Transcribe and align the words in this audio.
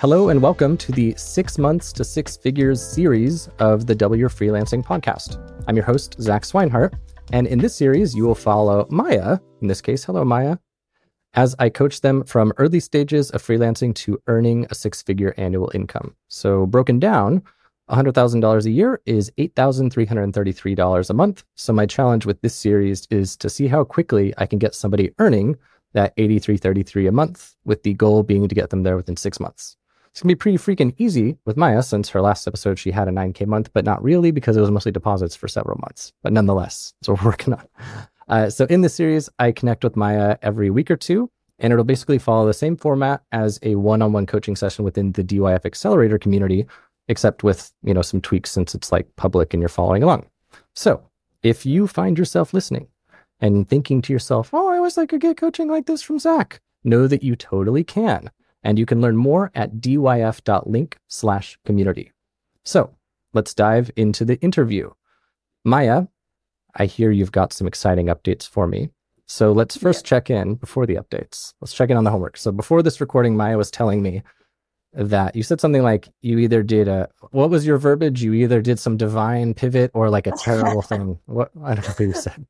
Hello, 0.00 0.30
and 0.30 0.40
welcome 0.40 0.78
to 0.78 0.92
the 0.92 1.14
Six 1.18 1.58
Months 1.58 1.92
to 1.92 2.04
Six 2.04 2.34
Figures 2.34 2.80
series 2.80 3.48
of 3.58 3.84
the 3.84 3.94
Double 3.94 4.16
Your 4.16 4.30
Freelancing 4.30 4.82
podcast. 4.82 5.36
I'm 5.68 5.76
your 5.76 5.84
host, 5.84 6.16
Zach 6.22 6.44
Swinehart. 6.44 6.94
And 7.34 7.46
in 7.46 7.58
this 7.58 7.74
series, 7.74 8.14
you 8.14 8.24
will 8.24 8.34
follow 8.34 8.86
Maia, 8.88 9.38
in 9.60 9.68
this 9.68 9.82
case, 9.82 10.02
hello, 10.02 10.24
Maia, 10.24 10.56
as 11.34 11.54
I 11.58 11.68
coach 11.68 12.00
them 12.00 12.24
from 12.24 12.54
early 12.56 12.80
stages 12.80 13.30
of 13.32 13.42
freelancing 13.42 13.94
to 13.96 14.18
earning 14.26 14.66
a 14.70 14.74
six 14.74 15.02
figure 15.02 15.34
annual 15.36 15.70
income. 15.74 16.16
So, 16.28 16.64
broken 16.64 16.98
down, 16.98 17.42
$100,000 17.90 18.64
a 18.64 18.70
year 18.70 19.02
is 19.04 19.30
$8,333 19.36 21.10
a 21.10 21.12
month. 21.12 21.44
So, 21.56 21.74
my 21.74 21.84
challenge 21.84 22.24
with 22.24 22.40
this 22.40 22.54
series 22.54 23.06
is 23.10 23.36
to 23.36 23.50
see 23.50 23.68
how 23.68 23.84
quickly 23.84 24.32
I 24.38 24.46
can 24.46 24.58
get 24.58 24.74
somebody 24.74 25.10
earning 25.18 25.58
that 25.92 26.14
8,333 26.16 27.06
a 27.06 27.12
month, 27.12 27.54
with 27.66 27.82
the 27.82 27.92
goal 27.92 28.22
being 28.22 28.48
to 28.48 28.54
get 28.54 28.70
them 28.70 28.82
there 28.82 28.96
within 28.96 29.18
six 29.18 29.38
months. 29.38 29.76
It's 30.12 30.22
gonna 30.22 30.32
be 30.32 30.36
pretty 30.36 30.58
freaking 30.58 30.94
easy 30.98 31.36
with 31.44 31.56
Maia 31.56 31.82
since 31.82 32.08
her 32.10 32.20
last 32.20 32.46
episode 32.48 32.78
she 32.78 32.90
had 32.90 33.06
a 33.06 33.12
9K 33.12 33.46
month, 33.46 33.72
but 33.72 33.84
not 33.84 34.02
really 34.02 34.32
because 34.32 34.56
it 34.56 34.60
was 34.60 34.70
mostly 34.70 34.90
deposits 34.90 35.36
for 35.36 35.46
several 35.46 35.78
months. 35.80 36.12
But 36.22 36.32
nonetheless, 36.32 36.94
that's 37.00 37.08
what 37.08 37.22
we're 37.22 37.30
working 37.30 37.54
on. 37.54 37.66
Uh, 38.28 38.50
so 38.50 38.64
in 38.66 38.80
this 38.80 38.94
series, 38.94 39.28
I 39.38 39.52
connect 39.52 39.84
with 39.84 39.96
Maia 39.96 40.36
every 40.42 40.70
week 40.70 40.90
or 40.90 40.96
two, 40.96 41.30
and 41.58 41.72
it'll 41.72 41.84
basically 41.84 42.18
follow 42.18 42.46
the 42.46 42.54
same 42.54 42.76
format 42.76 43.22
as 43.30 43.60
a 43.62 43.76
one-on-one 43.76 44.26
coaching 44.26 44.56
session 44.56 44.84
within 44.84 45.12
the 45.12 45.22
DYF 45.22 45.64
Accelerator 45.64 46.18
community, 46.18 46.66
except 47.08 47.44
with 47.44 47.72
you 47.84 47.94
know 47.94 48.02
some 48.02 48.20
tweaks 48.20 48.50
since 48.50 48.74
it's 48.74 48.90
like 48.90 49.06
public 49.16 49.54
and 49.54 49.60
you're 49.60 49.68
following 49.68 50.02
along. 50.02 50.26
So 50.74 51.02
if 51.42 51.64
you 51.64 51.86
find 51.86 52.18
yourself 52.18 52.52
listening 52.52 52.88
and 53.40 53.68
thinking 53.68 54.02
to 54.02 54.12
yourself, 54.12 54.50
"Oh, 54.52 54.68
I 54.68 54.80
wish 54.80 54.98
I 54.98 55.06
could 55.06 55.20
get 55.20 55.36
coaching 55.36 55.68
like 55.68 55.86
this 55.86 56.02
from 56.02 56.18
Zach," 56.18 56.60
know 56.82 57.06
that 57.06 57.22
you 57.22 57.36
totally 57.36 57.84
can 57.84 58.30
and 58.62 58.78
you 58.78 58.86
can 58.86 59.00
learn 59.00 59.16
more 59.16 59.50
at 59.54 59.76
dyf.link 59.76 60.98
slash 61.08 61.58
community. 61.64 62.12
So 62.64 62.94
let's 63.32 63.54
dive 63.54 63.90
into 63.96 64.24
the 64.24 64.40
interview. 64.40 64.90
Maia, 65.64 66.06
I 66.74 66.86
hear 66.86 67.10
you've 67.10 67.32
got 67.32 67.52
some 67.52 67.66
exciting 67.66 68.06
updates 68.06 68.48
for 68.48 68.66
me. 68.66 68.90
So 69.26 69.52
let's 69.52 69.76
first 69.76 70.04
yeah. 70.04 70.08
check 70.10 70.30
in 70.30 70.56
before 70.56 70.86
the 70.86 70.96
updates. 70.96 71.54
Let's 71.60 71.72
check 71.72 71.90
in 71.90 71.96
on 71.96 72.04
the 72.04 72.10
homework. 72.10 72.36
So 72.36 72.50
before 72.50 72.82
this 72.82 73.00
recording, 73.00 73.36
Maia 73.36 73.56
was 73.56 73.70
telling 73.70 74.02
me 74.02 74.22
that 74.92 75.36
you 75.36 75.42
said 75.42 75.60
something 75.60 75.82
like 75.82 76.08
you 76.20 76.38
either 76.38 76.62
did 76.62 76.88
a 76.88 77.08
what 77.30 77.50
was 77.50 77.64
your 77.64 77.78
verbiage? 77.78 78.22
You 78.22 78.34
either 78.34 78.60
did 78.60 78.80
some 78.80 78.96
divine 78.96 79.54
pivot 79.54 79.92
or 79.94 80.10
like 80.10 80.26
a 80.26 80.32
terrible 80.38 80.82
thing. 80.82 81.18
What 81.26 81.50
I 81.62 81.74
don't 81.74 81.86
know 81.86 81.90
what 81.92 82.00
you 82.00 82.12
said. 82.12 82.46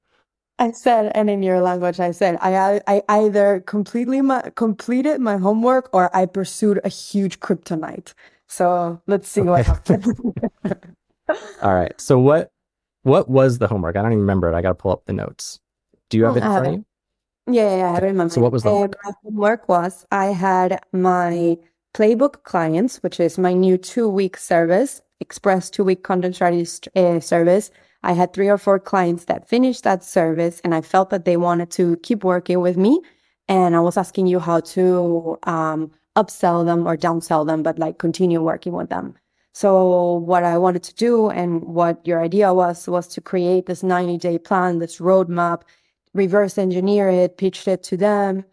I 0.60 0.72
said, 0.72 1.10
and 1.14 1.30
in 1.30 1.42
your 1.42 1.62
language, 1.62 2.00
I 2.00 2.10
said, 2.10 2.36
I, 2.42 2.82
I 2.86 3.02
either 3.08 3.60
completely 3.60 4.20
my, 4.20 4.42
completed 4.56 5.18
my 5.18 5.38
homework 5.38 5.88
or 5.94 6.14
I 6.14 6.26
pursued 6.26 6.80
a 6.84 6.90
huge 6.90 7.40
kryptonite. 7.40 8.12
So 8.46 9.00
let's 9.06 9.26
see 9.26 9.40
okay. 9.40 9.48
what 9.48 9.66
happens. 9.66 10.06
All 11.62 11.74
right. 11.74 11.98
So 11.98 12.18
what 12.18 12.50
what 13.02 13.30
was 13.30 13.58
the 13.58 13.68
homework? 13.68 13.96
I 13.96 14.02
don't 14.02 14.12
even 14.12 14.20
remember 14.20 14.52
it. 14.52 14.54
I 14.54 14.60
got 14.60 14.68
to 14.68 14.74
pull 14.74 14.92
up 14.92 15.06
the 15.06 15.14
notes. 15.14 15.58
Do 16.10 16.18
you 16.18 16.24
have 16.24 16.36
it 16.36 16.42
in 16.42 16.50
front 16.50 16.66
of 16.66 16.72
you? 16.74 16.84
Yeah, 17.46 17.76
yeah, 17.78 17.90
I 17.90 17.94
have 17.94 18.04
it 18.04 18.08
in 18.08 18.16
my 18.18 18.28
So 18.28 18.42
what 18.42 18.52
was 18.52 18.62
the 18.62 18.68
homework? 18.68 18.96
Uh, 18.96 19.08
my 19.08 19.12
homework 19.24 19.68
was 19.68 20.06
I 20.12 20.26
had 20.26 20.80
my 20.92 21.56
playbook 21.94 22.42
clients, 22.42 23.02
which 23.02 23.18
is 23.18 23.38
my 23.38 23.54
new 23.54 23.78
two 23.78 24.10
week 24.10 24.36
service, 24.36 25.00
express 25.20 25.70
two 25.70 25.84
week 25.84 26.02
content 26.02 26.34
strategy 26.34 26.68
uh, 26.96 27.20
service 27.20 27.70
I 28.02 28.12
had 28.12 28.32
three 28.32 28.48
or 28.48 28.58
four 28.58 28.78
clients 28.78 29.26
that 29.26 29.48
finished 29.48 29.84
that 29.84 30.02
service 30.02 30.60
and 30.64 30.74
I 30.74 30.80
felt 30.80 31.10
that 31.10 31.24
they 31.24 31.36
wanted 31.36 31.70
to 31.72 31.96
keep 31.98 32.24
working 32.24 32.60
with 32.60 32.76
me. 32.76 33.00
And 33.48 33.76
I 33.76 33.80
was 33.80 33.96
asking 33.96 34.26
you 34.26 34.38
how 34.38 34.60
to 34.60 35.38
um, 35.42 35.90
upsell 36.16 36.64
them 36.64 36.86
or 36.86 36.96
downsell 36.96 37.46
them, 37.46 37.62
but 37.62 37.78
like 37.78 37.98
continue 37.98 38.42
working 38.42 38.72
with 38.72 38.88
them. 38.88 39.14
So 39.52 40.14
what 40.14 40.44
I 40.44 40.56
wanted 40.58 40.82
to 40.84 40.94
do 40.94 41.28
and 41.28 41.62
what 41.62 42.06
your 42.06 42.22
idea 42.22 42.54
was, 42.54 42.88
was 42.88 43.08
to 43.08 43.20
create 43.20 43.66
this 43.66 43.82
90 43.82 44.18
day 44.18 44.38
plan, 44.38 44.78
this 44.78 44.98
roadmap, 44.98 45.62
reverse 46.14 46.58
engineer 46.58 47.08
it, 47.08 47.36
pitched 47.36 47.66
it 47.68 47.82
to 47.84 47.96
them. 47.96 48.44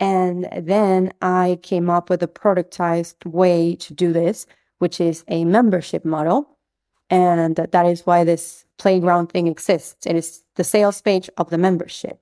And 0.00 0.48
then 0.56 1.12
I 1.22 1.58
came 1.62 1.88
up 1.88 2.10
with 2.10 2.22
a 2.22 2.28
productized 2.28 3.24
way 3.24 3.76
to 3.76 3.94
do 3.94 4.12
this, 4.12 4.46
which 4.78 5.00
is 5.00 5.24
a 5.28 5.44
membership 5.44 6.04
model. 6.04 6.58
And 7.08 7.56
that 7.56 7.86
is 7.86 8.04
why 8.04 8.24
this 8.24 8.65
playground 8.78 9.28
thing 9.28 9.46
exists. 9.46 10.06
And 10.06 10.16
It 10.16 10.20
is 10.20 10.44
the 10.56 10.64
sales 10.64 11.00
page 11.00 11.28
of 11.36 11.50
the 11.50 11.58
membership. 11.58 12.20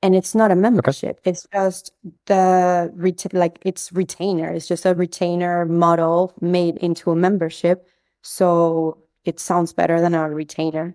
And 0.00 0.14
it's 0.14 0.34
not 0.34 0.52
a 0.52 0.56
membership. 0.56 1.18
Okay. 1.20 1.30
It's 1.30 1.46
just 1.52 1.92
the 2.26 2.92
ret- 2.94 3.34
like 3.34 3.58
it's 3.64 3.92
retainer. 3.92 4.48
It's 4.48 4.68
just 4.68 4.86
a 4.86 4.94
retainer 4.94 5.64
model 5.64 6.34
made 6.40 6.76
into 6.76 7.10
a 7.10 7.16
membership. 7.16 7.88
So 8.22 8.98
it 9.24 9.40
sounds 9.40 9.72
better 9.72 10.00
than 10.00 10.14
a 10.14 10.30
retainer. 10.30 10.94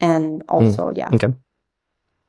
And 0.00 0.42
hmm. 0.42 0.48
also, 0.48 0.90
mm. 0.90 0.96
yeah. 0.96 1.10
Okay. 1.12 1.34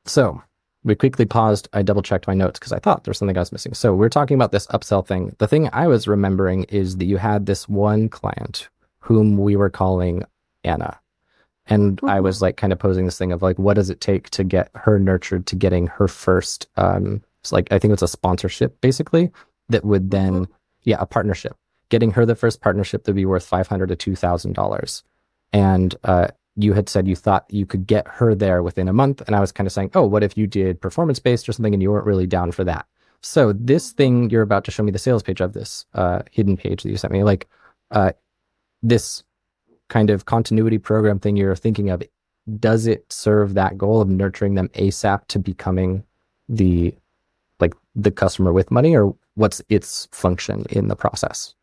So 0.04 0.42
we 0.84 0.94
quickly 0.94 1.24
paused. 1.24 1.68
I 1.72 1.82
double 1.82 2.02
checked 2.02 2.26
my 2.26 2.34
notes 2.34 2.58
because 2.58 2.72
I 2.72 2.78
thought 2.78 3.04
there 3.04 3.10
was 3.10 3.18
something 3.18 3.36
I 3.36 3.40
was 3.40 3.52
missing. 3.52 3.74
So 3.74 3.94
we're 3.94 4.08
talking 4.08 4.34
about 4.34 4.52
this 4.52 4.66
upsell 4.68 5.06
thing. 5.06 5.34
The 5.38 5.48
thing 5.48 5.70
I 5.72 5.86
was 5.86 6.08
remembering 6.08 6.64
is 6.64 6.96
that 6.98 7.04
you 7.04 7.16
had 7.16 7.46
this 7.46 7.68
one 7.68 8.08
client 8.08 8.68
whom 9.00 9.38
we 9.38 9.56
were 9.56 9.70
calling 9.70 10.24
Anna. 10.64 10.98
And 11.66 11.96
mm-hmm. 11.96 12.08
I 12.08 12.20
was 12.20 12.42
like 12.42 12.56
kind 12.56 12.72
of 12.72 12.78
posing 12.78 13.04
this 13.04 13.18
thing 13.18 13.32
of 13.32 13.42
like, 13.42 13.58
what 13.58 13.74
does 13.74 13.90
it 13.90 14.00
take 14.00 14.30
to 14.30 14.44
get 14.44 14.70
her 14.74 14.98
nurtured 14.98 15.46
to 15.46 15.56
getting 15.56 15.86
her 15.88 16.08
first, 16.08 16.68
um, 16.76 17.22
like, 17.50 17.72
I 17.72 17.78
think 17.78 17.92
it's 17.92 18.02
a 18.02 18.08
sponsorship 18.08 18.80
basically 18.80 19.30
that 19.68 19.84
would 19.84 20.10
then, 20.10 20.32
mm-hmm. 20.32 20.52
yeah, 20.84 20.96
a 21.00 21.06
partnership, 21.06 21.56
getting 21.88 22.10
her 22.12 22.26
the 22.26 22.36
first 22.36 22.60
partnership 22.60 23.04
that 23.04 23.12
would 23.12 23.16
be 23.16 23.26
worth 23.26 23.46
500 23.46 23.96
to 23.96 24.10
$2,000. 24.10 25.02
And, 25.52 25.94
uh, 26.04 26.28
you 26.56 26.74
had 26.74 26.88
said 26.88 27.08
you 27.08 27.16
thought 27.16 27.46
you 27.48 27.64
could 27.64 27.86
get 27.86 28.06
her 28.06 28.34
there 28.34 28.62
within 28.62 28.88
a 28.88 28.92
month. 28.92 29.22
And 29.26 29.34
I 29.34 29.40
was 29.40 29.52
kind 29.52 29.66
of 29.66 29.72
saying, 29.72 29.90
oh, 29.94 30.06
what 30.06 30.22
if 30.22 30.36
you 30.36 30.46
did 30.46 30.80
performance 30.80 31.18
based 31.18 31.48
or 31.48 31.52
something 31.52 31.72
and 31.72 31.82
you 31.82 31.90
weren't 31.90 32.06
really 32.06 32.26
down 32.26 32.52
for 32.52 32.64
that? 32.64 32.86
So 33.22 33.52
this 33.52 33.88
mm-hmm. 33.88 33.96
thing 33.96 34.30
you're 34.30 34.42
about 34.42 34.64
to 34.64 34.70
show 34.70 34.82
me 34.82 34.92
the 34.92 34.98
sales 34.98 35.22
page 35.22 35.40
of 35.40 35.52
this 35.52 35.86
uh, 35.94 36.22
hidden 36.30 36.56
page 36.56 36.82
that 36.82 36.90
you 36.90 36.96
sent 36.96 37.12
me, 37.12 37.22
like 37.22 37.48
uh, 37.90 38.12
this 38.82 39.22
kind 39.92 40.08
of 40.08 40.24
continuity 40.24 40.78
program 40.78 41.18
thing 41.18 41.36
you're 41.36 41.54
thinking 41.54 41.90
of, 41.90 42.02
does 42.58 42.86
it 42.86 43.04
serve 43.12 43.52
that 43.52 43.76
goal 43.76 44.00
of 44.00 44.08
nurturing 44.08 44.54
them 44.54 44.68
ASAP 44.70 45.26
to 45.28 45.38
becoming 45.38 46.02
the 46.48 46.94
like 47.60 47.74
the 47.94 48.10
customer 48.10 48.52
with 48.54 48.70
money 48.70 48.96
or 48.96 49.14
what's 49.34 49.60
its 49.68 50.08
function 50.10 50.64
in 50.70 50.88
the 50.88 50.96
process? 50.96 51.54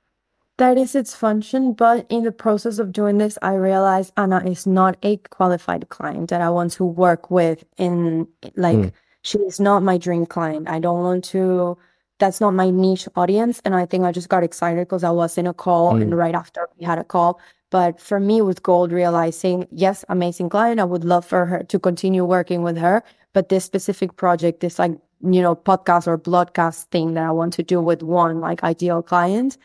That 0.57 0.77
is 0.77 0.93
its 0.93 1.15
function, 1.15 1.73
but 1.73 2.05
in 2.09 2.23
the 2.23 2.31
process 2.31 2.77
of 2.79 2.91
doing 2.91 3.17
this, 3.17 3.37
I 3.41 3.55
realized 3.55 4.13
Anna 4.15 4.43
is 4.45 4.67
not 4.67 4.97
a 5.01 5.17
qualified 5.17 5.89
client 5.89 6.29
that 6.29 6.41
I 6.41 6.49
want 6.49 6.73
to 6.73 6.85
work 6.85 7.31
with 7.31 7.63
in 7.77 8.27
like 8.55 8.77
mm. 8.77 8.91
she 9.23 9.39
is 9.39 9.59
not 9.59 9.81
my 9.81 9.97
dream 9.97 10.27
client. 10.27 10.69
I 10.69 10.79
don't 10.79 11.01
want 11.01 11.23
to 11.33 11.77
that's 12.19 12.41
not 12.41 12.53
my 12.53 12.69
niche 12.69 13.07
audience. 13.15 13.59
And 13.65 13.73
I 13.73 13.85
think 13.87 14.03
I 14.03 14.11
just 14.11 14.29
got 14.29 14.43
excited 14.43 14.81
because 14.87 15.03
I 15.03 15.09
was 15.09 15.37
in 15.37 15.47
a 15.47 15.53
call 15.53 15.93
mm. 15.93 16.01
and 16.03 16.15
right 16.15 16.35
after 16.35 16.67
we 16.77 16.85
had 16.85 16.99
a 16.99 17.03
call, 17.03 17.39
but 17.69 17.99
for 17.99 18.19
me, 18.19 18.41
with 18.41 18.63
gold, 18.63 18.91
realizing, 18.91 19.67
yes, 19.71 20.03
amazing 20.09 20.49
client. 20.49 20.79
I 20.79 20.85
would 20.85 21.03
love 21.03 21.25
for 21.25 21.45
her 21.45 21.63
to 21.63 21.79
continue 21.79 22.25
working 22.25 22.63
with 22.63 22.77
her. 22.77 23.03
But 23.33 23.49
this 23.49 23.63
specific 23.63 24.15
project, 24.15 24.61
this 24.61 24.79
like, 24.79 24.91
you 25.21 25.41
know, 25.41 25.55
podcast 25.55 26.07
or 26.07 26.17
broadcast 26.17 26.89
thing 26.89 27.13
that 27.13 27.25
I 27.25 27.31
want 27.31 27.53
to 27.53 27.63
do 27.63 27.79
with 27.79 28.01
one 28.01 28.39
like 28.39 28.63
ideal 28.63 29.03
client, 29.03 29.57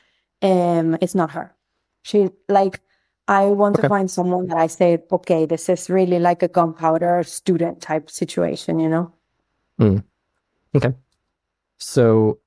um, 0.42 0.98
it's 1.00 1.14
not 1.14 1.30
her. 1.30 1.54
She 2.02 2.28
like, 2.48 2.80
I 3.26 3.46
want 3.46 3.76
okay. 3.76 3.82
to 3.82 3.88
find 3.88 4.10
someone 4.10 4.48
that 4.48 4.58
I 4.58 4.66
say, 4.66 5.02
okay, 5.10 5.46
this 5.46 5.70
is 5.70 5.88
really 5.88 6.18
like 6.18 6.42
a 6.42 6.48
gunpowder 6.48 7.22
student 7.24 7.80
type 7.80 8.10
situation, 8.10 8.78
you 8.78 8.88
know? 8.90 9.12
Mm. 9.80 10.04
Okay. 10.74 10.92
So 11.78 12.38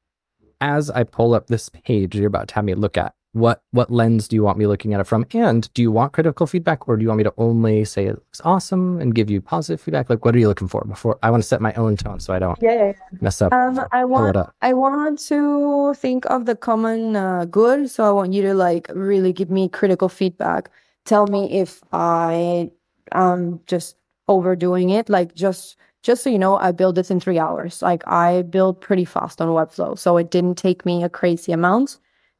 as 0.62 0.91
I 0.91 1.03
pull 1.03 1.34
up 1.34 1.47
this 1.47 1.69
page 1.69 2.16
you're 2.16 2.28
about 2.28 2.50
to 2.50 2.56
have 2.56 2.66
me 2.66 2.75
look 2.75 2.95
at, 2.95 3.16
what 3.37 3.63
what 3.71 3.91
lens 3.91 4.27
do 4.27 4.35
you 4.35 4.44
want 4.44 4.57
me 4.57 4.67
looking 4.67 4.94
at 4.94 5.00
it 5.00 5.06
from? 5.06 5.25
And 5.33 5.71
do 5.73 5.81
you 5.81 5.91
want 5.91 6.13
critical 6.13 6.47
feedback 6.47 6.88
or 6.88 6.97
do 6.97 7.03
you 7.03 7.09
want 7.09 7.19
me 7.19 7.23
to 7.23 7.33
only 7.38 7.85
say 7.85 8.06
it 8.06 8.15
looks 8.15 8.41
awesome 8.44 9.00
and 9.00 9.13
give 9.13 9.29
you 9.29 9.41
positive 9.41 9.79
feedback? 9.79 10.09
Like 10.09 10.25
what 10.25 10.35
are 10.35 10.39
you 10.39 10.47
looking 10.47 10.67
for? 10.67 10.83
Before 10.85 11.17
i 11.23 11.29
want 11.29 11.44
to 11.44 11.47
set 11.47 11.62
my 11.62 11.73
own 11.73 11.95
tone 11.97 12.19
so 12.19 12.33
i 12.33 12.39
don't 12.39 12.57
yeah, 12.62 12.73
yeah, 12.73 12.85
yeah. 12.85 13.17
mess 13.21 13.41
up. 13.41 13.53
Um 13.53 13.79
i 13.91 14.03
want 14.03 14.38
i 14.62 14.73
want 14.73 15.19
to 15.27 15.94
think 15.95 16.25
of 16.25 16.45
the 16.45 16.56
common 16.56 17.15
uh, 17.15 17.45
good. 17.45 17.89
So 17.89 18.03
i 18.03 18.12
want 18.12 18.33
you 18.33 18.41
to 18.44 18.53
like 18.53 18.89
really 18.94 19.33
give 19.33 19.50
me 19.50 19.69
critical 19.69 20.09
feedback. 20.09 20.69
Tell 21.06 21.27
me 21.27 21.59
if 21.59 21.83
i 21.94 22.71
am 23.13 23.62
just 23.67 23.95
overdoing 24.27 24.89
it. 24.89 25.09
Like 25.09 25.35
just 25.35 25.77
just 26.03 26.23
so 26.23 26.29
you 26.29 26.39
know, 26.39 26.57
I 26.57 26.71
built 26.71 26.95
this 26.95 27.12
in 27.12 27.19
three 27.19 27.39
hours. 27.39 27.81
Like 27.81 28.07
I 28.07 28.44
built 28.44 28.81
pretty 28.81 29.06
fast 29.06 29.41
on 29.41 29.50
Webflow. 29.50 29.97
So 29.97 30.17
it 30.17 30.31
didn't 30.31 30.56
take 30.56 30.85
me 30.85 31.03
a 31.03 31.09
crazy 31.09 31.51
amount 31.51 31.97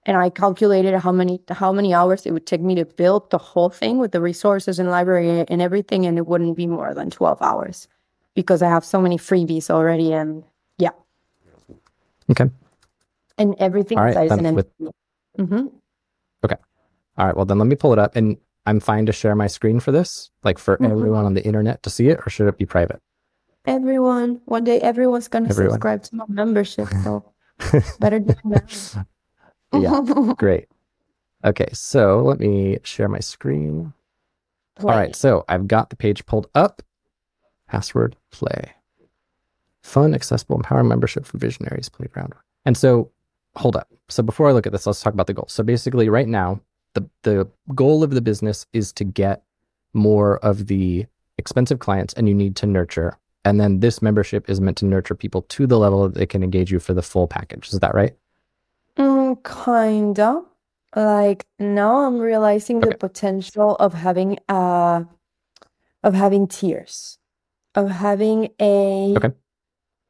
and 0.08 0.16
I 0.18 0.30
calculated 0.30 0.98
how 0.98 1.12
many 1.12 1.40
how 1.50 1.72
many 1.74 1.94
hours 1.94 2.26
it 2.26 2.32
would 2.32 2.48
take 2.48 2.62
me 2.62 2.74
to 2.76 2.86
build 2.86 3.30
the 3.30 3.38
whole 3.38 3.70
thing 3.70 4.00
with 4.00 4.14
the 4.14 4.22
resources 4.22 4.80
and 4.80 4.90
library 4.90 5.46
and 5.48 5.62
everything, 5.62 6.06
and 6.08 6.18
it 6.18 6.26
wouldn't 6.26 6.56
be 6.56 6.66
more 6.66 6.94
than 6.96 7.12
twelve 7.12 7.42
hours 7.42 7.88
because 8.34 8.62
I 8.64 8.70
have 8.70 8.86
so 8.86 9.02
many 9.02 9.18
freebies 9.18 9.70
already, 9.70 10.14
and 10.14 10.44
yeah. 10.80 10.96
Okay. 12.32 12.50
And 13.38 13.54
everything 13.60 14.00
right, 14.00 14.56
with, 14.56 14.68
hmm 15.38 15.68
All 17.18 17.26
right. 17.26 17.36
Well, 17.36 17.46
then 17.46 17.58
let 17.60 17.68
me 17.68 17.76
pull 17.76 17.94
it 17.94 18.00
up, 18.00 18.16
and 18.16 18.38
I'm 18.66 18.80
fine 18.80 19.06
to 19.08 19.12
share 19.12 19.36
my 19.36 19.48
screen 19.48 19.80
for 19.80 19.92
this, 19.92 20.30
like 20.44 20.58
for 20.58 20.78
Mhm. 20.78 20.92
everyone 20.92 21.26
on 21.26 21.34
the 21.34 21.44
internet 21.46 21.84
to 21.84 21.90
see 21.90 22.10
it, 22.10 22.20
or 22.26 22.30
should 22.30 22.48
it 22.48 22.58
be 22.58 22.66
private? 22.66 23.02
Everyone, 23.66 24.40
one 24.46 24.64
day 24.64 24.80
everyone's 24.80 25.28
gonna 25.28 25.50
Everyone. 25.50 25.74
subscribe 25.74 26.04
to 26.04 26.16
my 26.16 26.26
membership, 26.30 26.88
so 27.04 27.24
better 28.00 28.20
do 28.20 28.34
now. 28.46 28.62
Yeah. 29.74 30.34
Great. 30.38 30.68
Okay. 31.44 31.70
So 31.74 32.22
let 32.22 32.40
me 32.40 32.78
share 32.84 33.08
my 33.08 33.20
screen. 33.20 33.94
All 34.84 34.90
right, 34.90 35.16
so 35.16 35.44
I've 35.50 35.68
got 35.68 35.90
the 35.90 35.96
page 35.96 36.26
pulled 36.26 36.48
up. 36.54 36.82
Password 37.68 38.16
play. 38.32 38.74
Fun, 39.82 40.14
accessible, 40.14 40.56
empowering 40.56 40.88
membership 40.88 41.26
for 41.26 41.38
visionaries 41.38 41.90
playground. 41.90 42.34
And 42.66 42.78
so, 42.78 43.10
hold 43.56 43.76
up. 43.76 43.90
So 44.10 44.22
before 44.22 44.50
I 44.50 44.52
look 44.52 44.68
at 44.68 44.72
this, 44.72 44.86
let's 44.86 45.02
talk 45.02 45.14
about 45.14 45.28
the 45.28 45.34
goal. 45.34 45.48
So 45.48 45.64
basically, 45.64 46.10
right 46.10 46.28
now, 46.28 46.62
the 46.94 47.10
the 47.24 47.48
goal 47.74 48.04
of 48.04 48.12
the 48.12 48.22
business 48.22 48.66
is 48.74 48.92
to 48.94 49.04
get 49.04 49.44
more 49.94 50.38
of 50.40 50.68
the 50.68 51.06
expensive 51.38 51.80
clients, 51.80 52.14
and 52.14 52.28
you 52.28 52.36
need 52.36 52.56
to 52.58 52.66
nurture. 52.66 53.18
And 53.46 53.60
then 53.60 53.80
this 53.80 54.02
membership 54.02 54.50
is 54.50 54.60
meant 54.60 54.78
to 54.78 54.86
nurture 54.86 55.16
people 55.16 55.44
to 55.44 55.66
the 55.66 55.80
level 55.80 56.04
that 56.04 56.16
they 56.16 56.26
can 56.26 56.44
engage 56.44 56.72
you 56.72 56.80
for 56.80 56.94
the 56.94 57.02
full 57.02 57.28
package. 57.28 57.70
Is 57.70 57.80
that 57.80 57.96
right? 57.96 58.14
Kinda. 59.36 60.42
Like 60.96 61.46
now 61.60 61.98
I'm 62.08 62.18
realizing 62.20 62.80
the 62.80 62.88
Okay. 62.88 62.98
potential 62.98 63.76
of 63.76 63.94
having 63.94 64.38
uh 64.50 65.04
of 66.04 66.14
having 66.14 66.48
tiers, 66.48 67.20
Of 67.76 67.90
having 67.92 68.50
a 68.62 69.16
Okay. 69.18 69.34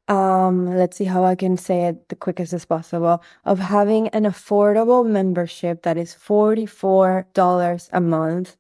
um 0.10 0.68
let's 0.78 0.98
see 0.98 1.06
how 1.06 1.24
I 1.26 1.36
can 1.36 1.58
say 1.58 1.86
it 1.88 2.10
the 2.10 2.16
quickest 2.16 2.54
as 2.54 2.66
possible. 2.66 3.24
Of 3.46 3.60
having 3.60 4.10
an 4.10 4.24
affordable 4.26 5.06
membership 5.08 5.84
that 5.84 5.98
is 5.98 6.14
$44 6.16 7.90
a 7.94 8.02
month, 8.02 8.58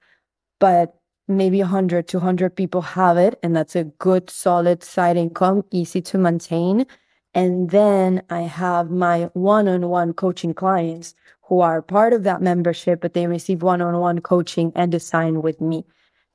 but 0.59 0.95
maybe 1.27 1.61
100, 1.61 2.07
200 2.07 2.55
people 2.55 2.81
have 2.81 3.17
it, 3.17 3.39
and 3.43 3.55
that's 3.55 3.75
a 3.75 3.85
good 3.85 4.29
solid 4.29 4.83
side 4.83 5.17
income, 5.17 5.63
easy 5.71 6.01
to 6.03 6.17
maintain. 6.17 6.85
And 7.37 7.69
then 7.69 8.23
I 8.31 8.41
have 8.41 8.89
my 8.89 9.29
one-on-one 9.33 10.13
coaching 10.13 10.55
clients 10.55 11.13
who 11.43 11.59
are 11.59 11.83
part 11.83 12.13
of 12.13 12.23
that 12.23 12.41
membership, 12.41 12.99
but 12.99 13.13
they 13.13 13.27
receive 13.27 13.61
one-on-one 13.61 14.21
coaching 14.21 14.71
and 14.73 14.91
design 14.91 15.43
with 15.43 15.61
me. 15.61 15.85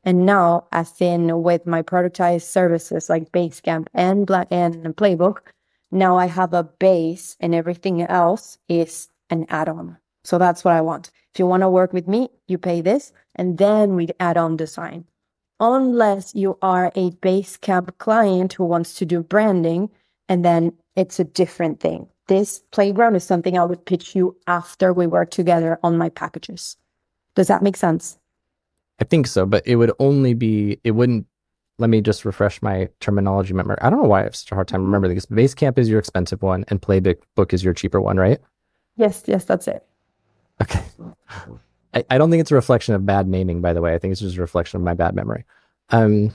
And 0.04 0.24
now, 0.24 0.68
as 0.70 0.92
in 1.00 1.42
with 1.42 1.66
my 1.66 1.82
productized 1.82 2.42
services 2.42 3.10
like 3.10 3.32
Basecamp 3.32 3.88
and 3.92 4.28
Black 4.28 4.46
and 4.52 4.94
Playbook, 4.94 5.38
now 5.90 6.16
I 6.16 6.26
have 6.26 6.54
a 6.54 6.62
base 6.62 7.36
and 7.40 7.52
everything 7.52 8.02
else 8.02 8.58
is 8.68 9.08
an 9.28 9.46
add-on. 9.48 9.96
So 10.22 10.38
that's 10.38 10.64
what 10.64 10.74
I 10.74 10.82
want. 10.82 11.10
If 11.34 11.40
you 11.40 11.46
want 11.46 11.62
to 11.62 11.68
work 11.68 11.92
with 11.92 12.06
me, 12.06 12.28
you 12.46 12.58
pay 12.58 12.80
this, 12.80 13.12
and 13.34 13.58
then 13.58 13.96
we 13.96 14.06
add 14.20 14.36
on 14.36 14.56
design. 14.56 15.06
Unless 15.58 16.36
you 16.36 16.58
are 16.62 16.92
a 16.94 17.10
Basecamp 17.10 17.98
client 17.98 18.52
who 18.52 18.64
wants 18.64 18.94
to 18.94 19.04
do 19.04 19.24
branding, 19.24 19.90
and 20.28 20.44
then 20.44 20.72
it's 20.96 21.20
a 21.20 21.24
different 21.24 21.80
thing. 21.80 22.06
This 22.28 22.60
playground 22.70 23.16
is 23.16 23.24
something 23.24 23.58
I 23.58 23.64
would 23.64 23.84
pitch 23.84 24.14
you 24.14 24.36
after 24.46 24.92
we 24.92 25.06
work 25.06 25.30
together 25.30 25.78
on 25.82 25.98
my 25.98 26.08
packages. 26.08 26.76
Does 27.34 27.48
that 27.48 27.62
make 27.62 27.76
sense? 27.76 28.18
I 29.00 29.04
think 29.04 29.26
so, 29.26 29.46
but 29.46 29.66
it 29.66 29.76
would 29.76 29.92
only 29.98 30.34
be, 30.34 30.78
it 30.84 30.92
wouldn't, 30.92 31.26
let 31.78 31.90
me 31.90 32.00
just 32.00 32.24
refresh 32.24 32.62
my 32.62 32.88
terminology 33.00 33.54
memory. 33.54 33.76
I 33.80 33.90
don't 33.90 34.02
know 34.02 34.08
why 34.08 34.20
I 34.20 34.24
have 34.24 34.36
such 34.36 34.52
a 34.52 34.54
hard 34.54 34.68
time 34.68 34.84
remembering 34.84 35.14
this. 35.14 35.26
Basecamp 35.26 35.78
is 35.78 35.88
your 35.88 35.98
expensive 35.98 36.42
one 36.42 36.64
and 36.68 36.80
Playbook 36.80 37.16
book 37.34 37.52
is 37.52 37.64
your 37.64 37.74
cheaper 37.74 38.00
one, 38.00 38.18
right? 38.18 38.38
Yes, 38.96 39.24
yes, 39.26 39.46
that's 39.46 39.66
it. 39.66 39.84
Okay. 40.60 40.82
I, 41.94 42.04
I 42.10 42.18
don't 42.18 42.30
think 42.30 42.42
it's 42.42 42.52
a 42.52 42.54
reflection 42.54 42.94
of 42.94 43.06
bad 43.06 43.26
naming, 43.26 43.62
by 43.62 43.72
the 43.72 43.80
way. 43.80 43.94
I 43.94 43.98
think 43.98 44.12
it's 44.12 44.20
just 44.20 44.36
a 44.36 44.40
reflection 44.40 44.76
of 44.76 44.84
my 44.84 44.94
bad 44.94 45.14
memory. 45.14 45.44
Um, 45.88 46.32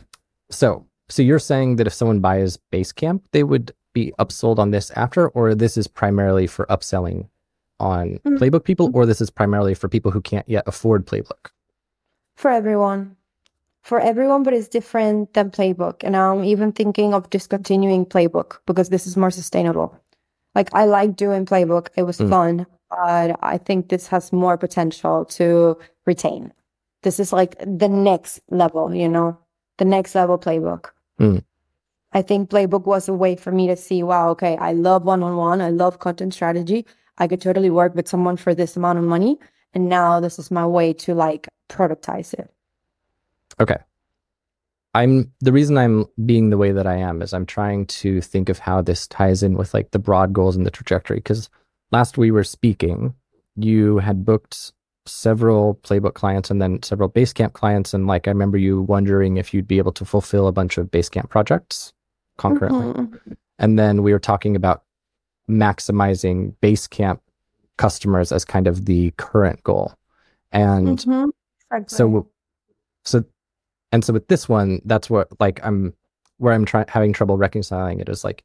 so, 0.49 0.86
so 1.09 1.21
you're 1.21 1.39
saying 1.39 1.77
that 1.77 1.87
if 1.87 1.93
someone 1.93 2.19
buys 2.19 2.57
Basecamp, 2.71 3.21
they 3.31 3.43
would 3.43 3.71
be 3.93 4.13
upsold 4.19 4.59
on 4.59 4.71
this 4.71 4.91
after, 4.91 5.29
or 5.29 5.55
this 5.55 5.77
is 5.77 5.87
primarily 5.87 6.47
for 6.47 6.65
upselling 6.67 7.27
on 7.79 8.19
Mm. 8.25 8.37
Playbook 8.39 8.63
people, 8.63 8.91
or 8.93 9.05
this 9.05 9.21
is 9.21 9.29
primarily 9.29 9.73
for 9.73 9.87
people 9.87 10.11
who 10.11 10.21
can't 10.21 10.47
yet 10.49 10.63
afford 10.67 11.05
Playbook? 11.05 11.51
For 12.35 12.51
everyone. 12.51 13.15
For 13.81 13.99
everyone, 13.99 14.43
but 14.43 14.53
it's 14.53 14.67
different 14.67 15.33
than 15.33 15.49
Playbook. 15.49 16.03
And 16.03 16.15
I'm 16.15 16.43
even 16.43 16.71
thinking 16.71 17.13
of 17.13 17.29
discontinuing 17.29 18.05
Playbook 18.05 18.57
because 18.65 18.89
this 18.89 19.07
is 19.07 19.15
more 19.15 19.31
sustainable. 19.31 19.95
Like 20.55 20.69
I 20.73 20.85
like 20.85 21.15
doing 21.15 21.45
Playbook. 21.45 21.87
It 21.95 22.03
was 22.03 22.17
Mm. 22.17 22.29
fun, 22.29 22.65
but 22.89 23.37
I 23.41 23.57
think 23.57 23.89
this 23.89 24.07
has 24.07 24.33
more 24.33 24.57
potential 24.57 25.25
to 25.25 25.77
retain. 26.05 26.51
This 27.03 27.19
is 27.19 27.31
like 27.31 27.55
the 27.59 27.87
next 27.87 28.41
level, 28.49 28.93
you 28.93 29.07
know, 29.07 29.37
the 29.77 29.85
next 29.85 30.15
level 30.15 30.37
Playbook. 30.37 30.87
Mm. 31.19 31.43
I 32.13 32.21
think 32.21 32.49
Playbook 32.49 32.85
was 32.85 33.09
a 33.09 33.13
way 33.13 33.35
for 33.35 33.51
me 33.51 33.67
to 33.67 33.75
see, 33.75 34.01
wow, 34.01 34.29
okay, 34.29 34.55
I 34.57 34.73
love 34.73 35.03
one-on-one. 35.03 35.61
I 35.61 35.69
love 35.69 35.99
content 35.99 36.33
strategy. 36.33 36.85
I 37.17 37.27
could 37.27 37.41
totally 37.41 37.69
work 37.69 37.95
with 37.95 38.07
someone 38.07 38.37
for 38.37 38.55
this 38.55 38.77
amount 38.77 38.99
of 38.99 39.05
money. 39.05 39.37
And 39.73 39.89
now 39.89 40.19
this 40.19 40.39
is 40.39 40.49
my 40.49 40.65
way 40.65 40.93
to 40.93 41.13
like 41.13 41.47
productize 41.69 42.33
it. 42.33 42.49
Okay. 43.59 43.77
I'm 44.93 45.31
the 45.41 45.51
reason 45.51 45.77
I'm 45.77 46.05
being 46.25 46.49
the 46.49 46.57
way 46.57 46.71
that 46.71 46.87
I 46.87 46.95
am 46.95 47.21
is 47.21 47.33
I'm 47.33 47.45
trying 47.45 47.85
to 47.87 48.21
think 48.21 48.49
of 48.49 48.57
how 48.59 48.81
this 48.81 49.05
ties 49.07 49.43
in 49.43 49.55
with 49.55 49.73
like 49.73 49.91
the 49.91 49.99
broad 49.99 50.33
goals 50.33 50.55
and 50.55 50.65
the 50.65 50.71
trajectory. 50.71 51.17
Because 51.17 51.49
last 51.91 52.17
we 52.17 52.31
were 52.31 52.43
speaking, 52.43 53.13
you 53.55 53.97
had 53.99 54.25
booked 54.25 54.71
several 55.07 55.75
playbook 55.83 56.13
clients 56.13 56.49
and 56.51 56.61
then 56.61 56.81
several 56.83 57.09
Basecamp 57.09 57.53
clients, 57.53 57.93
and 57.93 58.07
like 58.07 58.27
I 58.27 58.31
remember 58.31 58.57
you 58.57 58.81
wondering 58.81 59.37
if 59.37 59.53
you'd 59.53 59.67
be 59.67 59.77
able 59.77 59.93
to 59.93 60.05
fulfill 60.05 60.47
a 60.47 60.51
bunch 60.51 60.77
of 60.77 60.87
Basecamp 60.91 61.29
projects 61.29 61.93
concurrently. 62.37 62.93
Mhm. 62.93 63.37
And 63.59 63.79
then 63.79 64.03
we 64.03 64.13
were 64.13 64.19
talking 64.19 64.55
about 64.55 64.83
maximizing 65.49 66.53
Basecamp 66.61 67.19
customers 67.77 68.31
as 68.31 68.43
kind 68.45 68.67
of 68.67 68.85
the 68.85 69.11
current 69.17 69.63
goal. 69.63 69.93
And 70.51 70.99
Mhm. 70.99 71.29
Exactly. 71.71 71.95
so 71.95 72.27
so 73.03 73.23
and 73.91 74.03
so 74.03 74.13
with 74.13 74.27
this 74.27 74.47
one 74.49 74.81
that's 74.85 75.09
what 75.09 75.27
like 75.39 75.59
i'm 75.65 75.93
where 76.37 76.53
i'm 76.53 76.63
trying 76.65 76.85
having 76.87 77.11
trouble 77.13 77.37
reconciling 77.37 77.99
it 77.99 78.07
is 78.09 78.23
like 78.23 78.43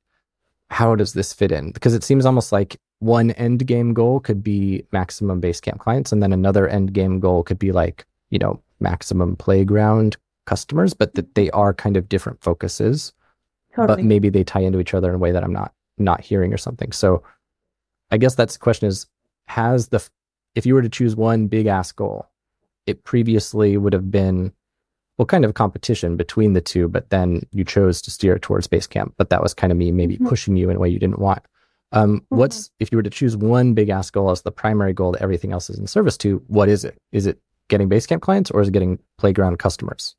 how 0.73 0.97
does 0.97 1.13
this 1.13 1.33
fit 1.33 1.53
in? 1.53 1.71
Because 1.71 1.95
it 1.95 2.03
seems 2.03 2.25
almost 2.25 2.51
like 2.51 2.79
one 3.03 3.33
end 3.33 3.67
game 3.67 3.93
goal 3.93 4.21
could 4.21 4.43
be 4.43 4.87
maximum 4.93 5.41
Basecamp 5.41 5.79
clients 5.79 6.13
and 6.13 6.23
then 6.23 6.33
another 6.33 6.69
end 6.69 6.93
game 6.93 7.21
goal 7.21 7.43
could 7.43 7.59
be 7.59 7.73
like 7.73 8.07
you 8.31 8.39
know 8.39 8.61
maximum 8.79 9.35
playground 9.35 10.17
customers 10.47 10.95
but 10.95 11.15
that 11.15 11.35
they 11.35 11.51
are 11.51 11.75
kind 11.75 11.97
of 11.97 12.09
different 12.09 12.41
focuses 12.41 13.13
but 13.77 14.05
maybe 14.05 14.29
they 14.29 14.45
tie 14.45 14.61
into 14.61 14.79
each 14.79 14.95
other 14.95 15.09
in 15.09 15.17
a 15.17 15.19
way 15.19 15.33
that 15.33 15.43
i'm 15.43 15.53
not 15.53 15.73
not 15.99 16.21
hearing 16.21 16.55
or 16.55 16.57
something. 16.59 16.93
So 16.93 17.23
i 18.13 18.17
guess 18.19 18.37
that's 18.37 18.55
the 18.55 18.61
question 18.61 18.89
is 18.89 19.07
has 19.47 19.89
the 19.89 20.09
if 20.55 20.65
you 20.65 20.75
were 20.75 20.83
to 20.83 20.89
choose 20.89 21.17
one 21.17 21.49
big 21.49 21.67
ass 21.67 21.91
goal 21.91 22.29
it 22.87 23.03
previously 23.03 23.77
would 23.77 23.93
have 23.93 24.13
been 24.13 24.53
well 25.19 25.27
kind 25.27 25.45
of 25.45 25.55
competition 25.55 26.17
between 26.17 26.53
the 26.55 26.61
two 26.61 26.89
but 26.89 27.11
then 27.11 27.43
you 27.53 27.65
chose 27.65 28.01
to 28.03 28.11
steer 28.11 28.39
towards 28.39 28.67
basecamp 28.67 29.13
but 29.17 29.31
that 29.31 29.43
was 29.43 29.55
kind 29.55 29.71
of 29.73 29.79
me 29.79 29.93
maybe 29.93 30.17
Mhm. 30.19 30.29
pushing 30.29 30.57
you 30.57 30.71
in 30.71 30.77
a 30.77 30.81
way 30.81 30.89
you 30.89 30.99
didn't 30.99 31.19
want. 31.19 31.43
Um, 31.93 32.25
what's 32.31 32.71
if 32.81 32.91
you 32.91 32.97
were 32.97 33.03
to 33.03 33.11
choose 33.11 33.37
one 33.37 33.75
big 33.75 33.91
ass 33.91 34.11
goal 34.11 34.31
as 34.31 34.41
the 34.43 34.51
primary 34.51 34.95
goal 34.95 35.13
that 35.13 35.21
everything 35.23 35.53
else 35.53 35.69
is 35.69 35.79
in 35.79 35.87
service 35.87 36.17
to 36.19 36.43
what 36.47 36.69
is 36.71 36.85
it? 36.87 36.97
Is 37.13 37.27
it 37.27 37.39
getting 37.69 37.89
basecamp 37.91 38.23
clients 38.23 38.51
or 38.51 38.63
is 38.63 38.69
it 38.69 38.73
getting 38.73 38.99
playground 39.19 39.59
customers? 39.59 40.17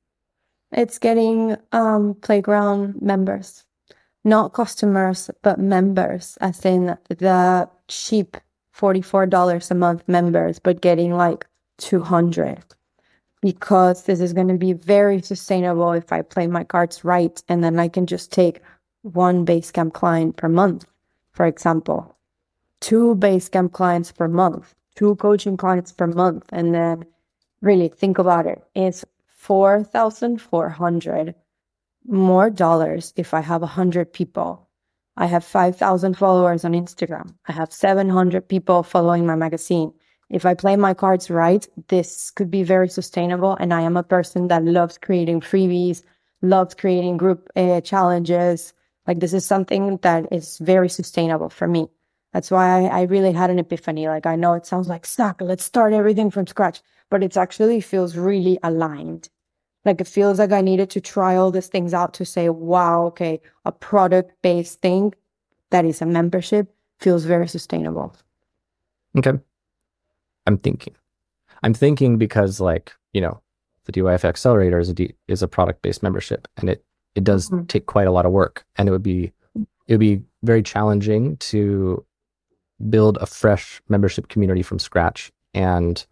It's 0.72 1.00
getting 1.00 1.58
um 1.72 2.14
playground 2.22 3.02
members, 3.02 3.66
not 4.24 4.54
customers, 4.54 5.32
but 5.42 5.58
members, 5.60 6.38
as 6.42 6.64
in 6.64 6.96
the 7.10 7.70
cheap 7.88 8.38
$44 8.76 9.72
a 9.72 9.76
month 9.76 10.04
members, 10.08 10.60
but 10.60 10.82
getting 10.82 11.14
like 11.16 11.46
200 11.80 12.60
because 13.44 14.04
this 14.04 14.22
is 14.22 14.32
going 14.32 14.48
to 14.48 14.54
be 14.54 14.72
very 14.72 15.22
sustainable 15.22 15.92
if 15.92 16.14
I 16.14 16.22
play 16.22 16.48
my 16.48 16.64
cards 16.64 17.04
right 17.04 17.44
and 17.50 17.62
then 17.62 17.78
I 17.78 17.90
can 17.90 18.08
just 18.08 18.32
take 18.32 18.62
one 19.02 19.46
Basecamp 19.46 19.92
client 19.92 20.38
per 20.38 20.48
month, 20.48 20.86
for 21.34 21.46
example, 21.46 22.16
two 22.80 23.16
Basecamp 23.16 23.74
clients 23.74 24.14
per 24.14 24.30
month, 24.30 24.74
two 24.96 25.18
coaching 25.18 25.58
clients 25.58 25.92
per 25.92 26.08
month, 26.08 26.46
and 26.54 26.74
then 26.74 27.04
really 27.60 27.90
think 27.90 28.18
about 28.18 28.48
it. 28.48 28.64
It's 28.76 29.04
4,400 29.28 31.36
more 32.08 32.50
dollars 32.50 33.14
if 33.18 33.34
I 33.34 33.42
have 33.42 33.60
100 33.60 34.14
people. 34.14 34.70
I 35.18 35.26
have 35.26 35.44
5,000 35.44 36.18
followers 36.18 36.64
on 36.64 36.72
Instagram. 36.72 37.36
I 37.50 37.52
have 37.52 37.74
700 37.74 38.48
people 38.48 38.84
following 38.84 39.26
my 39.26 39.36
magazine. 39.36 39.92
If 40.34 40.48
I 40.48 40.56
play 40.56 40.76
my 40.76 40.96
cards 40.96 41.30
right, 41.30 41.66
this 41.90 42.32
could 42.32 42.50
be 42.50 42.64
very 42.64 42.90
sustainable. 42.90 43.56
And 43.60 43.72
I 43.72 43.82
am 43.82 43.96
a 43.96 44.02
person 44.02 44.48
that 44.48 44.66
loves 44.66 44.98
creating 44.98 45.42
freebies, 45.42 46.02
loves 46.42 46.74
creating 46.74 47.18
group 47.18 47.52
uh, 47.56 47.82
challenges. 47.82 48.74
Like 49.06 49.20
this 49.20 49.34
is 49.34 49.46
something 49.46 49.98
that 50.02 50.34
is 50.34 50.58
very 50.58 50.90
sustainable 50.90 51.50
for 51.50 51.68
me. 51.68 51.88
That's 52.34 52.50
why 52.50 52.88
I, 52.88 53.02
I 53.02 53.02
really 53.04 53.32
had 53.32 53.52
an 53.52 53.60
epiphany. 53.60 54.08
Like 54.08 54.26
I 54.26 54.36
know 54.36 54.54
it 54.54 54.66
sounds 54.66 54.88
like 54.88 55.06
suck, 55.06 55.40
let's 55.40 55.64
start 55.64 55.94
everything 55.94 56.32
from 56.32 56.48
scratch, 56.48 56.82
but 57.12 57.22
it 57.22 57.38
actually 57.38 57.80
feels 57.80 58.18
really 58.18 58.58
aligned. 58.64 59.30
Like 59.86 60.02
it 60.02 60.08
feels 60.08 60.40
like 60.40 60.52
I 60.52 60.62
needed 60.62 60.90
to 60.92 61.02
try 61.02 61.36
all 61.36 61.52
these 61.52 61.68
things 61.68 61.94
out 61.94 62.16
to 62.16 62.26
say, 62.26 62.50
wow, 62.50 63.04
okay, 63.08 63.40
a 63.66 63.72
product 63.72 64.32
based 64.42 64.82
thing 64.82 65.14
that 65.70 65.86
is 65.86 66.02
a 66.02 66.08
membership 66.08 66.74
feels 67.00 67.24
very 67.24 67.48
sustainable. 67.48 68.16
Okay. 69.16 69.34
I'm 70.46 70.58
thinking. 70.58 70.96
I'm 71.64 71.74
thinking 71.74 72.18
because 72.18 72.60
like, 72.60 72.94
you 73.14 73.22
know, 73.22 73.42
the 73.86 73.92
DYF 73.92 74.26
accelerator 74.26 74.80
is 74.80 74.90
a 74.90 74.94
D, 74.94 75.14
is 75.28 75.42
a 75.42 75.48
product 75.48 75.82
based 75.82 76.04
membership 76.04 76.48
and 76.58 76.70
it 76.70 76.84
it 77.16 77.24
does 77.24 77.50
Mhm. 77.50 77.68
take 77.68 77.86
quite 77.86 78.08
a 78.08 78.12
lot 78.12 78.26
of 78.26 78.32
work 78.32 78.66
and 78.76 78.88
it 78.88 78.92
would 78.92 79.04
be 79.04 79.32
it 79.88 79.94
would 79.94 80.00
be 80.00 80.22
very 80.44 80.64
challenging 80.64 81.38
to 81.38 82.04
build 82.90 83.18
a 83.22 83.26
fresh 83.26 83.82
membership 83.90 84.28
community 84.30 84.62
from 84.64 84.80
scratch 84.80 85.32
and 85.54 86.06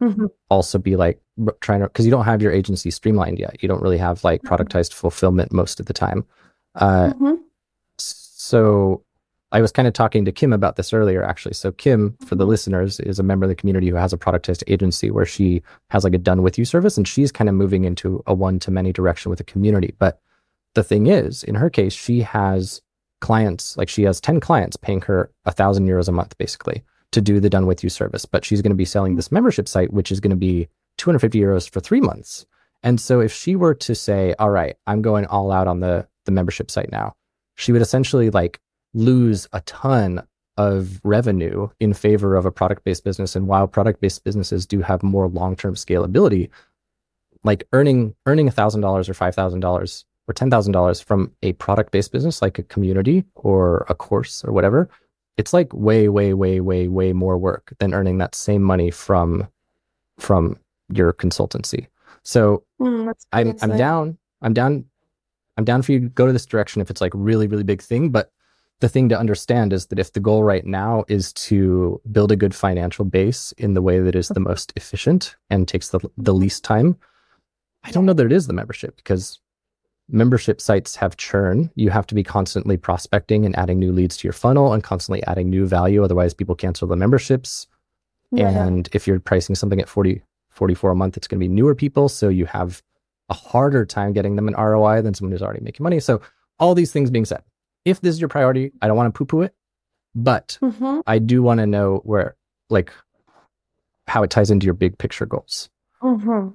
also 0.50 0.78
be 0.78 0.96
like 0.96 1.20
trying 1.62 1.80
to 1.80 1.88
because 1.88 2.06
you 2.06 2.12
don't 2.12 2.26
have 2.26 2.42
your 2.42 2.52
agency 2.52 2.92
streamlined 2.92 3.40
yet. 3.40 3.58
You 3.64 3.68
don't 3.68 3.82
really 3.82 3.98
have 3.98 4.24
like 4.24 4.42
productized 4.44 4.94
fulfillment 4.94 5.52
most 5.52 5.80
of 5.80 5.86
the 5.88 5.94
time. 5.94 6.24
Uh, 6.76 7.14
Mhm. 7.14 7.40
so 7.98 9.02
I 9.51 9.62
was 9.62 9.72
kind 9.72 9.88
of 9.88 9.93
talking 9.93 10.24
to 10.25 10.31
Kim 10.31 10.53
about 10.53 10.77
this 10.77 10.93
earlier, 10.93 11.24
actually. 11.24 11.53
So 11.53 11.72
Kim, 11.72 12.15
for 12.25 12.36
the 12.36 12.43
mm-hmm. 12.43 12.51
listeners, 12.51 13.00
is 13.01 13.20
a 13.20 13.24
member 13.24 13.46
of 13.46 13.50
the 13.50 13.55
community 13.55 13.89
who 13.89 13.96
has 13.96 14.13
a 14.13 14.17
product 14.17 14.46
test 14.46 14.63
agency 14.67 15.12
where 15.12 15.25
she 15.25 15.62
has 15.89 16.03
like 16.03 16.13
a 16.13 16.17
done 16.17 16.41
with 16.41 16.58
you 16.58 16.65
service, 16.65 16.98
and 16.98 17.08
she's 17.08 17.31
kind 17.31 17.50
of 17.50 17.55
moving 17.55 17.84
into 17.84 18.24
a 18.27 18.34
one 18.34 18.60
to 18.60 18.72
many 18.72 18.93
direction 18.93 19.29
with 19.29 19.38
the 19.38 19.43
community. 19.43 19.93
But 20.00 20.22
the 20.74 20.84
thing 20.84 21.08
is, 21.08 21.43
in 21.43 21.55
her 21.55 21.70
case, 21.70 21.93
she 21.93 22.22
has 22.22 22.81
clients, 23.20 23.77
like 23.77 23.89
she 23.89 24.03
has 24.03 24.22
10 24.22 24.39
clients 24.39 24.77
paying 24.77 25.01
her 25.01 25.31
a 25.46 25.51
thousand 25.51 25.88
euros 25.88 26.08
a 26.08 26.13
month, 26.13 26.38
basically, 26.38 26.84
to 27.12 27.22
do 27.22 27.39
the 27.39 27.50
done 27.50 27.67
with 27.67 27.84
you 27.84 27.89
service. 27.89 28.25
But 28.25 28.46
she's 28.46 28.62
going 28.62 28.72
to 28.72 28.75
be 28.75 28.86
selling 28.86 29.15
this 29.15 29.31
membership 29.31 29.67
site, 29.67 29.91
which 29.91 30.12
is 30.12 30.20
going 30.20 30.31
to 30.31 30.38
be 30.38 30.70
250 30.98 31.39
euros 31.39 31.70
for 31.70 31.79
three 31.81 32.01
months. 32.01 32.46
And 32.84 33.00
so 33.00 33.20
if 33.20 33.31
she 33.34 33.55
were 33.55 33.75
to 33.75 33.93
say, 33.93 34.34
all 34.39 34.50
right, 34.50 34.75
I'm 34.88 35.01
going 35.01 35.25
all 35.25 35.51
out 35.51 35.67
on 35.67 35.81
the, 35.81 36.08
the 36.25 36.31
membership 36.31 36.72
site 36.72 36.91
now, 36.91 37.13
she 37.55 37.72
would 37.72 37.81
essentially 37.81 38.29
like 38.29 38.60
lose 38.94 39.48
a 39.54 39.62
ton 39.62 40.26
of 40.58 41.00
revenue 41.04 41.70
in 41.80 41.94
favor 41.94 42.36
of 42.36 42.46
a 42.46 42.52
product 42.52 42.84
based 42.84 43.04
business. 43.04 43.36
And 43.36 43.48
while 43.48 43.68
product 43.68 44.02
based 44.02 44.24
businesses 44.24 44.66
do 44.66 44.82
have 44.82 45.02
more 45.02 45.28
long 45.28 45.56
term 45.56 45.76
scalability, 45.76 46.50
like 47.44 47.68
earning 47.74 48.14
earning 48.26 48.50
thousand 48.52 48.82
dollars 48.82 49.10
or 49.10 49.14
five 49.14 49.34
thousand 49.36 49.62
dollars 49.62 50.06
or 50.28 50.34
ten 50.34 50.50
thousand 50.52 50.74
dollars 50.74 51.02
from 51.02 51.32
a 51.42 51.54
product 51.54 51.92
based 51.92 52.12
business 52.12 52.42
like 52.42 52.60
a 52.60 52.64
community 52.64 53.24
or 53.36 53.86
a 53.90 53.96
course 53.96 54.44
or 54.44 54.52
whatever, 54.52 54.90
it's 55.38 55.54
like 55.54 55.74
way, 55.74 56.10
way, 56.10 56.34
way, 56.34 56.60
way, 56.60 56.88
way 56.88 57.14
more 57.14 57.38
work 57.38 57.74
than 57.80 57.94
earning 57.94 58.18
that 58.20 58.36
same 58.36 58.62
money 58.62 58.92
from 58.92 59.48
from 60.20 60.60
your 60.94 61.14
consultancy. 61.14 61.88
So 62.24 62.64
Mm, 62.80 63.14
I'm 63.32 63.58
I'm 63.62 63.78
down. 63.78 64.18
I'm 64.42 64.54
down. 64.54 64.86
I'm 65.58 65.66
down 65.66 65.82
for 65.82 65.92
you 65.92 66.00
to 66.02 66.10
go 66.10 66.26
to 66.26 66.34
this 66.34 66.46
direction 66.46 66.82
if 66.82 66.90
it's 66.90 67.02
like 67.02 67.14
really 67.16 67.48
really 67.48 67.64
big 67.64 67.82
thing. 67.82 68.10
But 68.10 68.32
the 68.82 68.90
thing 68.90 69.10
to 69.10 69.18
understand 69.18 69.72
is 69.72 69.86
that 69.88 70.00
if 70.00 70.12
the 70.12 70.20
goal 70.20 70.44
right 70.44 70.66
now 70.66 71.06
is 71.08 71.32
to 71.34 72.02
build 72.12 72.32
a 72.32 72.36
good 72.36 72.54
financial 72.54 73.06
base 73.06 73.54
in 73.58 73.74
the 73.76 73.82
way 73.82 74.00
that 74.00 74.16
is 74.16 74.28
the 74.28 74.40
most 74.40 74.74
efficient 74.76 75.36
and 75.50 75.68
takes 75.68 75.90
the 75.90 76.00
the 76.18 76.34
least 76.34 76.64
time, 76.64 76.98
I 77.84 77.92
don't 77.92 78.06
know 78.06 78.14
that 78.14 78.26
it 78.26 78.32
is 78.32 78.48
the 78.48 78.54
membership 78.54 78.98
because 78.98 79.40
membership 80.10 80.60
sites 80.60 80.96
have 80.98 81.16
churn. 81.16 81.72
You 81.76 81.92
have 81.92 82.08
to 82.08 82.16
be 82.16 82.24
constantly 82.24 82.76
prospecting 82.76 83.46
and 83.46 83.56
adding 83.56 83.80
new 83.80 83.92
leads 83.92 84.18
to 84.18 84.28
your 84.28 84.34
funnel 84.34 84.74
and 84.74 84.84
constantly 84.84 85.24
adding 85.24 85.50
new 85.50 85.66
value. 85.66 86.04
Otherwise, 86.04 86.34
people 86.34 86.56
cancel 86.56 86.88
the 86.88 86.96
memberships. 86.96 87.68
Yeah. 88.32 88.50
And 88.50 88.90
if 88.94 89.08
you're 89.08 89.20
pricing 89.20 89.56
something 89.56 89.80
at 89.80 89.90
40, 89.90 90.22
44 90.50 90.92
a 90.92 90.96
month, 90.96 91.18
it's 91.18 91.28
going 91.28 91.40
to 91.40 91.48
be 91.48 91.54
newer 91.54 91.76
people. 91.76 92.10
So 92.10 92.30
you 92.30 92.46
have 92.46 92.82
a 93.30 93.34
harder 93.34 93.86
time 93.86 94.12
getting 94.14 94.36
them 94.36 94.48
an 94.48 94.56
ROI 94.56 95.02
than 95.02 95.14
someone 95.14 95.32
who's 95.32 95.42
already 95.42 95.64
making 95.64 95.84
money. 95.84 96.00
So 96.00 96.22
all 96.60 96.76
these 96.76 96.92
things 96.92 97.10
being 97.10 97.26
said, 97.26 97.44
if 97.86 98.02
this 98.02 98.16
is 98.16 98.22
your 98.22 98.30
priority, 98.30 98.72
I 98.82 98.88
don't 98.88 98.98
want 98.98 99.14
to 99.14 99.18
poo 99.18 99.26
poo 99.26 99.42
it, 99.42 99.54
but 100.16 100.58
Mhm, 100.62 101.04
I 101.08 101.20
do 101.20 101.42
want 101.44 101.60
to 101.60 101.66
know 101.68 102.02
where, 102.04 102.36
like, 102.70 102.92
how 104.08 104.24
it 104.24 104.30
ties 104.30 104.52
into 104.52 104.66
your 104.66 104.74
big 104.74 104.98
picture 104.98 105.26
goals. 105.26 105.70
mhm. 106.02 106.54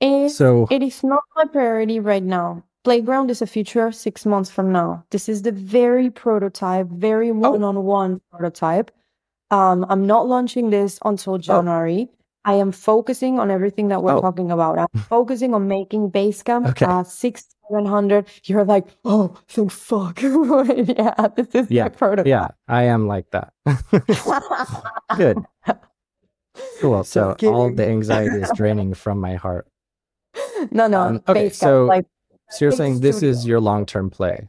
It- 0.00 0.30
So, 0.30 0.66
It 0.70 0.82
is 0.82 1.02
not 1.02 1.22
my 1.36 1.44
priority 1.46 2.00
right 2.00 2.22
now. 2.22 2.62
Playground 2.84 3.30
is 3.30 3.40
a 3.40 3.46
future 3.46 3.92
six 3.92 4.26
months 4.26 4.50
from 4.50 4.72
now. 4.72 5.04
This 5.10 5.28
is 5.28 5.42
the 5.42 5.52
very 5.52 6.10
prototype, 6.10 6.88
very 6.88 7.30
one-on-one 7.30 8.20
prototype. 8.30 8.90
Um, 9.50 9.86
I'm 9.88 10.06
not 10.06 10.26
launching 10.26 10.70
this 10.70 10.98
until 11.04 11.38
January. 11.38 12.08
I 12.44 12.54
am 12.54 12.72
focusing 12.72 13.38
on 13.38 13.50
everything 13.52 13.88
that 13.88 14.02
we're 14.02 14.16
Oh. 14.16 14.20
talking 14.20 14.50
about. 14.50 14.78
I'm 14.78 14.88
focusing 15.08 15.54
on 15.54 15.68
making 15.68 16.10
Basecamp 16.10 16.70
Okay. 16.70 16.86
uh, 16.86 17.04
six, 17.04 17.46
seven 17.72 17.86
hundred. 17.86 18.26
You're 18.44 18.64
like, 18.64 18.86
oh, 19.04 19.34
thank 19.48 19.70
fuck. 19.70 20.20
yeah, 20.22 21.28
this 21.36 21.48
is 21.54 21.70
Yeah, 21.70 21.88
prototype. 21.88 22.26
yeah, 22.26 22.48
I 22.68 22.84
am 22.84 23.06
like 23.06 23.26
that. 23.30 23.52
Good. 25.16 25.38
Cool. 26.80 27.04
So 27.04 27.34
all 27.44 27.72
the 27.72 27.86
anxiety 27.88 28.36
is 28.36 28.50
draining 28.54 28.92
from 28.94 29.18
my 29.20 29.34
heart. 29.36 29.66
no, 30.70 30.86
no, 30.86 31.00
Um, 31.02 31.22
okay, 31.28 31.48
so- 31.48 31.86
like 31.86 32.04
So 32.50 32.66
you're 32.66 32.72
saying 32.72 33.00
this 33.00 33.22
is 33.22 33.46
your 33.46 33.60
long 33.60 33.86
term 33.86 34.10
play. 34.10 34.48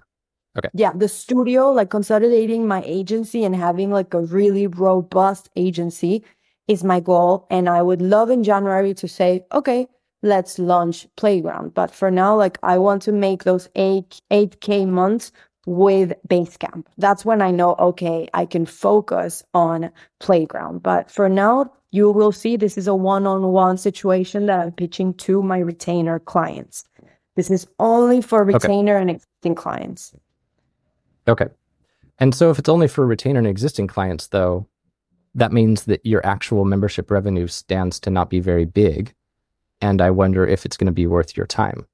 Okay. 0.58 0.70
Yeah, 0.74 0.92
the 0.94 1.08
studio, 1.08 1.72
like 1.72 1.90
consolidating 1.90 2.68
my 2.68 2.84
agency 2.86 3.44
and 3.44 3.56
having 3.56 3.90
like 3.90 4.14
a 4.14 4.20
really 4.22 4.68
robust 4.68 5.50
agency 5.56 6.24
is 6.68 6.84
my 6.84 7.00
goal. 7.00 7.48
And 7.50 7.68
I 7.70 7.82
would 7.82 8.02
love 8.02 8.30
in 8.30 8.44
January 8.44 8.94
to 8.96 9.08
say, 9.08 9.46
okay, 9.52 9.88
let's 10.24 10.58
launch 10.58 11.08
Playground. 11.16 11.76
But 11.76 11.92
for 11.92 12.10
now, 12.10 12.36
like 12.36 12.58
I 12.64 12.80
want 12.80 13.04
to 13.04 13.12
make 13.12 13.44
those 13.44 13.70
eight, 13.76 14.22
8K 14.32 14.88
months 14.88 15.32
with 15.66 16.14
Basecamp. 16.28 16.86
That's 16.98 17.24
when 17.24 17.42
I 17.42 17.52
know, 17.52 17.76
okay, 17.78 18.28
I 18.34 18.46
can 18.46 18.66
focus 18.66 19.44
on 19.54 19.92
Playground. 20.20 20.82
But 20.82 21.12
for 21.12 21.30
now, 21.30 21.72
you 21.92 22.10
will 22.10 22.32
see 22.32 22.58
this 22.58 22.78
is 22.78 22.88
a 22.88 22.96
one 22.96 23.28
on 23.28 23.44
one 23.44 23.78
situation 23.78 24.48
that 24.48 24.60
I'm 24.60 24.72
pitching 24.72 25.14
to 25.16 25.44
my 25.44 25.60
retainer 25.60 26.20
clients. 26.20 26.86
This 27.36 27.52
is 27.52 27.68
only 27.80 28.22
for 28.22 28.44
retainer 28.44 28.98
and 28.98 29.10
existing 29.10 29.56
clients. 29.56 30.14
Okay. 31.28 31.48
And 32.20 32.34
so 32.34 32.50
if 32.50 32.60
it's 32.60 32.70
only 32.70 32.88
for 32.88 33.06
retainer 33.06 33.40
and 33.40 33.48
existing 33.48 33.88
clients, 33.88 34.28
though, 34.28 34.68
that 35.36 35.52
means 35.52 35.86
that 35.86 36.06
your 36.06 36.26
actual 36.26 36.64
membership 36.66 37.10
revenue 37.10 37.48
stands 37.48 38.00
to 38.02 38.10
not 38.10 38.30
be 38.30 38.40
very 38.40 38.66
big. 38.66 39.14
And 39.84 40.02
I 40.02 40.12
wonder 40.12 40.48
if 40.48 40.66
it's 40.66 40.78
going 40.78 40.86
to 40.88 40.94
be 40.94 41.08
worth 41.08 41.36
your 41.36 41.46
time. 41.46 41.86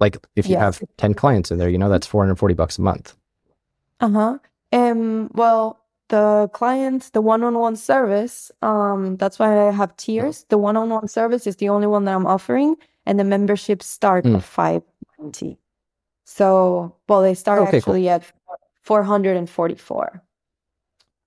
Like 0.00 0.18
if 0.36 0.46
you 0.46 0.52
Yes. 0.52 0.60
have 0.78 0.82
10 0.98 1.14
clients 1.14 1.50
in 1.50 1.56
there, 1.58 1.70
you 1.70 1.78
know, 1.78 1.88
that's 1.88 2.06
440 2.06 2.54
bucks 2.54 2.78
a 2.78 2.82
month. 2.82 3.16
Uh-huh. 4.00 4.38
Um, 4.72 5.30
well, 5.34 5.80
the 6.08 6.50
client, 6.52 7.10
the 7.14 7.22
one-on-one 7.22 7.76
service, 7.76 8.52
um, 8.62 9.16
that's 9.16 9.38
why 9.38 9.66
I 9.68 9.72
have 9.72 9.96
tiers. 9.96 10.44
The 10.50 10.58
one-on-one 10.58 11.08
service 11.08 11.46
is 11.46 11.56
the 11.56 11.70
only 11.70 11.86
one 11.86 12.04
that 12.04 12.14
I'm 12.14 12.26
offering, 12.26 12.76
and 13.06 13.18
the 13.18 13.24
memberships 13.24 13.86
start 13.86 14.24
Mm. 14.24 14.36
at 14.36 14.42
590. 14.42 15.58
So, 16.24 16.94
well, 17.08 17.22
they 17.22 17.34
start 17.34 17.60
Okay, 17.62 17.70
cool. 17.80 17.94
actually 17.94 18.08
at 18.10 18.24
444. 18.82 20.22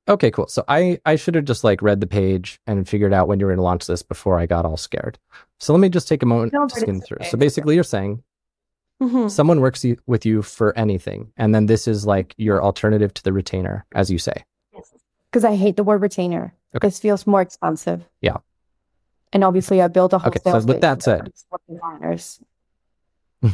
Okay, 0.08 0.32
cool. 0.32 0.48
So 0.48 0.64
I, 0.68 1.00
I 1.06 1.16
should 1.16 1.36
have 1.36 1.46
just 1.46 1.64
like 1.64 1.82
read 1.82 2.02
the 2.02 2.08
page 2.08 2.60
and 2.68 2.88
figured 2.90 3.14
out 3.14 3.28
when 3.28 3.40
you 3.40 3.46
were 3.46 3.52
going 3.52 3.58
to 3.60 3.64
launch 3.64 3.86
this 3.88 4.02
before 4.02 4.40
I 4.40 4.46
got 4.48 4.66
all 4.66 4.78
scared. 4.78 5.20
So 5.60 5.74
let 5.74 5.80
me 5.80 5.90
just 5.90 6.08
take 6.08 6.24
a 6.24 6.26
moment 6.26 6.54
No, 6.54 6.68
to 6.68 6.80
skim 6.80 6.98
it's 6.98 7.08
through. 7.08 7.18
okay, 7.22 7.30
So 7.30 7.38
basically, 7.38 7.76
you're 7.76 7.84
saying 7.84 8.24
Mhm. 9.02 9.30
someone 9.32 9.62
works 9.62 9.84
you, 9.86 9.98
with 10.08 10.26
you 10.26 10.42
for 10.42 10.78
anything, 10.78 11.32
and 11.38 11.54
then 11.56 11.66
this 11.68 11.88
is 11.88 12.06
like 12.06 12.34
your 12.38 12.64
alternative 12.64 13.14
to 13.16 13.24
the 13.24 13.32
retainer, 13.34 13.86
as 13.94 14.10
you 14.12 14.18
say. 14.18 14.44
Because 15.32 15.44
I 15.46 15.56
hate 15.56 15.76
the 15.78 15.84
word 15.84 16.02
retainer. 16.02 16.54
Okay. 16.76 16.88
This 16.88 17.00
feels 17.00 17.26
more 17.26 17.42
expensive. 17.42 18.08
Yeah. 18.22 18.38
And 19.34 19.44
obviously, 19.44 19.82
I 19.82 19.88
built 19.88 20.14
a 20.14 20.18
whole 20.20 20.30
Okay, 20.30 20.40
so 20.44 20.60
with 20.66 20.82
that 20.82 21.02
said- 21.04 21.32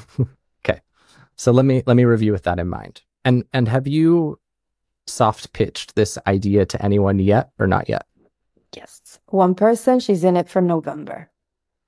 okay, 0.66 0.82
so 1.36 1.52
let 1.52 1.66
me 1.66 1.84
let 1.86 1.96
me 1.96 2.04
review 2.06 2.32
with 2.32 2.44
that 2.44 2.60
in 2.60 2.68
mind. 2.68 3.02
And 3.24 3.44
and 3.54 3.68
have 3.68 3.88
you 3.88 4.40
soft 5.08 5.54
pitched 5.54 5.96
this 5.96 6.18
idea 6.28 6.66
to 6.66 6.84
anyone 6.84 7.20
yet, 7.20 7.52
or 7.60 7.68
not 7.68 7.90
yet? 7.90 8.06
Yes. 8.76 9.20
One 9.28 9.56
person, 9.56 10.00
she's 10.00 10.24
in 10.24 10.38
it 10.38 10.50
for 10.50 10.62
November. 10.62 11.30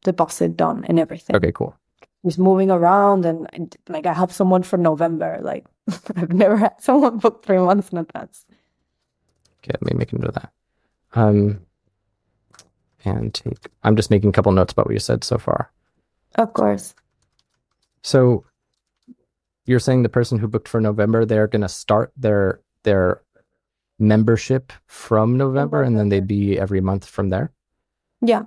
Deposit 0.03 0.55
done 0.55 0.85
and 0.85 0.99
everything. 0.99 1.35
Okay, 1.35 1.51
cool. 1.51 1.75
She's 2.23 2.37
moving 2.37 2.71
around 2.71 3.25
and, 3.25 3.47
and 3.53 3.75
like 3.87 4.05
I 4.05 4.13
have 4.13 4.31
someone 4.31 4.63
for 4.63 4.77
November. 4.77 5.39
Like 5.41 5.65
I've 6.15 6.33
never 6.33 6.57
had 6.57 6.81
someone 6.81 7.17
book 7.17 7.45
three 7.45 7.57
months 7.57 7.89
in 7.89 7.97
advance. 7.97 8.45
Okay, 9.59 9.71
let 9.71 9.93
me 9.93 9.97
make 9.97 10.13
a 10.13 10.17
note 10.17 10.29
of 10.29 10.35
that. 10.35 10.51
Um, 11.13 11.61
and 13.05 13.33
take. 13.33 13.67
I'm 13.83 13.95
just 13.95 14.11
making 14.11 14.29
a 14.29 14.33
couple 14.33 14.51
notes 14.51 14.73
about 14.73 14.85
what 14.85 14.93
you 14.93 14.99
said 14.99 15.23
so 15.23 15.37
far. 15.37 15.71
Of 16.35 16.53
course. 16.53 16.93
So 18.01 18.45
you're 19.65 19.79
saying 19.79 20.03
the 20.03 20.09
person 20.09 20.39
who 20.39 20.47
booked 20.47 20.67
for 20.67 20.81
November, 20.81 21.25
they're 21.25 21.47
going 21.47 21.61
to 21.61 21.69
start 21.69 22.11
their 22.15 22.61
their 22.83 23.21
membership 23.99 24.71
from 24.87 25.37
November 25.37 25.83
and 25.83 25.97
then 25.97 26.09
they'd 26.09 26.27
be 26.27 26.57
every 26.57 26.81
month 26.81 27.05
from 27.05 27.29
there? 27.29 27.51
Yeah. 28.21 28.43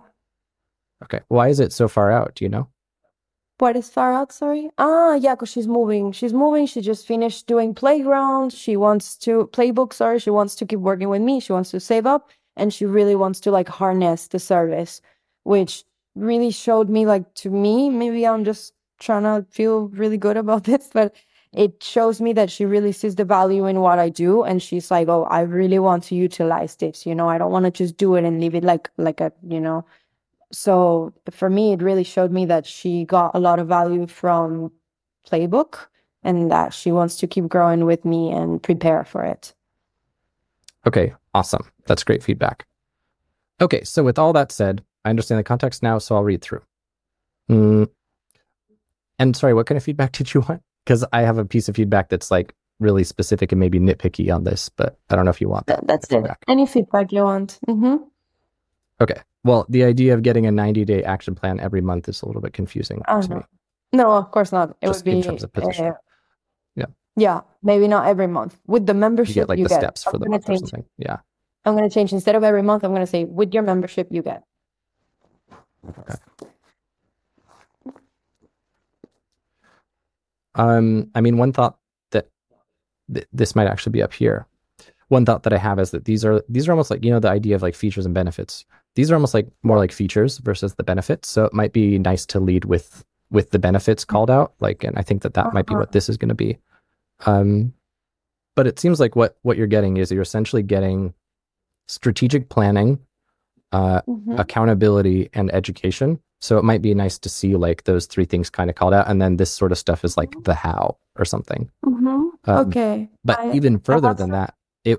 Okay. 1.03 1.21
Why 1.29 1.49
is 1.49 1.61
it 1.61 1.73
so 1.73 1.89
far 1.89 2.11
out? 2.11 2.35
Do 2.37 2.45
you 2.45 2.49
know? 2.49 2.69
What 3.59 3.77
is 3.77 3.89
far 3.89 4.13
out? 4.13 4.33
Sorry. 4.33 4.71
Ah, 4.79 5.15
yeah, 5.15 5.35
because 5.35 5.51
she's 5.51 5.69
moving. 5.69 6.11
She's 6.11 6.33
moving. 6.33 6.67
She 6.67 6.81
just 6.81 7.07
finished 7.07 7.47
doing 7.47 7.75
playground. 7.75 8.53
She 8.53 8.77
wants 8.77 9.17
to 9.19 9.49
playbook. 9.53 9.93
Sorry, 9.93 10.19
she 10.19 10.31
wants 10.31 10.57
to 10.57 10.67
keep 10.67 10.81
working 10.81 11.09
with 11.09 11.23
me. 11.23 11.39
She 11.39 11.53
wants 11.53 11.71
to 11.71 11.79
save 11.79 12.07
up, 12.07 12.31
and 12.57 12.75
she 12.75 12.87
really 12.87 13.15
wants 13.15 13.39
to 13.41 13.51
like 13.53 13.69
harness 13.69 14.27
the 14.27 14.41
service, 14.41 15.01
which 15.45 15.85
really 16.17 16.51
showed 16.51 16.89
me 16.89 17.07
like 17.07 17.33
to 17.35 17.51
me. 17.51 17.89
Maybe 17.89 18.27
I'm 18.27 18.45
just 18.45 18.75
trying 18.99 19.23
to 19.23 19.47
feel 19.51 19.89
really 19.89 20.19
good 20.19 20.37
about 20.37 20.65
this, 20.71 20.91
but 20.93 21.15
it 21.55 21.83
shows 21.83 22.21
me 22.21 22.33
that 22.33 22.51
she 22.51 22.65
really 22.65 22.93
sees 22.93 23.15
the 23.17 23.25
value 23.25 23.67
in 23.67 23.81
what 23.81 23.99
I 23.99 24.09
do, 24.09 24.43
and 24.43 24.63
she's 24.63 24.91
like, 24.91 25.09
"Oh, 25.09 25.25
I 25.25 25.43
really 25.43 25.79
want 25.79 26.05
to 26.05 26.15
utilize 26.15 26.77
this. 26.77 27.07
You 27.07 27.15
know, 27.15 27.29
I 27.29 27.39
don't 27.39 27.53
want 27.53 27.67
to 27.67 27.71
just 27.71 27.97
do 27.97 28.15
it 28.17 28.25
and 28.25 28.41
leave 28.41 28.55
it 28.55 28.65
like 28.65 28.91
like 28.97 29.21
a 29.21 29.33
you 29.43 29.61
know." 29.61 29.85
so 30.53 31.13
for 31.31 31.49
me, 31.51 31.73
it 31.73 31.83
really 31.83 32.05
showed 32.05 32.31
me 32.31 32.45
that 32.47 32.67
she 32.67 33.05
got 33.05 33.35
a 33.35 33.41
lot 33.41 33.59
of 33.59 33.67
value 33.69 34.07
from 34.07 34.71
Playbook 35.29 35.87
and 36.23 36.51
that 36.51 36.73
she 36.75 36.93
wants 36.93 37.17
to 37.17 37.27
keep 37.27 37.49
growing 37.49 37.85
with 37.87 38.05
me 38.05 38.31
and 38.31 38.63
prepare 38.63 39.05
for 39.05 39.25
it. 39.25 39.55
Okay, 40.87 41.15
awesome. 41.35 41.65
That's 41.87 42.05
great 42.05 42.23
feedback. 42.23 42.67
Okay, 43.61 43.83
so 43.85 44.05
with 44.05 44.19
all 44.19 44.33
that 44.35 44.53
said, 44.53 44.85
I 45.05 45.11
understand 45.11 45.39
the 45.39 45.45
context 45.45 45.83
now, 45.83 45.99
so 45.99 46.15
I'll 46.15 46.25
read 46.25 46.43
through. 46.43 46.63
Mm. 47.51 47.89
And 49.19 49.37
sorry, 49.37 49.55
what 49.55 49.67
kind 49.67 49.77
of 49.77 49.85
feedback 49.85 50.13
did 50.19 50.35
you 50.35 50.43
want? 50.43 50.63
Because 50.85 51.05
I 51.13 51.23
have 51.23 51.39
a 51.39 51.45
piece 51.45 51.69
of 51.69 51.77
feedback 51.77 52.09
that's 52.09 52.31
like 52.31 52.55
really 52.81 53.05
specific 53.05 53.53
and 53.53 53.61
maybe 53.61 53.79
nitpicky 53.79 54.35
on 54.35 54.45
this, 54.45 54.69
but 54.69 54.99
I 55.09 55.17
don't 55.17 55.25
know 55.25 55.31
if 55.31 55.41
you 55.41 55.49
want 55.49 55.67
that. 55.67 55.87
That's 55.87 56.11
it. 56.11 56.25
Any 56.49 56.67
feedback 56.67 57.13
you 57.13 57.23
want. 57.23 57.59
Mm-hmm. 57.69 57.97
Okay. 59.01 59.21
Well, 59.45 59.67
the 59.69 59.85
idea 59.85 60.15
of 60.15 60.23
getting 60.23 60.47
a 60.47 60.53
90 60.53 60.85
day 60.85 61.03
action 61.05 61.35
plan 61.35 61.61
every 61.61 61.81
month 61.81 62.09
is 62.09 62.23
a 62.23 62.27
little 62.27 62.43
bit 62.43 62.53
confusing 62.53 63.03
oh, 63.09 63.23
to 63.23 63.29
no. 63.29 63.37
me. 63.37 63.43
No, 63.93 64.13
of 64.13 64.31
course 64.31 64.53
not. 64.53 64.77
It 64.81 64.87
Just 64.87 65.01
would 65.01 65.11
be 65.11 65.17
in 65.19 65.23
terms 65.23 65.43
of 65.43 65.53
position. 65.53 65.87
Uh, 65.87 65.93
yeah. 66.77 66.87
Yeah, 67.17 67.41
maybe 67.63 67.89
not 67.89 68.07
every 68.07 68.27
month. 68.27 68.59
With 68.67 68.87
the 68.87 68.95
membership, 68.95 69.37
You 69.37 69.43
get 69.43 69.49
like 69.49 69.59
you 69.59 69.65
the 69.65 69.69
get. 69.71 69.81
steps 69.81 70.05
for 70.05 70.11
I'm 70.11 70.21
the 70.21 70.27
gonna 70.27 70.31
month 70.31 70.49
or 70.49 70.57
something. 70.57 70.85
Yeah. 70.97 71.19
I'm 71.65 71.77
going 71.77 71.89
to 71.89 71.95
change 71.95 72.13
instead 72.13 72.35
of 72.35 72.43
every 72.43 72.63
month. 72.63 72.85
I'm 72.85 72.91
going 72.91 73.03
to 73.03 73.07
say 73.07 73.25
with 73.25 73.55
your 73.55 73.63
membership, 73.63 74.09
you 74.11 74.23
get. 74.23 74.43
Um, 80.55 81.11
I 81.15 81.21
mean, 81.21 81.37
one 81.39 81.53
thought 81.53 81.79
that 82.11 82.29
th- 83.13 83.27
this 83.33 83.55
might 83.57 83.67
actually 83.67 83.93
be 83.93 84.03
up 84.03 84.13
here. 84.13 84.47
One 85.09 85.25
thought 85.27 85.43
that 85.43 85.53
I 85.53 85.59
have 85.59 85.79
is 85.79 85.91
that 85.91 86.05
these 86.07 86.25
are 86.25 86.43
these 86.49 86.69
are 86.69 86.73
almost 86.73 86.91
like 86.91 87.05
you 87.05 87.11
know 87.11 87.21
the 87.21 87.29
idea 87.31 87.55
of 87.55 87.63
like 87.63 87.75
features 87.75 88.07
and 88.07 88.15
benefits. 88.15 88.65
These 88.95 89.11
are 89.11 89.15
almost 89.15 89.35
like 89.35 89.49
more 89.63 89.77
like 89.79 89.93
features 89.93 90.39
versus 90.39 90.75
the 90.75 90.85
benefits. 90.85 91.29
So 91.29 91.45
it 91.45 91.53
might 91.53 91.73
be 91.73 91.99
nice 91.99 92.25
to 92.27 92.41
lead 92.41 92.65
with 92.65 93.05
with 93.31 93.51
the 93.51 93.59
benefits 93.59 94.05
called 94.05 94.31
out. 94.31 94.53
Like, 94.61 94.85
and 94.85 94.97
I 94.99 95.03
think 95.03 95.23
that 95.23 95.35
that 95.35 95.53
might 95.55 95.67
be 95.67 95.73
Uh-huh. 95.75 95.81
what 95.81 95.93
this 95.93 96.09
is 96.09 96.17
going 96.19 96.29
to 96.31 96.35
be. 96.35 96.59
Um, 97.27 97.73
but 98.57 98.67
it 98.67 98.79
seems 98.79 99.01
like 99.01 99.17
what 99.17 99.37
what 99.43 99.57
you're 99.57 99.67
getting 99.67 99.97
is 99.99 100.11
you're 100.13 100.23
essentially 100.23 100.63
getting 100.63 101.15
strategic 101.89 102.49
planning, 102.49 102.99
uh, 103.73 104.03
Mhm. 104.09 104.39
accountability, 104.39 105.29
and 105.35 105.53
education. 105.55 106.21
So 106.43 106.59
it 106.59 106.65
might 106.65 106.83
be 106.83 106.93
nice 106.93 107.19
to 107.21 107.29
see 107.29 107.55
like 107.55 107.85
those 107.85 108.07
three 108.07 108.25
things 108.25 108.51
kind 108.51 108.69
of 108.69 108.75
called 108.77 108.93
out, 108.95 109.09
and 109.09 109.23
then 109.23 109.37
this 109.37 109.53
sort 109.53 109.71
of 109.71 109.79
stuff 109.79 110.05
is 110.05 110.17
like 110.17 110.35
the 110.43 110.55
how 110.55 110.99
or 111.17 111.25
something. 111.25 111.71
Mhm. 111.87 112.31
Um, 112.45 112.67
okay. 112.67 113.09
But 113.25 113.39
I- 113.39 113.53
even 113.53 113.79
further 113.79 114.13
than 114.13 114.31
that, 114.31 114.55
it. 114.85 114.99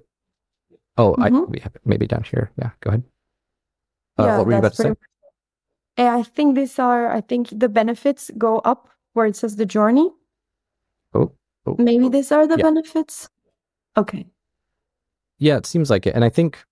Oh, 0.98 1.16
I 1.20 1.30
Mhm. 1.30 1.50
we 1.50 1.60
have 1.60 1.76
maybe 1.84 2.08
down 2.08 2.24
here. 2.24 2.50
Yeah, 2.58 2.72
go 2.80 2.90
ahead. 2.90 3.04
Uh, 4.18 4.24
yeah, 4.24 4.38
what 4.38 4.46
were 4.46 4.54
you 4.54 4.58
about 4.60 4.74
to 4.74 4.84
say? 4.84 4.94
I 5.98 6.24
think 6.24 6.56
these 6.56 6.80
are, 6.80 7.12
I 7.12 7.22
think 7.22 7.50
the 7.52 7.68
benefits 7.70 8.32
go 8.38 8.60
up 8.60 8.90
where 9.14 9.26
it 9.28 9.36
says 9.36 9.58
the 9.58 9.66
journey. 9.66 10.10
Oh, 11.14 11.32
oh, 11.66 11.76
Maybe 11.78 12.10
these 12.10 12.32
are 12.32 12.48
the 12.48 12.58
Yeah. 12.58 12.64
benefits. 12.64 13.30
Okay. 13.98 14.26
yeah, 15.40 15.58
it 15.58 15.66
seems 15.66 15.90
like 15.90 16.08
it. 16.08 16.16
And 16.16 16.24
I 16.24 16.30
think, 16.30 16.64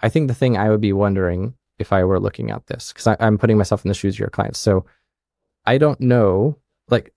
I 0.00 0.08
think 0.10 0.28
the 0.28 0.34
thing 0.34 0.56
I 0.58 0.68
would 0.68 0.80
be 0.82 0.92
wondering 0.92 1.54
if 1.78 1.92
I 1.92 2.04
were 2.04 2.20
looking 2.20 2.50
at 2.50 2.66
this 2.66 2.92
because 2.92 3.16
I'm 3.20 3.38
putting 3.38 3.58
myself 3.58 3.84
in 3.84 3.88
the 3.88 3.94
shoes 3.94 4.14
of 4.14 4.20
your 4.20 4.28
clients. 4.30 4.58
So 4.58 4.84
I 5.66 5.78
don't 5.78 6.00
know, 6.00 6.58
like 6.88 7.12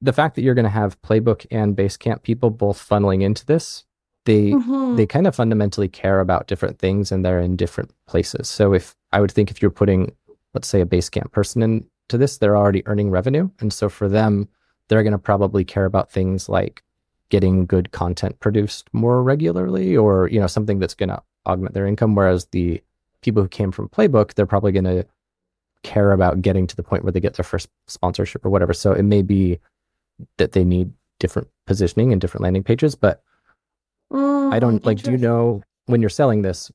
the 0.00 0.12
fact 0.12 0.34
that 0.34 0.42
you're 0.42 0.54
going 0.54 0.64
to 0.64 0.70
have 0.70 1.00
Playbook 1.02 1.46
and 1.50 1.76
Basecamp 1.76 2.22
people 2.22 2.50
both 2.50 2.86
funneling 2.86 3.22
into 3.22 3.46
this. 3.46 3.84
They 4.26 4.52
Mhm. 4.52 4.96
they 4.96 5.06
kind 5.06 5.26
of 5.26 5.34
fundamentally 5.34 5.88
care 5.88 6.20
about 6.20 6.46
different 6.46 6.78
things 6.78 7.12
and 7.12 7.24
they're 7.24 7.40
in 7.40 7.56
different 7.56 7.92
places. 8.06 8.48
So 8.48 8.72
if 8.72 8.96
I 9.12 9.20
would 9.20 9.30
think 9.32 9.50
if 9.50 9.60
you're 9.60 9.70
putting, 9.70 10.12
let's 10.54 10.68
say, 10.68 10.80
a 10.80 10.86
Basecamp 10.86 11.30
person 11.30 11.62
into 11.62 12.18
this, 12.18 12.38
they're 12.38 12.56
already 12.56 12.86
earning 12.86 13.10
revenue. 13.10 13.50
And 13.60 13.72
so 13.72 13.88
for 13.88 14.08
them, 14.08 14.48
they're 14.88 15.02
going 15.02 15.12
to 15.12 15.18
probably 15.18 15.64
care 15.64 15.84
about 15.84 16.10
things 16.10 16.48
like 16.48 16.82
getting 17.30 17.66
good 17.66 17.90
content 17.90 18.38
produced 18.40 18.88
more 18.92 19.22
regularly 19.22 19.96
or, 19.96 20.28
you 20.28 20.40
know, 20.40 20.46
something 20.46 20.78
that's 20.78 20.94
going 20.94 21.08
to 21.08 21.22
augment 21.46 21.74
their 21.74 21.86
income. 21.86 22.14
Whereas 22.14 22.46
the 22.46 22.82
people 23.24 23.42
who 23.42 23.48
came 23.48 23.72
from 23.72 23.88
Playbook, 23.88 24.34
they're 24.34 24.46
probably 24.46 24.72
going 24.72 24.84
to 24.84 25.04
care 25.82 26.12
about 26.12 26.40
getting 26.42 26.66
to 26.66 26.76
the 26.76 26.82
point 26.82 27.02
where 27.02 27.12
they 27.12 27.20
get 27.20 27.34
their 27.34 27.44
first 27.44 27.68
sponsorship 27.88 28.44
or 28.44 28.50
whatever. 28.50 28.72
So 28.72 28.92
it 28.92 29.02
may 29.02 29.22
be 29.22 29.58
that 30.38 30.52
they 30.52 30.64
need 30.64 30.92
different 31.20 31.48
positioning 31.66 32.12
and 32.12 32.20
different 32.20 32.42
landing 32.42 32.62
pages, 32.62 32.94
but 32.94 33.22
I 34.12 34.58
don't 34.60 34.82
Mm, 34.82 34.86
like. 34.86 35.02
Do 35.02 35.10
you 35.10 35.18
know 35.18 35.62
when 35.86 36.00
you're 36.00 36.10
selling 36.10 36.42
this? 36.42 36.70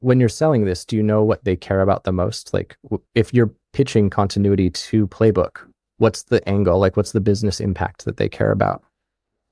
When 0.00 0.20
you're 0.20 0.28
selling 0.28 0.64
this, 0.64 0.84
do 0.84 0.96
you 0.96 1.02
know 1.02 1.22
what 1.24 1.44
they 1.44 1.56
care 1.56 1.80
about 1.80 2.04
the 2.04 2.12
most? 2.12 2.54
Like, 2.54 2.76
w- 2.84 3.02
if 3.14 3.34
you're 3.34 3.52
pitching 3.72 4.10
continuity 4.10 4.70
to 4.70 5.08
Playbook, 5.08 5.58
what's 5.98 6.22
the 6.22 6.46
angle? 6.48 6.78
Like, 6.78 6.96
what's 6.96 7.12
the 7.12 7.20
business 7.20 7.60
impact 7.60 8.04
that 8.04 8.16
they 8.16 8.28
care 8.28 8.52
about? 8.52 8.82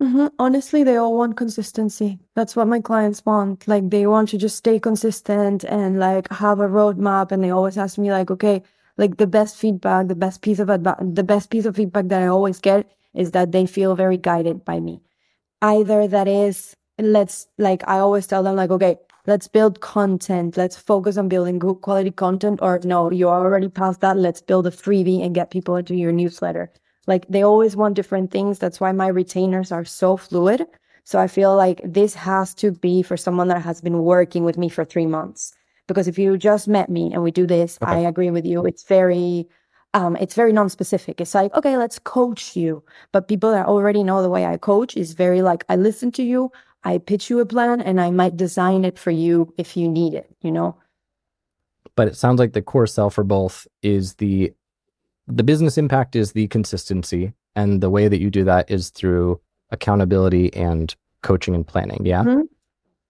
Mhm. 0.03 0.31
Honestly, 0.39 0.83
they 0.85 0.97
all 0.97 1.17
want 1.17 1.37
consistency. 1.37 2.19
That's 2.35 2.55
what 2.55 2.69
my 2.69 2.81
clients 2.81 3.25
want. 3.25 3.67
Like 3.67 3.89
they 3.91 4.07
want 4.07 4.29
to 4.31 4.39
just 4.39 4.57
stay 4.57 4.79
consistent 4.79 5.65
and 5.65 5.99
like 5.99 6.31
have 6.33 6.61
a 6.61 6.69
roadmap. 6.69 7.33
And 7.33 7.43
they 7.43 7.51
always 7.51 7.79
ask 7.79 7.97
me 7.99 8.11
like, 8.11 8.31
okay, 8.31 8.63
like 8.99 9.17
the 9.17 9.27
best 9.27 9.57
feedback, 9.57 10.09
the 10.09 10.15
best 10.15 10.43
piece 10.43 10.59
of 10.59 10.69
advice, 10.69 10.97
the 11.01 11.25
best 11.25 11.51
piece 11.51 11.65
of 11.65 11.77
feedback 11.77 12.09
that 12.09 12.23
I 12.23 12.27
always 12.27 12.59
get 12.61 12.91
is 13.15 13.31
that 13.31 13.53
they 13.53 13.65
feel 13.67 13.95
very 13.95 14.19
guided 14.19 14.65
by 14.67 14.81
me. 14.81 15.01
Either 15.63 16.09
that 16.09 16.29
is, 16.29 16.77
let's 16.99 17.49
like, 17.59 17.83
I 17.89 17.99
always 18.01 18.27
tell 18.27 18.43
them 18.45 18.57
like, 18.57 18.71
okay, 18.71 18.99
let's 19.27 19.49
build 19.49 19.81
content. 19.81 20.57
Let's 20.57 20.77
focus 20.77 21.17
on 21.19 21.29
building 21.29 21.59
good 21.59 21.77
quality 21.83 22.11
content. 22.13 22.61
Or 22.63 22.81
no, 22.85 23.11
you're 23.11 23.31
already 23.35 23.69
past 23.69 24.01
that. 24.03 24.17
Let's 24.19 24.43
build 24.43 24.67
a 24.67 24.71
freebie 24.73 25.25
and 25.25 25.35
get 25.35 25.51
people 25.51 25.77
into 25.77 25.95
your 25.97 26.13
newsletter. 26.13 26.73
Like 27.07 27.27
they 27.29 27.43
always 27.43 27.77
want 27.77 27.95
different 27.95 28.31
things. 28.31 28.59
That's 28.59 28.81
why 28.81 28.93
my 28.93 29.09
retainers 29.09 29.73
are 29.73 29.85
so 29.85 30.17
fluid. 30.17 30.67
So 31.05 31.21
I 31.21 31.29
feel 31.29 31.55
like 31.55 31.81
this 31.85 32.15
has 32.15 32.53
to 32.55 32.73
be 32.73 33.03
for 33.03 33.17
someone 33.17 33.49
that 33.49 33.63
has 33.63 33.81
been 33.81 34.03
working 34.03 34.45
with 34.45 34.59
me 34.59 34.69
for 34.69 34.85
three 34.85 35.07
months. 35.07 35.55
Because 35.87 36.09
if 36.09 36.19
you 36.19 36.37
just 36.37 36.67
met 36.67 36.89
me 36.91 37.13
and 37.13 37.23
we 37.23 37.31
do 37.31 37.47
this, 37.47 37.79
Okay. 37.81 37.93
I 37.93 37.99
agree 38.01 38.31
with 38.31 38.45
you. 38.45 38.67
It's 38.67 38.83
very, 38.83 39.49
um, 39.95 40.17
it's 40.17 40.35
very 40.35 40.53
non-specific. 40.53 41.21
It's 41.21 41.33
like, 41.33 41.55
okay, 41.55 41.77
let's 41.77 42.01
coach 42.01 42.57
you. 42.57 42.83
But 43.13 43.29
people 43.29 43.53
that 43.53 43.67
already 43.67 44.03
know 44.03 44.21
the 44.21 44.29
way 44.29 44.45
I 44.45 44.57
coach 44.57 44.97
is 44.97 45.13
very 45.13 45.43
like, 45.43 45.65
I 45.69 45.77
listen 45.77 46.11
to 46.13 46.25
you, 46.25 46.51
I 46.83 46.99
pitch 46.99 47.31
you 47.31 47.39
a 47.39 47.47
plan, 47.47 47.81
and 47.81 48.01
I 48.01 48.11
might 48.11 48.37
design 48.37 48.85
it 48.85 48.99
for 48.99 49.13
you 49.13 49.55
if 49.57 49.77
you 49.77 49.89
need 49.89 50.15
it, 50.15 50.29
you 50.43 50.51
know? 50.51 50.77
But 51.95 52.09
it 52.09 52.17
sounds 52.17 52.41
like 52.41 52.53
the 52.53 52.63
core 52.63 52.87
sell 52.89 53.11
for 53.11 53.25
both 53.25 53.67
is 53.83 54.15
the 54.15 54.53
the 55.29 55.43
business 55.43 55.77
impact 55.79 56.17
is 56.17 56.33
the 56.33 56.47
consistency, 56.49 57.33
and 57.55 57.81
the 57.81 57.91
way 57.91 58.09
that 58.09 58.21
you 58.21 58.31
do 58.31 58.45
that 58.45 58.71
is 58.71 58.91
through 58.91 59.41
accountability 59.71 60.53
and 60.55 60.95
coaching 61.23 61.55
and 61.55 61.67
planning. 61.67 62.05
Yeah. 62.05 62.23
Mhm. 62.25 62.49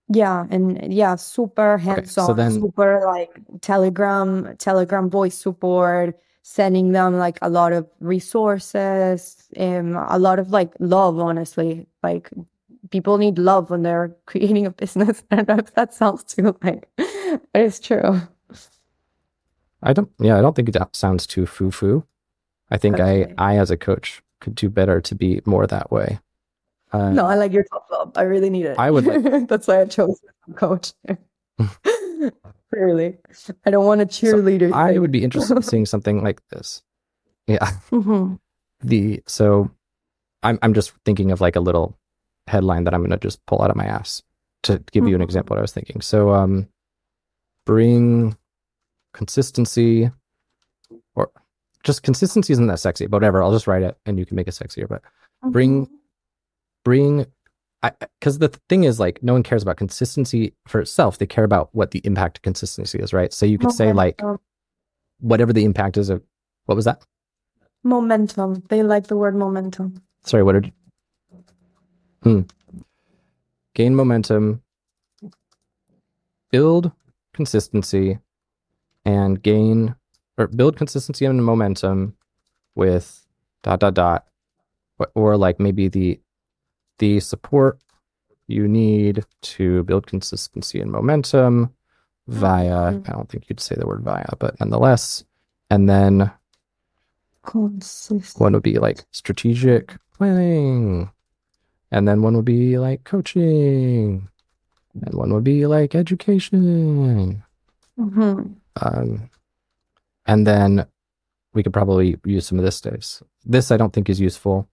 Yeah, 0.08 0.46
and 0.50 0.92
yeah, 0.92 1.16
super 1.16 1.78
so 1.82 1.84
hands-on, 1.84 2.36
then- 2.36 2.60
super 2.60 3.02
like 3.06 3.38
Telegram, 3.60 4.54
Telegram 4.58 5.10
voice 5.10 5.36
support, 5.36 6.16
sending 6.42 6.92
them 6.92 7.18
like 7.18 7.38
a 7.42 7.50
lot 7.50 7.72
of 7.72 7.88
resources, 8.00 9.48
um, 9.58 9.96
a 10.08 10.18
lot 10.18 10.38
of 10.38 10.50
like 10.50 10.72
love, 10.78 11.18
honestly. 11.18 11.86
Like 12.04 12.30
people 12.90 13.18
need 13.18 13.36
love 13.38 13.68
when 13.70 13.82
they're 13.82 14.14
creating 14.26 14.64
a 14.66 14.70
business. 14.70 15.24
I 15.32 15.36
don't 15.36 15.48
know 15.48 15.56
if 15.58 15.74
that 15.74 15.92
sounds 15.92 16.22
too 16.24 16.56
like, 16.62 16.88
but 16.96 17.40
it's 17.54 17.80
true. 17.80 18.20
I 19.82 19.92
don't. 19.92 20.10
Yeah, 20.18 20.38
I 20.38 20.42
don't 20.42 20.54
think 20.56 20.72
that 20.72 20.96
sounds 20.96 21.26
too 21.26 21.46
foo 21.46 21.70
foo. 21.70 22.04
I 22.70 22.78
think. 22.78 22.98
I, 23.00 23.32
I 23.38 23.58
as 23.58 23.70
a 23.70 23.76
coach 23.76 24.22
could 24.40 24.54
do 24.54 24.68
better 24.68 25.00
to 25.00 25.14
be 25.14 25.40
more 25.44 25.66
that 25.66 25.90
way. 25.92 26.18
Uh, 26.92 27.10
No, 27.10 27.26
I 27.26 27.34
like 27.36 27.52
your 27.52 27.64
top 27.64 27.86
love. 27.90 28.12
I 28.16 28.22
really 28.22 28.50
need 28.50 28.66
it. 28.66 28.78
I 28.78 28.90
would 28.90 29.04
like- 29.06 29.48
That's 29.48 29.66
why 29.68 29.80
I 29.82 29.84
chose 29.86 30.20
coach. 30.54 30.92
Really, 32.72 33.16
I 33.64 33.70
don't 33.70 33.86
want 33.86 34.00
a 34.00 34.06
cheerleader. 34.06 34.72
I 34.72 34.98
would 34.98 35.12
be 35.12 35.22
interested 35.22 35.56
in 35.56 35.62
seeing 35.72 35.86
something 35.86 36.22
like 36.22 36.40
this. 36.48 36.82
Yeah. 37.46 37.70
hmm 37.90 38.34
The 38.80 39.22
so 39.26 39.70
I'm 40.42 40.58
I'm 40.62 40.74
just 40.74 40.92
thinking 41.04 41.30
of 41.30 41.40
like 41.40 41.54
a 41.56 41.60
little 41.60 41.96
headline 42.48 42.84
that 42.84 42.92
I'm 42.94 43.02
gonna 43.02 43.18
just 43.18 43.44
pull 43.46 43.62
out 43.62 43.70
of 43.70 43.76
my 43.76 43.86
ass. 43.86 44.22
to 44.64 44.82
give 44.90 45.06
you 45.06 45.14
an 45.14 45.20
Mhm. 45.20 45.24
example 45.24 45.54
what 45.54 45.58
I 45.60 45.62
was 45.62 45.72
thinking. 45.72 46.00
So 46.00 46.34
um 46.34 46.68
bring 47.64 48.36
consistency 49.16 50.10
or 51.14 51.30
just 51.82 52.02
consistency 52.02 52.52
isn't 52.52 52.66
that 52.68 52.78
sexy, 52.78 53.06
but 53.06 53.16
whatever. 53.16 53.42
I'll 53.42 53.52
just 53.52 53.66
write 53.66 53.82
it 53.82 53.96
and 54.06 54.18
you 54.18 54.26
can 54.26 54.36
make 54.36 54.46
it 54.46 54.54
sexier. 54.54 54.88
But 54.88 55.02
bring- 55.50 55.88
bring 56.84 57.26
because 58.20 58.38
the 58.38 58.48
thing 58.68 58.84
is 58.84 58.98
like 58.98 59.22
no 59.22 59.32
one 59.32 59.42
cares 59.42 59.62
about 59.62 59.76
consistency 59.76 60.54
for 60.66 60.80
itself. 60.80 61.18
They 61.18 61.26
care 61.26 61.44
about 61.44 61.68
what 61.72 61.92
the 61.92 62.00
impact 62.04 62.38
of 62.38 62.42
consistency 62.42 62.98
is, 62.98 63.12
right? 63.12 63.32
So 63.32 63.46
you 63.46 63.58
could 63.58 63.72
say 63.72 63.92
like 63.92 64.20
whatever 65.20 65.52
the 65.52 65.64
impact 65.64 65.96
is 65.96 66.10
of 66.10 66.22
what 66.64 66.74
was 66.74 66.84
that? 66.84 67.04
momentum. 67.86 68.62
They 68.68 68.82
like 68.82 69.06
the 69.06 69.16
word 69.16 69.34
momentum. 69.34 70.02
Sorry, 70.24 70.42
what 70.42 70.52
did 70.52 70.72
hmm. 72.22 72.40
gain 73.74 73.94
momentum, 73.94 74.62
build 76.50 76.90
consistency, 77.32 78.18
and 79.06 79.40
gain 79.42 79.94
or 80.36 80.48
build 80.48 80.76
consistency 80.76 81.24
and 81.24 81.42
momentum 81.44 82.14
with 82.74 83.24
dot 83.62 83.80
dot 83.80 83.94
dot 83.94 84.26
or, 85.14 85.36
like 85.36 85.58
maybe 85.60 85.88
the 85.88 86.20
the 86.98 87.20
support 87.20 87.78
you 88.48 88.66
need 88.68 89.24
to 89.42 89.82
build 89.84 90.06
consistency 90.06 90.80
and 90.80 90.90
momentum 90.90 91.70
via 92.28 92.92
Mhm. 92.92 93.08
I 93.08 93.12
don't 93.12 93.28
think 93.28 93.48
you'd 93.48 93.60
say 93.60 93.74
the 93.76 93.86
word 93.86 94.02
via, 94.02 94.26
but 94.38 94.58
nonetheless. 94.60 95.24
And 95.70 95.88
then 95.88 96.30
Consistent. 97.44 98.40
one 98.40 98.52
would 98.54 98.62
be 98.62 98.78
like 98.78 99.04
strategic 99.12 99.94
planning. 100.16 101.10
And 101.92 102.08
then 102.08 102.22
one 102.22 102.34
would 102.34 102.44
be 102.44 102.78
like 102.78 103.04
coaching. 103.04 104.28
And 105.02 105.14
one 105.14 105.32
would 105.34 105.44
be 105.44 105.66
like 105.66 105.94
education. 105.94 107.42
hmm 107.96 108.42
Um, 108.80 109.30
and 110.26 110.46
then 110.46 110.86
we 111.54 111.62
could 111.62 111.72
probably 111.72 112.16
use 112.24 112.46
some 112.46 112.58
of 112.58 112.64
this 112.64 112.80
days. 112.80 113.22
This 113.44 113.70
I 113.70 113.76
don't 113.76 113.92
think 113.92 114.08
is 114.10 114.20
useful. 114.20 114.68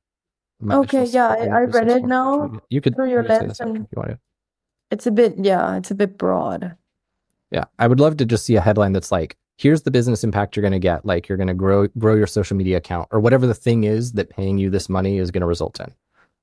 My- 0.60 0.76
Okay, 0.78 1.06
yeah, 1.06 1.28
I- 1.28 1.48
I 1.48 1.62
read 1.64 1.90
it 1.90 2.04
now. 2.06 2.60
You 2.70 2.82
could 2.82 2.96
through 2.96 3.10
your 3.10 3.24
you 3.24 3.30
lens 3.30 3.60
and- 3.60 3.78
if 3.78 3.82
you 3.92 3.98
want 3.98 4.10
to. 4.12 4.20
It's 4.92 5.08
a 5.08 5.12
bit, 5.12 5.36
yeah, 5.38 5.76
it's 5.78 5.92
a 5.92 5.96
bit 5.96 6.18
broad. 6.18 6.76
Yeah, 7.52 7.66
I 7.80 7.88
would 7.88 8.00
love 8.00 8.18
to 8.18 8.26
just 8.26 8.46
see 8.46 8.56
a 8.56 8.62
headline 8.62 8.94
that's 8.94 9.12
like, 9.12 9.38
"Here's 9.58 9.84
the 9.84 9.92
business 9.92 10.24
impact 10.24 10.56
you're 10.56 10.62
going 10.62 10.72
to 10.74 10.80
get. 10.80 11.06
Like, 11.06 11.28
you're 11.28 11.38
going 11.38 11.48
to 11.48 11.54
grow 11.54 11.88
grow 11.98 12.16
your 12.16 12.28
social 12.28 12.58
media 12.58 12.78
account, 12.78 13.08
or 13.12 13.20
whatever 13.20 13.46
the 13.48 13.54
thing 13.54 13.84
is 13.84 14.14
that 14.14 14.30
paying 14.30 14.58
you 14.58 14.70
this 14.70 14.90
money 14.90 15.18
is 15.18 15.32
going 15.32 15.42
to 15.42 15.48
result 15.48 15.80
in. 15.80 15.92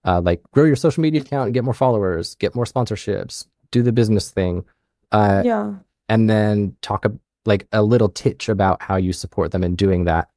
Uh, 0.04 0.20
like, 0.20 0.42
grow 0.52 0.64
your 0.64 0.76
social 0.76 1.00
media 1.02 1.20
account 1.20 1.46
and 1.46 1.54
get 1.54 1.64
more 1.64 1.74
followers, 1.74 2.34
get 2.36 2.54
more 2.54 2.64
sponsorships, 2.64 3.46
do 3.70 3.82
the 3.82 3.92
business 3.92 4.30
thing, 4.30 4.64
uh, 5.12 5.42
Yeah. 5.44 5.74
and 6.08 6.28
then 6.30 6.74
talk 6.80 7.04
a, 7.04 7.12
like 7.46 7.66
a 7.72 7.82
little 7.82 8.08
titch 8.08 8.48
about 8.48 8.82
how 8.82 8.96
you 8.96 9.12
support 9.12 9.50
them 9.52 9.64
in 9.64 9.74
doing 9.76 10.04
that, 10.04 10.28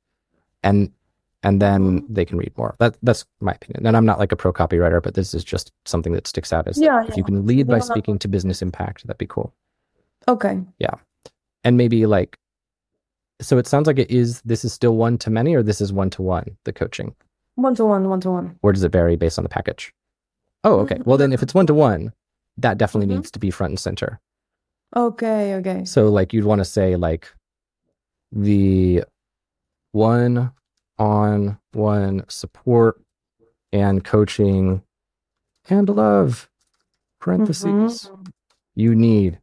and 0.64 0.92
and 1.46 1.62
then 1.62 2.06
they 2.10 2.24
can 2.24 2.38
read 2.38 2.54
more. 2.58 2.76
That 2.80 2.96
that's 3.04 3.26
my 3.42 3.52
opinion. 3.54 3.86
And 3.86 3.98
I'm 3.98 4.06
not 4.06 4.20
like 4.20 4.32
a 4.32 4.36
pro 4.38 4.54
copywriter, 4.54 5.04
but 5.04 5.14
this 5.14 5.34
is 5.34 5.44
just 5.44 5.72
something 5.86 6.14
that 6.14 6.26
sticks 6.28 6.54
out. 6.54 6.68
as 6.68 6.78
like, 6.78 6.86
Yeah, 6.86 7.06
if 7.06 7.18
you 7.18 7.24
can 7.24 7.46
lead 7.46 7.68
by 7.68 7.80
speaking 7.80 8.18
to 8.20 8.28
business 8.30 8.62
impact, 8.62 9.06
that'd 9.06 9.18
be 9.18 9.28
cool 9.28 9.54
Okay. 10.30 10.62
Yeah. 10.80 10.94
And 11.66 11.76
maybe 11.76 12.06
like 12.06 12.38
so 13.42 13.58
it 13.58 13.68
sounds 13.68 13.88
like 13.88 14.00
it 14.00 14.10
is 14.10 14.42
this 14.44 14.64
is 14.64 14.72
still 14.72 14.96
one 14.96 15.18
to 15.18 15.30
many 15.30 15.54
or 15.54 15.64
this 15.64 15.82
is 15.82 15.92
one 15.92 16.10
to 16.12 16.22
one 16.22 16.56
the 16.64 16.72
coaching 16.72 17.14
One 17.56 17.76
to 17.76 17.84
one, 17.86 18.08
one 18.08 18.22
to 18.22 18.32
one. 18.32 18.58
or 18.62 18.72
does 18.72 18.84
it 18.84 18.92
vary 18.94 19.18
based 19.18 19.38
on 19.38 19.44
the 19.44 19.50
package 19.50 19.94
oh 20.64 20.80
okay 20.80 21.00
well 21.04 21.18
then 21.18 21.34
if 21.34 21.44
it's 21.44 21.54
one 21.54 21.68
to 21.68 21.74
one 21.74 22.14
that 22.58 22.78
definitely 22.78 23.08
Mhm. 23.14 23.18
needs 23.18 23.32
to 23.32 23.40
be 23.40 23.52
front 23.52 23.72
and 23.72 23.80
center 23.80 24.22
Okay, 24.96 25.56
okay. 25.56 25.86
so 25.86 26.10
like 26.10 26.34
you'd 26.34 26.46
want 26.46 26.60
to 26.60 26.66
say 26.66 26.96
like 26.96 27.28
the 28.32 29.04
one 29.92 30.52
on 31.00 31.58
one 31.74 32.24
support 32.28 33.02
and 33.72 34.04
coaching 34.04 34.84
and 35.70 35.90
love 35.90 36.50
parentheses 37.20 38.10
Mhm. 38.12 38.32
you 38.76 38.96
need 38.96 39.40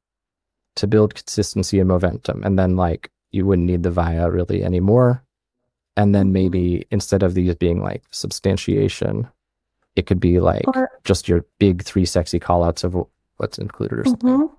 to 0.76 0.86
build 0.86 1.14
consistency 1.14 1.78
and 1.80 1.88
momentum. 1.88 2.42
And 2.44 2.58
then 2.58 2.76
like 2.76 3.10
you 3.32 3.44
wouldn't 3.46 3.66
need 3.66 3.82
the 3.82 3.90
via 3.90 4.30
really 4.30 4.62
anymore. 4.64 5.22
And 5.96 6.14
then 6.14 6.28
Mhm. 6.28 6.32
maybe 6.32 6.86
instead 6.90 7.22
of 7.22 7.34
these 7.34 7.54
being 7.56 7.82
like 7.82 8.02
substantiation, 8.10 9.28
it 9.96 10.06
could 10.06 10.20
be 10.20 10.38
like 10.40 10.66
Or- 10.68 10.90
just 11.04 11.28
your 11.28 11.44
big 11.58 11.82
three 11.82 12.04
sexy 12.06 12.38
call 12.38 12.62
outs 12.64 12.84
of 12.84 12.96
what's 13.38 13.58
included 13.58 13.98
or 13.98 14.04
something. 14.04 14.28
Mhm. 14.48 14.56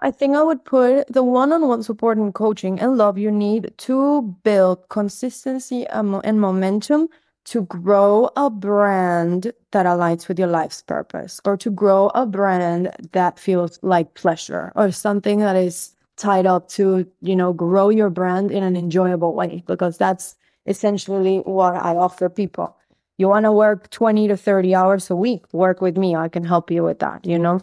I 0.00 0.10
think 0.10 0.36
I 0.36 0.42
would 0.42 0.64
put 0.64 1.12
the 1.12 1.24
one-on-one 1.24 1.82
support 1.82 2.18
and 2.18 2.32
coaching 2.32 2.78
and 2.78 2.96
love 2.96 3.18
you 3.18 3.30
need 3.30 3.72
to 3.78 4.22
build 4.44 4.88
consistency 4.88 5.86
and, 5.86 6.40
momentum 6.40 7.08
to 7.46 7.62
grow 7.62 8.30
a 8.36 8.50
brand 8.50 9.52
that 9.72 9.86
aligns 9.86 10.28
with 10.28 10.38
your 10.38 10.48
life's 10.48 10.82
purpose 10.82 11.40
or 11.44 11.56
to 11.56 11.70
grow 11.70 12.10
a 12.14 12.26
brand 12.26 12.90
that 13.12 13.38
feels 13.38 13.78
like 13.82 14.14
pleasure 14.14 14.70
or 14.76 14.92
something 14.92 15.40
that 15.40 15.56
is 15.56 15.96
tied 16.16 16.46
up 16.46 16.68
to, 16.68 17.06
you 17.22 17.34
know, 17.34 17.52
grow 17.52 17.88
your 17.88 18.10
brand 18.10 18.50
in 18.50 18.62
an 18.62 18.76
enjoyable 18.76 19.34
way 19.34 19.62
because 19.66 19.96
that's 19.96 20.36
essentially 20.66 21.38
what 21.38 21.74
I 21.74 21.96
offer 21.96 22.28
people. 22.28 22.76
You 23.16 23.28
want 23.28 23.44
to 23.44 23.52
work 23.52 23.90
20 23.90 24.28
to 24.28 24.36
30 24.36 24.74
hours 24.74 25.10
a 25.10 25.16
week, 25.16 25.42
work 25.52 25.80
with 25.80 25.96
me. 25.96 26.14
I 26.14 26.28
can 26.28 26.44
help 26.44 26.70
you 26.70 26.84
with 26.84 26.98
that, 27.00 27.24
you 27.24 27.38
know? 27.38 27.60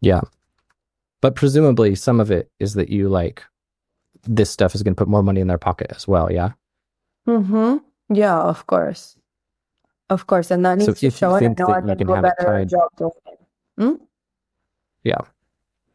Yeah. 0.00 0.20
But 1.24 1.36
presumably 1.36 1.94
some 1.94 2.20
of 2.20 2.30
it 2.30 2.50
is 2.60 2.74
that 2.74 2.90
you 2.90 3.08
like 3.08 3.42
this 4.24 4.50
stuff 4.50 4.74
is 4.74 4.82
going 4.82 4.94
to 4.94 4.98
put 4.98 5.08
more 5.08 5.22
money 5.22 5.40
in 5.40 5.46
their 5.46 5.56
pocket 5.56 5.90
as 5.96 6.06
well. 6.06 6.30
Yeah. 6.30 6.50
Mm-hmm. 7.26 7.78
Yeah, 8.14 8.38
of 8.42 8.66
course. 8.66 9.16
Of 10.10 10.26
course. 10.26 10.50
And 10.50 10.66
that 10.66 10.82
So 10.82 10.88
needs 10.88 11.00
to 11.00 11.06
if 11.06 11.14
you 11.14 11.16
show 11.16 11.32
it. 11.32 11.36
I 11.36 11.38
think 11.38 11.58
know 11.58 11.66
that 11.68 11.72
I 11.72 11.78
you 11.78 11.82
can 11.86 11.96
can 11.96 12.06
do 12.08 12.12
a 12.12 12.20
better 12.20 12.64
job 12.66 12.90
doing 12.98 13.12
it. 13.24 13.38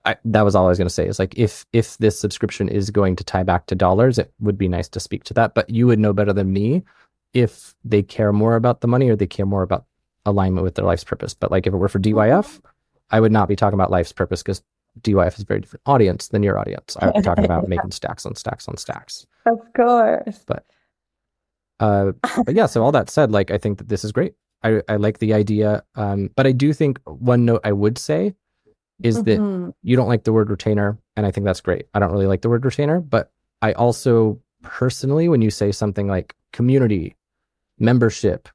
I, 0.04 0.16
that 0.26 0.42
was 0.42 0.56
all 0.56 0.66
I 0.66 0.70
was 0.70 0.80
going 0.80 0.88
to 0.88 0.94
say 0.94 1.06
is 1.06 1.20
like 1.20 1.38
if 1.38 1.64
if 1.74 1.96
this 2.00 2.20
subscription 2.20 2.68
is 2.68 2.90
going 2.90 3.16
to 3.18 3.24
tie 3.24 3.44
back 3.44 3.68
to 3.68 3.76
dollars, 3.76 4.18
it 4.18 4.34
would 4.40 4.58
be 4.58 4.68
nice 4.68 4.90
to 4.90 5.00
speak 5.00 5.26
to 5.26 5.36
that. 5.36 5.54
But 5.54 5.70
you 5.70 5.86
would 5.86 6.00
know 6.00 6.12
better 6.12 6.34
than 6.34 6.52
me 6.52 6.82
if 7.36 7.76
they 7.86 8.02
care 8.02 8.34
more 8.34 8.56
about 8.56 8.82
the 8.82 8.88
money 8.88 9.12
or 9.12 9.16
they 9.16 9.28
care 9.28 9.46
more 9.46 9.62
about 9.62 9.86
alignment 10.26 10.64
with 10.64 10.74
their 10.74 10.86
life's 10.86 11.04
purpose. 11.04 11.36
But 11.36 11.52
like 11.52 11.68
if 11.68 11.74
it 11.76 11.78
were 11.78 11.88
for 11.88 12.00
DYF, 12.00 12.60
I 13.12 13.20
would 13.20 13.32
not 13.32 13.48
be 13.48 13.56
talking 13.56 13.76
about 13.76 13.92
life's 13.92 14.12
purpose 14.12 14.42
because 14.42 14.64
DYF 15.04 15.36
is 15.38 15.42
a 15.44 15.46
very 15.46 15.60
different 15.62 15.82
audience 15.86 16.28
than 16.30 16.44
your 16.44 16.58
audience. 16.58 16.96
I'm 17.00 17.22
talking 17.22 17.46
about 17.46 17.68
making 17.76 17.92
stacks 17.92 18.26
on 18.26 18.36
stacks 18.36 18.68
on 18.68 18.78
stacks. 18.78 19.26
Of 19.46 19.60
course. 19.76 20.46
Uh, 21.80 22.12
but 22.46 22.56
yeah, 22.56 22.66
so 22.66 22.84
all 22.84 22.92
that 22.92 23.10
said, 23.10 23.32
like 23.32 23.52
I 23.52 23.58
think 23.58 23.78
that 23.78 23.88
this 23.88 24.04
is 24.04 24.12
great. 24.12 24.34
I, 24.64 24.82
I 24.90 24.98
like 24.98 25.20
the 25.20 25.34
idea. 25.34 25.84
Um, 25.96 26.30
but 26.36 26.46
I 26.46 26.52
do 26.52 26.74
think 26.74 27.00
one 27.06 27.46
note 27.46 27.62
I 27.64 27.72
would 27.72 27.98
say 27.98 28.36
is 29.02 29.24
that 29.24 29.40
Mhm. 29.40 29.74
you 29.82 29.96
don't 29.96 30.10
like 30.10 30.26
the 30.26 30.34
word 30.34 30.50
retainer, 30.50 30.98
and 31.16 31.26
I 31.26 31.32
think 31.32 31.46
that's 31.46 31.62
great. 31.62 31.88
I 31.94 32.00
don't 32.00 32.12
really 32.12 32.28
like 32.28 32.42
the 32.42 32.50
word 32.50 32.66
retainer, 32.66 33.00
but 33.00 33.32
I 33.62 33.72
also 33.74 34.42
personally, 34.62 35.30
when 35.30 35.42
you 35.42 35.50
say 35.52 35.72
something 35.72 36.08
like 36.08 36.36
community, 36.52 37.16
membership, 37.80 38.50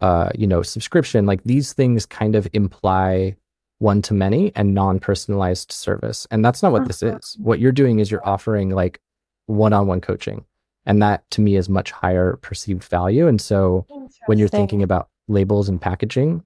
uh, 0.00 0.30
you 0.34 0.48
know, 0.48 0.62
subscription, 0.62 1.24
like 1.24 1.44
these 1.44 1.72
things 1.72 2.04
kind 2.04 2.34
of 2.34 2.48
imply 2.52 3.36
one 3.78 4.00
to 4.02 4.14
many 4.14 4.52
and 4.56 4.74
non-personalized 4.74 5.70
service. 5.72 6.26
And 6.30 6.44
that's 6.44 6.62
not 6.62 6.72
what 6.72 6.86
this 6.86 7.02
Mhm. 7.02 7.18
is. 7.18 7.36
What 7.38 7.58
you're 7.60 7.72
doing 7.72 7.98
is 7.98 8.10
you're 8.10 8.26
offering 8.26 8.70
like 8.70 9.00
one-on-one 9.46 10.00
coaching. 10.00 10.44
And 10.86 11.02
that 11.02 11.28
to 11.32 11.40
me 11.40 11.56
is 11.56 11.68
much 11.68 11.90
higher 11.90 12.36
perceived 12.36 12.84
value. 12.84 13.26
And 13.26 13.40
so 13.40 13.86
when 14.26 14.38
you're 14.38 14.48
thinking 14.48 14.82
about 14.82 15.08
labels 15.28 15.68
and 15.68 15.80
packaging, 15.80 16.44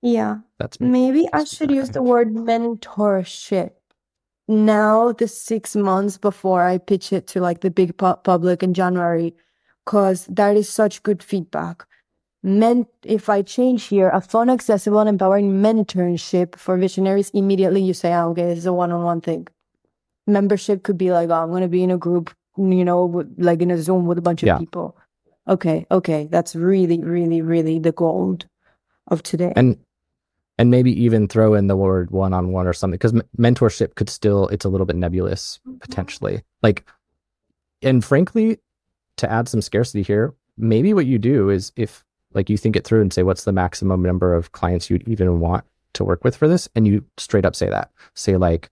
Yeah. 0.00 0.38
that's 0.58 0.80
Maybe 0.80 1.28
I 1.32 1.44
should 1.44 1.70
use 1.70 1.90
the 1.90 2.02
word 2.02 2.32
mentorship 2.34 3.72
now, 4.48 5.12
the 5.12 5.28
six 5.28 5.76
months 5.76 6.18
before 6.18 6.62
I 6.62 6.78
pitch 6.78 7.12
it 7.12 7.26
to 7.28 7.40
like 7.40 7.60
the 7.60 7.70
big 7.70 7.96
pu- 7.96 8.16
public 8.16 8.62
in 8.62 8.74
January, 8.74 9.34
because 9.84 10.26
that 10.26 10.56
is 10.56 10.68
such 10.68 11.02
good 11.02 11.22
feedback. 11.22 11.84
Men, 12.42 12.86
if 13.04 13.28
I 13.28 13.42
change 13.42 13.84
here, 13.84 14.08
a 14.08 14.20
fun, 14.20 14.48
accessible, 14.48 14.98
and 15.00 15.08
empowering 15.08 15.60
mentorship 15.62 16.56
for 16.56 16.78
visionaries, 16.78 17.30
immediately 17.30 17.82
you 17.82 17.92
say, 17.92 18.14
oh, 18.14 18.30
okay, 18.30 18.44
this 18.44 18.58
is 18.58 18.66
a 18.66 18.72
one-on-one 18.72 19.20
thing. 19.20 19.46
Membership 20.26 20.82
could 20.82 20.96
be 20.96 21.10
like, 21.10 21.28
oh, 21.28 21.34
I'm 21.34 21.50
going 21.50 21.62
to 21.62 21.68
be 21.68 21.82
in 21.82 21.90
a 21.90 21.98
group, 21.98 22.34
you 22.56 22.84
know, 22.84 23.04
with, 23.04 23.34
like 23.36 23.60
in 23.60 23.70
a 23.70 23.76
Zoom 23.78 24.06
with 24.06 24.16
a 24.16 24.22
bunch 24.22 24.42
of 24.42 24.46
Yeah. 24.46 24.58
people. 24.58 24.96
Okay, 25.48 25.86
okay, 25.90 26.28
that's 26.30 26.54
really, 26.56 27.00
really, 27.02 27.42
really 27.42 27.78
the 27.78 27.92
gold 27.92 28.46
of 29.08 29.22
today. 29.22 29.52
and 29.56 29.76
and 30.58 30.70
maybe 30.70 30.92
even 31.02 31.26
throw 31.26 31.54
in 31.54 31.68
the 31.68 31.76
word 31.76 32.10
one-on-one 32.10 32.66
or 32.66 32.74
something 32.74 32.98
because 32.98 33.14
m- 33.14 33.22
mentorship 33.38 33.94
could 33.94 34.10
still 34.10 34.46
it's 34.48 34.64
a 34.64 34.68
little 34.68 34.86
bit 34.86 34.94
nebulous 34.94 35.58
mm-hmm. 35.66 35.78
potentially 35.78 36.42
like 36.62 36.84
and 37.80 38.04
frankly 38.04 38.58
to 39.16 39.28
add 39.30 39.48
some 39.48 39.62
scarcity 39.62 40.02
here 40.02 40.34
maybe 40.58 40.92
what 40.92 41.06
you 41.06 41.18
do 41.18 41.48
is 41.48 41.72
if 41.76 42.04
like 42.34 42.48
you 42.50 42.56
think 42.56 42.76
it 42.76 42.84
through 42.84 43.00
and 43.02 43.12
say 43.12 43.22
what's 43.22 43.44
the 43.44 43.52
maximum 43.52 44.02
number 44.02 44.34
of 44.34 44.52
clients 44.52 44.88
you'd 44.90 45.06
even 45.08 45.40
want 45.40 45.64
to 45.94 46.04
work 46.04 46.22
with 46.24 46.36
for 46.36 46.46
this, 46.48 46.68
and 46.74 46.86
you 46.86 47.04
straight 47.18 47.44
up 47.44 47.56
say 47.56 47.68
that. 47.68 47.90
Say 48.14 48.36
like, 48.36 48.70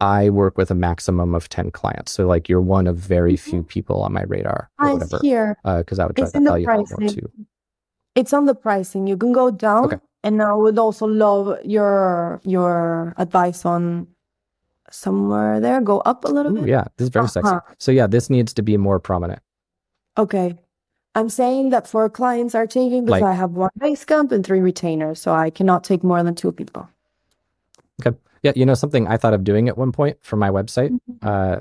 I 0.00 0.30
work 0.30 0.56
with 0.58 0.70
a 0.70 0.74
maximum 0.74 1.34
of 1.34 1.48
ten 1.48 1.70
clients, 1.70 2.12
so 2.12 2.26
like 2.26 2.48
you're 2.48 2.60
one 2.60 2.86
of 2.86 2.96
very 2.96 3.34
Mm-hmm. 3.34 3.50
few 3.50 3.62
people 3.64 4.02
on 4.02 4.12
my 4.12 4.22
radar 4.24 4.70
or 4.78 4.86
I 4.88 4.92
whatever. 4.94 5.18
here. 5.22 5.56
Because 5.64 5.98
I 5.98 6.06
would 6.06 6.16
drive 6.16 6.26
It's 6.26 6.32
that 6.32 6.42
value 6.44 6.64
pricing. 6.64 7.08
too. 7.08 7.30
It's 8.14 8.32
on 8.32 8.44
the 8.46 8.54
pricing. 8.54 9.06
You 9.06 9.16
can 9.16 9.32
go 9.32 9.50
down, 9.50 9.86
Okay. 9.86 9.98
and 10.22 10.42
I 10.42 10.52
would 10.52 10.78
also 10.78 11.06
love 11.06 11.58
your 11.64 12.40
your 12.44 13.14
advice 13.16 13.64
on 13.64 14.06
somewhere 14.90 15.60
there. 15.60 15.80
Go 15.80 16.00
up 16.00 16.24
a 16.24 16.28
little 16.28 16.52
Ooh, 16.56 16.60
bit. 16.60 16.68
yeah, 16.68 16.84
this 16.96 17.06
is 17.06 17.08
very 17.10 17.28
sexy. 17.28 17.48
Uh-huh. 17.50 17.74
So 17.78 17.90
yeah, 17.92 18.06
this 18.06 18.28
needs 18.30 18.52
to 18.54 18.62
be 18.62 18.76
more 18.76 18.98
prominent. 19.00 19.40
Okay. 20.18 20.58
I'm 21.14 21.28
saying 21.28 21.70
that 21.70 21.86
four 21.86 22.08
clients 22.08 22.54
are 22.54 22.66
taking 22.66 23.04
because 23.04 23.20
Like- 23.20 23.30
I 23.30 23.34
have 23.34 23.52
one 23.52 23.70
Basecamp 23.78 24.32
and 24.32 24.44
three 24.44 24.60
retainers, 24.60 25.20
so 25.20 25.32
I 25.32 25.50
cannot 25.50 25.84
take 25.84 26.02
more 26.02 26.22
than 26.22 26.34
two 26.34 26.52
people. 26.52 26.88
Okay. 28.04 28.16
Yeah, 28.42 28.52
you 28.56 28.64
know 28.66 28.74
something 28.74 29.06
I 29.06 29.16
thought 29.18 29.34
of 29.34 29.44
doing 29.44 29.68
at 29.68 29.76
one 29.78 29.92
point 29.92 30.16
for 30.22 30.36
my 30.36 30.48
website, 30.50 30.90
Mm-hmm. 30.90 31.58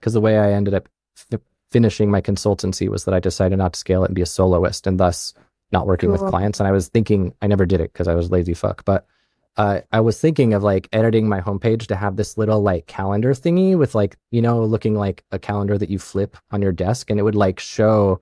because 0.00 0.12
the 0.12 0.20
way 0.20 0.38
I 0.38 0.52
ended 0.52 0.74
up 0.74 0.88
f- 1.32 1.40
finishing 1.70 2.10
my 2.10 2.20
consultancy 2.20 2.88
was 2.88 3.04
that 3.04 3.14
I 3.14 3.20
decided 3.20 3.56
not 3.58 3.72
to 3.74 3.78
scale 3.78 4.02
it 4.02 4.08
and 4.08 4.14
be 4.14 4.22
a 4.22 4.26
soloist, 4.26 4.86
and 4.86 4.98
thus 5.00 5.32
not 5.70 5.86
working 5.86 6.10
with 6.10 6.20
clients. 6.20 6.60
And 6.60 6.66
I 6.66 6.72
was 6.72 6.88
thinking 6.88 7.32
I 7.40 7.46
never 7.46 7.64
did 7.64 7.80
it 7.80 7.92
because 7.92 8.08
I 8.08 8.14
was 8.14 8.30
lazy 8.30 8.52
fuck, 8.52 8.84
but 8.84 9.06
uh, 9.56 9.80
I 9.92 10.00
was 10.00 10.20
thinking 10.20 10.52
of 10.54 10.62
like 10.62 10.88
editing 10.92 11.28
my 11.28 11.40
homepage 11.40 11.86
to 11.86 11.96
have 11.96 12.16
this 12.16 12.36
little 12.36 12.60
like 12.62 12.86
calendar 12.86 13.30
thingy 13.32 13.76
with 13.78 13.94
like 13.94 14.16
you 14.32 14.42
know 14.42 14.64
looking 14.64 14.94
like 14.96 15.24
a 15.30 15.38
calendar 15.38 15.78
that 15.78 15.88
you 15.88 15.98
flip 15.98 16.36
on 16.50 16.60
your 16.60 16.72
desk, 16.72 17.10
and 17.10 17.18
it 17.18 17.22
would 17.22 17.34
like 17.36 17.58
show 17.60 18.20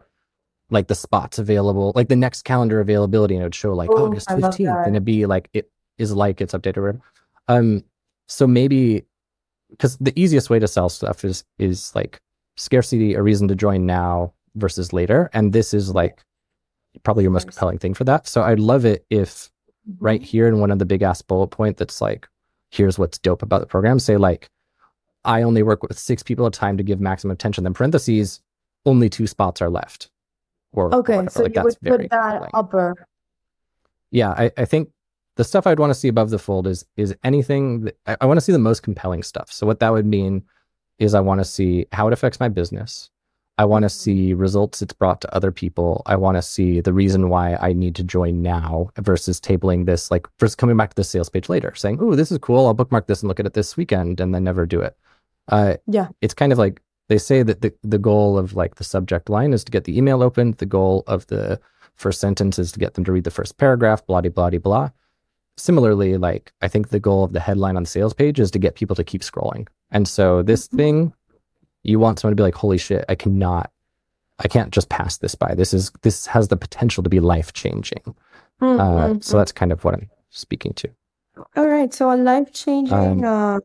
like 0.70 0.88
the 0.88 0.94
spots 0.94 1.38
available, 1.38 1.92
like 1.94 2.08
the 2.08 2.16
next 2.16 2.42
calendar 2.42 2.80
availability, 2.80 3.34
and 3.34 3.42
it 3.42 3.46
would 3.46 3.54
show 3.54 3.74
like 3.74 3.90
Oh, 3.92 4.06
August 4.06 4.28
fifteenth, 4.30 4.86
and 4.86 4.96
it'd 4.96 5.04
be 5.04 5.26
like 5.26 5.48
it 5.52 5.70
is 5.98 6.12
like 6.12 6.40
it's 6.40 6.54
updated. 6.54 6.76
Or 6.78 6.82
whatever. 6.82 7.00
Um, 7.48 7.84
so 8.28 8.46
maybe 8.46 9.04
because 9.70 9.96
the 9.98 10.12
easiest 10.20 10.50
way 10.50 10.58
to 10.58 10.68
sell 10.68 10.88
stuff 10.88 11.24
is 11.24 11.44
is 11.58 11.94
like 11.94 12.20
scarcity, 12.56 13.14
a 13.14 13.22
reason 13.22 13.48
to 13.48 13.54
join 13.54 13.86
now 13.86 14.32
versus 14.54 14.92
later, 14.92 15.30
and 15.32 15.52
this 15.52 15.74
is 15.74 15.94
like 15.94 16.22
probably 17.02 17.22
your 17.22 17.32
most 17.32 17.46
compelling 17.46 17.78
thing 17.78 17.94
for 17.94 18.04
that. 18.04 18.26
So 18.26 18.42
I'd 18.42 18.60
love 18.60 18.84
it 18.84 19.04
if 19.10 19.50
right 19.98 20.22
here 20.22 20.46
in 20.46 20.58
one 20.58 20.70
of 20.70 20.78
the 20.78 20.84
big 20.84 21.02
ass 21.02 21.22
bullet 21.22 21.48
point 21.48 21.76
that's 21.76 22.00
like, 22.00 22.28
here's 22.70 22.98
what's 22.98 23.18
dope 23.18 23.42
about 23.42 23.60
the 23.60 23.66
program. 23.66 23.98
Say 23.98 24.16
like, 24.16 24.50
I 25.24 25.42
only 25.42 25.62
work 25.62 25.82
with 25.82 25.98
six 25.98 26.22
people 26.22 26.46
at 26.46 26.56
a 26.56 26.58
time 26.58 26.76
to 26.76 26.82
give 26.82 27.00
maximum 27.00 27.32
attention. 27.32 27.64
Then 27.64 27.74
parentheses, 27.74 28.40
only 28.86 29.08
two 29.08 29.26
spots 29.26 29.62
are 29.62 29.70
left. 29.70 30.10
Or 30.72 30.94
Okay, 30.94 31.26
so 31.28 31.42
like 31.42 31.50
you 31.50 31.54
that's 31.62 31.64
would 31.64 31.80
put 31.80 32.10
that 32.10 32.30
compelling. 32.30 32.50
upper. 32.54 33.06
Yeah, 34.10 34.30
I, 34.30 34.50
I 34.56 34.64
think 34.64 34.90
the 35.36 35.44
stuff 35.44 35.66
I'd 35.66 35.78
want 35.78 35.90
to 35.90 35.94
see 35.98 36.08
above 36.08 36.30
the 36.30 36.38
fold 36.38 36.66
is 36.66 36.84
is 36.96 37.14
anything 37.24 37.82
that, 37.82 37.96
I, 38.06 38.16
I 38.22 38.26
want 38.26 38.36
to 38.38 38.40
see 38.40 38.52
the 38.52 38.58
most 38.58 38.82
compelling 38.82 39.22
stuff. 39.22 39.50
So 39.52 39.66
what 39.66 39.80
that 39.80 39.92
would 39.92 40.06
mean 40.06 40.42
is 40.98 41.14
I 41.14 41.20
want 41.20 41.40
to 41.40 41.44
see 41.44 41.86
how 41.92 42.06
it 42.06 42.12
affects 42.12 42.40
my 42.40 42.48
business. 42.48 43.10
I 43.58 43.64
want 43.64 43.82
to 43.82 43.86
Mhm. 43.88 43.90
see 43.90 44.34
results 44.34 44.80
it's 44.82 44.92
brought 44.92 45.20
to 45.22 45.34
other 45.34 45.52
people. 45.52 46.02
I 46.06 46.16
want 46.16 46.36
to 46.36 46.42
see 46.42 46.80
the 46.80 46.92
reason 46.92 47.28
why 47.28 47.56
I 47.60 47.72
need 47.72 47.94
to 47.96 48.04
join 48.04 48.42
now 48.42 48.90
versus 48.98 49.40
tabling 49.40 49.86
this, 49.86 50.10
like 50.10 50.26
versus 50.38 50.54
coming 50.54 50.76
back 50.76 50.90
to 50.90 50.96
the 50.96 51.04
sales 51.04 51.28
page 51.28 51.48
later, 51.48 51.74
saying, 51.74 51.98
"Oh, 52.00 52.14
this 52.14 52.32
is 52.32 52.38
cool. 52.38 52.66
I'll 52.66 52.74
bookmark 52.74 53.06
this 53.06 53.22
and 53.22 53.28
look 53.28 53.40
at 53.40 53.46
it 53.46 53.52
this 53.54 53.76
weekend," 53.76 54.20
and 54.20 54.34
then 54.34 54.44
never 54.44 54.66
do 54.66 54.80
it. 54.80 54.96
Uh, 55.48 55.76
Yeah. 55.86 56.08
it's 56.20 56.34
kind 56.34 56.52
of 56.52 56.58
like 56.58 56.80
they 57.10 57.18
say 57.18 57.42
that 57.42 57.60
the 57.60 57.74
the 57.82 57.98
goal 57.98 58.38
of 58.38 58.54
like 58.54 58.76
the 58.76 58.84
subject 58.84 59.28
line 59.28 59.52
is 59.52 59.64
to 59.64 59.72
get 59.72 59.84
the 59.84 59.98
email 59.98 60.22
opened. 60.22 60.54
The 60.58 60.64
goal 60.78 61.02
of 61.08 61.26
the 61.26 61.60
first 61.96 62.20
sentence 62.20 62.56
is 62.58 62.70
to 62.72 62.78
get 62.78 62.94
them 62.94 63.04
to 63.04 63.12
read 63.12 63.24
the 63.24 63.32
first 63.38 63.58
paragraph. 63.58 64.06
Blah 64.06 64.20
blah 64.22 64.48
blah 64.50 64.58
blah. 64.60 64.90
Similarly, 65.56 66.16
like 66.16 66.52
I 66.62 66.68
think 66.68 66.88
the 66.88 67.00
goal 67.00 67.24
of 67.24 67.32
the 67.32 67.40
headline 67.40 67.76
on 67.76 67.82
the 67.82 67.88
sales 67.88 68.14
page 68.14 68.38
is 68.38 68.50
to 68.52 68.58
get 68.60 68.76
people 68.76 68.94
to 68.96 69.04
keep 69.04 69.22
scrolling. 69.22 69.66
And 69.90 70.06
so 70.06 70.42
this 70.42 70.68
Mhm. 70.68 70.76
thing, 70.76 71.12
you 71.82 71.98
want 71.98 72.18
someone 72.20 72.32
to 72.36 72.40
be 72.40 72.44
like, 72.44 72.54
"Holy 72.54 72.78
shit, 72.78 73.04
I 73.08 73.16
cannot, 73.16 73.70
I 74.38 74.46
can't 74.46 74.70
just 74.70 74.88
pass 74.88 75.18
this 75.18 75.34
by. 75.34 75.54
This 75.56 75.74
is 75.74 75.90
this 76.02 76.26
has 76.26 76.46
the 76.48 76.56
potential 76.56 77.02
to 77.02 77.10
be 77.10 77.18
life 77.20 77.52
changing." 77.52 78.04
Uh, 78.62 79.08
Mhm. 79.08 79.24
so 79.24 79.36
that's 79.36 79.52
kind 79.52 79.72
of 79.72 79.84
what 79.84 79.94
I'm 79.94 80.08
speaking 80.30 80.74
to. 80.74 80.88
All 81.56 81.66
right, 81.66 81.92
so 81.92 82.12
a 82.12 82.16
life 82.16 82.52
changing, 82.52 83.24
Um, 83.24 83.24
uh, 83.24 83.58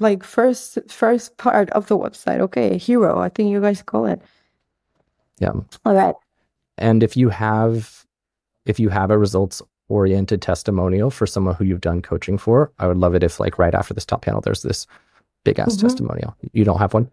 like 0.00 0.24
first 0.24 0.78
first 0.88 1.36
part 1.36 1.70
of 1.70 1.86
the 1.86 1.96
website. 1.96 2.40
Okay, 2.40 2.76
hero. 2.78 3.18
I 3.20 3.28
think 3.28 3.50
you 3.50 3.60
guys 3.60 3.82
call 3.82 4.06
it. 4.06 4.20
Yeah. 5.38 5.52
All 5.84 5.94
right. 5.94 6.14
And 6.78 7.02
if 7.02 7.16
you 7.16 7.28
have 7.28 8.04
if 8.66 8.80
you 8.80 8.88
have 8.88 9.10
a 9.10 9.18
results 9.18 9.62
oriented 9.88 10.40
testimonial 10.42 11.10
for 11.10 11.26
someone 11.26 11.54
who 11.54 11.64
you've 11.64 11.80
done 11.80 12.00
coaching 12.02 12.38
for, 12.38 12.72
I 12.78 12.86
would 12.86 12.98
love 12.98 13.14
it 13.14 13.22
if 13.22 13.40
like 13.40 13.58
right 13.58 13.74
after 13.74 13.94
this 13.94 14.04
top 14.06 14.22
panel 14.22 14.40
there's 14.40 14.62
this 14.62 14.86
big 15.44 15.58
ass 15.58 15.76
Mhm. 15.76 15.80
testimonial. 15.80 16.36
You 16.52 16.64
don't 16.64 16.78
have 16.78 16.94
one? 16.94 17.10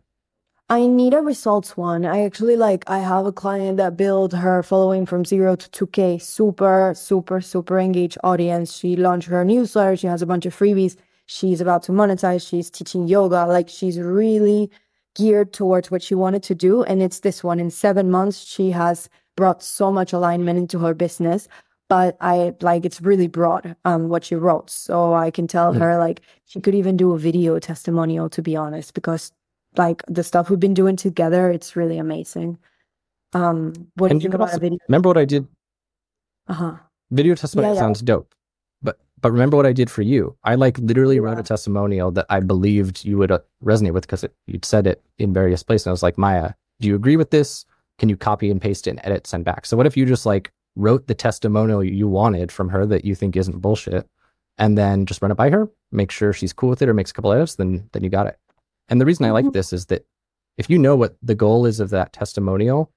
I 0.70 0.86
need 0.86 1.14
a 1.14 1.22
results 1.22 1.78
one. 1.78 2.06
I 2.06 2.24
actually 2.24 2.58
like 2.58 2.84
I 2.88 3.00
have 3.00 3.26
a 3.26 3.32
client 3.32 3.78
that 3.78 3.96
built 3.96 4.34
her 4.34 4.62
following 4.64 5.06
from 5.06 5.24
zero 5.24 5.56
to 5.56 5.70
2K. 5.72 6.18
Super, 6.18 6.92
super, 6.94 7.40
super 7.40 7.80
engaged 7.80 8.18
audience. 8.24 8.74
She 8.74 8.98
launched 8.98 9.30
her 9.30 9.46
newsletter. 9.46 9.96
She 9.96 10.08
has 10.08 10.22
a 10.22 10.26
bunch 10.26 10.46
of 10.46 10.54
freebies. 10.54 10.98
She's 11.28 11.62
about 11.62 11.84
to 11.84 11.92
monetize. 11.92 12.48
She's 12.48 12.70
teaching 12.72 13.08
yoga. 13.08 13.46
Like 13.46 13.70
she's 13.70 14.00
really 14.00 14.72
geared 15.16 15.54
towards 15.54 15.92
what 15.92 16.02
she 16.02 16.16
wanted 16.16 16.44
to 16.44 16.56
do. 16.56 16.84
And 16.84 17.02
it's 17.02 17.20
this 17.22 17.44
one. 17.44 17.60
In 17.60 17.70
seven 17.72 18.10
months, 18.12 18.40
she 18.44 18.72
has 18.72 19.10
brought 19.36 19.62
so 19.64 19.92
much 19.92 20.14
alignment 20.14 20.58
into 20.60 20.80
her 20.80 20.94
business. 20.96 21.48
But 21.90 22.18
I 22.22 22.54
like 22.62 22.86
it's 22.86 23.02
really 23.02 23.28
broad 23.28 23.76
um 23.86 24.10
what 24.10 24.24
she 24.26 24.36
wrote. 24.36 24.70
So 24.70 25.14
I 25.14 25.32
can 25.32 25.48
tell 25.48 25.74
Mhm. 25.74 25.80
her 25.80 25.98
like 25.98 26.22
she 26.46 26.60
could 26.62 26.76
even 26.76 26.98
do 26.98 27.14
a 27.14 27.18
video 27.20 27.60
testimonial 27.60 28.30
to 28.30 28.42
be 28.42 28.56
honest, 28.58 28.94
because 28.94 29.32
like 29.78 30.02
the 30.08 30.24
stuff 30.24 30.50
we've 30.50 30.60
been 30.60 30.74
doing 30.74 30.96
together, 30.98 31.50
it's 31.52 31.76
really 31.76 31.98
amazing. 31.98 32.58
Um, 33.34 33.74
what 33.96 34.10
do 34.10 34.16
And 34.16 34.22
you 34.24 34.28
you 34.28 34.32
think 34.32 34.36
about 34.36 34.50
also 34.50 34.58
a 34.58 34.60
video? 34.60 34.80
remember 34.88 35.10
what 35.10 35.18
I 35.18 35.26
did 35.26 35.48
Uh-huh. 36.48 36.78
Video 37.12 37.36
testimonial 37.36 37.76
yeah. 37.76 37.80
sounds 37.82 38.02
dope. 38.02 38.34
But 39.22 39.32
remember 39.32 39.58
what 39.58 39.66
I 39.66 39.74
did 39.74 39.90
for 39.90 40.04
you. 40.04 40.38
I 40.44 40.56
like 40.56 40.78
literally 40.78 41.20
wrote 41.20 41.40
a 41.40 41.44
testimonial 41.44 42.12
that 42.12 42.28
I 42.30 42.40
believed 42.40 43.04
you 43.04 43.18
would 43.18 43.32
uh, 43.32 43.40
resonate 43.64 43.94
with 43.94 44.04
because 44.06 44.24
you'd 44.46 44.66
said 44.66 44.86
it 44.86 45.02
in 45.18 45.34
various 45.34 45.64
places. 45.64 45.88
And 45.88 45.92
I 45.92 45.94
was 45.94 46.04
like, 46.04 46.18
Maia, 46.18 46.54
do 46.80 46.88
you 46.88 46.96
agree 46.96 47.18
with 47.18 47.32
this? 47.32 47.66
Can 47.98 48.10
you 48.10 48.18
copy 48.18 48.52
and 48.52 48.62
paste 48.62 48.86
it 48.86 48.92
and 48.92 49.00
edit, 49.04 49.26
send 49.26 49.44
back? 49.44 49.66
So 49.66 49.76
what 49.76 49.88
if 49.88 49.98
you 49.98 50.06
just 50.06 50.26
like 50.28 50.52
wrote 50.76 51.08
the 51.08 51.16
testimonial 51.16 51.84
you 51.84 52.08
wanted 52.08 52.52
from 52.52 52.70
her 52.70 52.86
that 52.86 53.06
you 53.06 53.16
think 53.16 53.36
isn't 53.36 53.60
bullshit, 53.60 54.08
and 54.60 54.78
then 54.78 55.08
just 55.08 55.22
run 55.22 55.32
it 55.32 55.36
by 55.36 55.50
her, 55.50 55.68
make 55.92 56.12
sure 56.12 56.32
she's 56.34 56.54
cool 56.54 56.70
with 56.70 56.82
it, 56.84 56.90
or 56.90 56.94
makes 56.94 57.10
a 57.12 57.14
couple 57.16 57.32
edits, 57.34 57.56
then 57.56 57.90
then 57.94 58.04
you 58.04 58.10
got 58.12 58.28
it. 58.28 58.38
And 58.90 59.02
the 59.02 59.06
reason 59.06 59.26
I 59.26 59.32
like 59.32 59.46
Mhm. 59.46 59.54
this 59.54 59.74
is 59.74 59.88
that 59.88 60.06
if 60.58 60.70
you 60.70 60.78
know 60.78 60.96
what 60.96 61.18
the 61.24 61.36
goal 61.36 61.66
is 61.66 61.80
of 61.80 61.90
that 61.90 62.14
testimonial, 62.14 62.92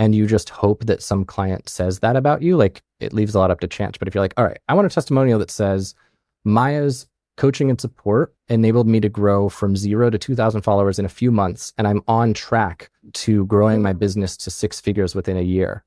and 0.00 0.14
you 0.14 0.26
just 0.26 0.48
hope 0.48 0.86
that 0.86 1.02
some 1.02 1.26
client 1.26 1.68
says 1.68 1.98
that 1.98 2.16
about 2.16 2.40
you, 2.40 2.56
like 2.56 2.82
it 3.00 3.12
leaves 3.12 3.34
a 3.34 3.38
lot 3.38 3.50
up 3.50 3.60
to 3.60 3.68
chance. 3.68 3.98
But 3.98 4.08
if 4.08 4.14
you're 4.14 4.24
like, 4.24 4.32
all 4.38 4.46
right, 4.46 4.58
I 4.66 4.72
want 4.72 4.86
a 4.86 4.90
testimonial 4.90 5.38
that 5.40 5.50
says 5.50 5.94
Maia's 6.42 7.06
coaching 7.36 7.68
and 7.68 7.78
support 7.78 8.34
enabled 8.48 8.88
me 8.88 8.98
to 9.00 9.10
grow 9.10 9.50
from 9.50 9.76
zero 9.76 10.08
to 10.08 10.16
2,000 10.16 10.62
followers 10.62 10.98
in 10.98 11.04
a 11.04 11.10
few 11.10 11.30
months, 11.30 11.74
and 11.76 11.86
I'm 11.86 12.02
on 12.08 12.32
track 12.32 12.90
to 13.12 13.44
growing 13.44 13.82
my 13.82 13.92
business 13.92 14.38
to 14.38 14.50
six 14.50 14.80
figures 14.80 15.14
within 15.14 15.36
a 15.36 15.42
year. 15.42 15.84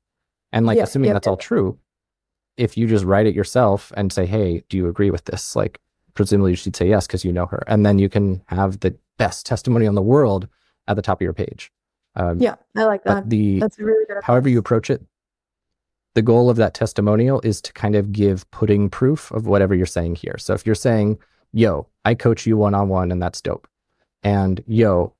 And 0.52 0.67
like, 0.67 0.78
Yeah, 0.78 0.84
assuming 0.84 1.08
yeah, 1.08 1.13
that's 1.13 1.28
all 1.28 1.36
true, 1.36 1.80
if 2.56 2.78
you 2.78 2.86
just 2.86 3.06
write 3.06 3.26
it 3.26 3.34
yourself 3.34 3.91
and 3.97 4.13
say, 4.13 4.28
hey, 4.28 4.63
do 4.69 4.78
you 4.78 4.88
agree 4.88 5.10
with 5.10 5.26
this? 5.26 5.56
Like, 5.56 5.80
presumably 6.13 6.54
she'd 6.54 6.76
say 6.76 6.88
yes 6.88 7.08
because 7.08 7.26
you 7.26 7.34
know 7.34 7.47
her. 7.47 7.63
And 7.65 7.84
then 7.84 7.97
you 7.97 8.10
can 8.10 8.43
have 8.45 8.82
the 8.82 8.95
best 9.17 9.47
testimony 9.47 9.88
in 9.88 9.95
the 9.95 10.04
world 10.04 10.47
at 10.88 10.95
the 10.97 11.02
top 11.02 11.17
of 11.17 11.23
your 11.23 11.34
page. 11.34 11.71
Um, 12.15 12.39
Yeah, 12.39 12.56
I 12.76 12.84
like 12.86 13.04
that. 13.06 13.23
but 13.23 13.30
the 13.30 13.60
That's 13.60 13.80
really 13.80 14.06
good. 14.06 14.23
however 14.23 14.49
you 14.49 14.60
approach 14.60 14.89
it, 14.89 15.02
the 16.15 16.21
goal 16.21 16.49
of 16.49 16.58
that 16.58 16.73
testimonial 16.73 17.41
is 17.41 17.62
to 17.62 17.73
kind 17.73 17.95
of 17.95 18.12
give 18.12 18.49
pudding 18.52 18.89
proof 18.89 19.32
of 19.32 19.47
whatever 19.47 19.73
you're 19.73 19.86
saying 19.86 20.15
here. 20.15 20.38
So 20.38 20.54
if 20.54 20.65
you're 20.65 20.76
saying, 20.76 21.17
yo, 21.54 21.88
I 22.06 22.13
coach 22.13 22.45
you 22.45 22.56
one 22.58 22.76
on 22.76 22.88
one 22.89 23.12
and 23.12 23.21
that's 23.21 23.41
dope. 23.41 23.67
And 24.21 24.63
yo, 24.67 25.13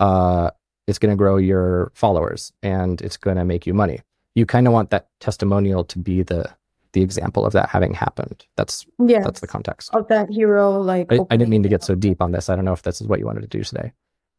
uh, 0.00 0.50
it's 0.86 0.98
going 0.98 1.10
to 1.12 1.16
grow 1.16 1.36
your 1.36 1.92
followers 1.94 2.52
and 2.62 3.00
it's 3.00 3.16
going 3.16 3.36
to 3.36 3.44
make 3.44 3.66
you 3.66 3.74
money. 3.74 4.00
You 4.34 4.44
kind 4.44 4.66
of 4.66 4.72
want 4.72 4.90
that 4.90 5.08
testimonial 5.20 5.84
to 5.84 5.98
be 5.98 6.22
the 6.22 6.50
the 6.92 7.02
example 7.02 7.44
of 7.44 7.52
that 7.52 7.68
having 7.70 7.92
happened. 7.92 8.46
That's 8.56 8.86
Yes, 9.04 9.24
that's 9.24 9.40
the 9.40 9.48
context. 9.48 9.92
of 9.94 10.06
that 10.08 10.30
hero, 10.30 10.80
like 10.80 11.12
I, 11.12 11.18
I 11.28 11.36
didn't 11.36 11.48
mean 11.48 11.64
to 11.64 11.68
get 11.68 11.82
so 11.82 11.96
deep 11.96 12.22
on 12.22 12.30
this. 12.30 12.48
I 12.48 12.54
don't 12.54 12.64
know 12.64 12.72
if 12.72 12.82
this 12.82 13.00
is 13.00 13.08
what 13.08 13.18
you 13.18 13.26
wanted 13.26 13.40
to 13.40 13.48
do 13.48 13.64
today. 13.64 13.92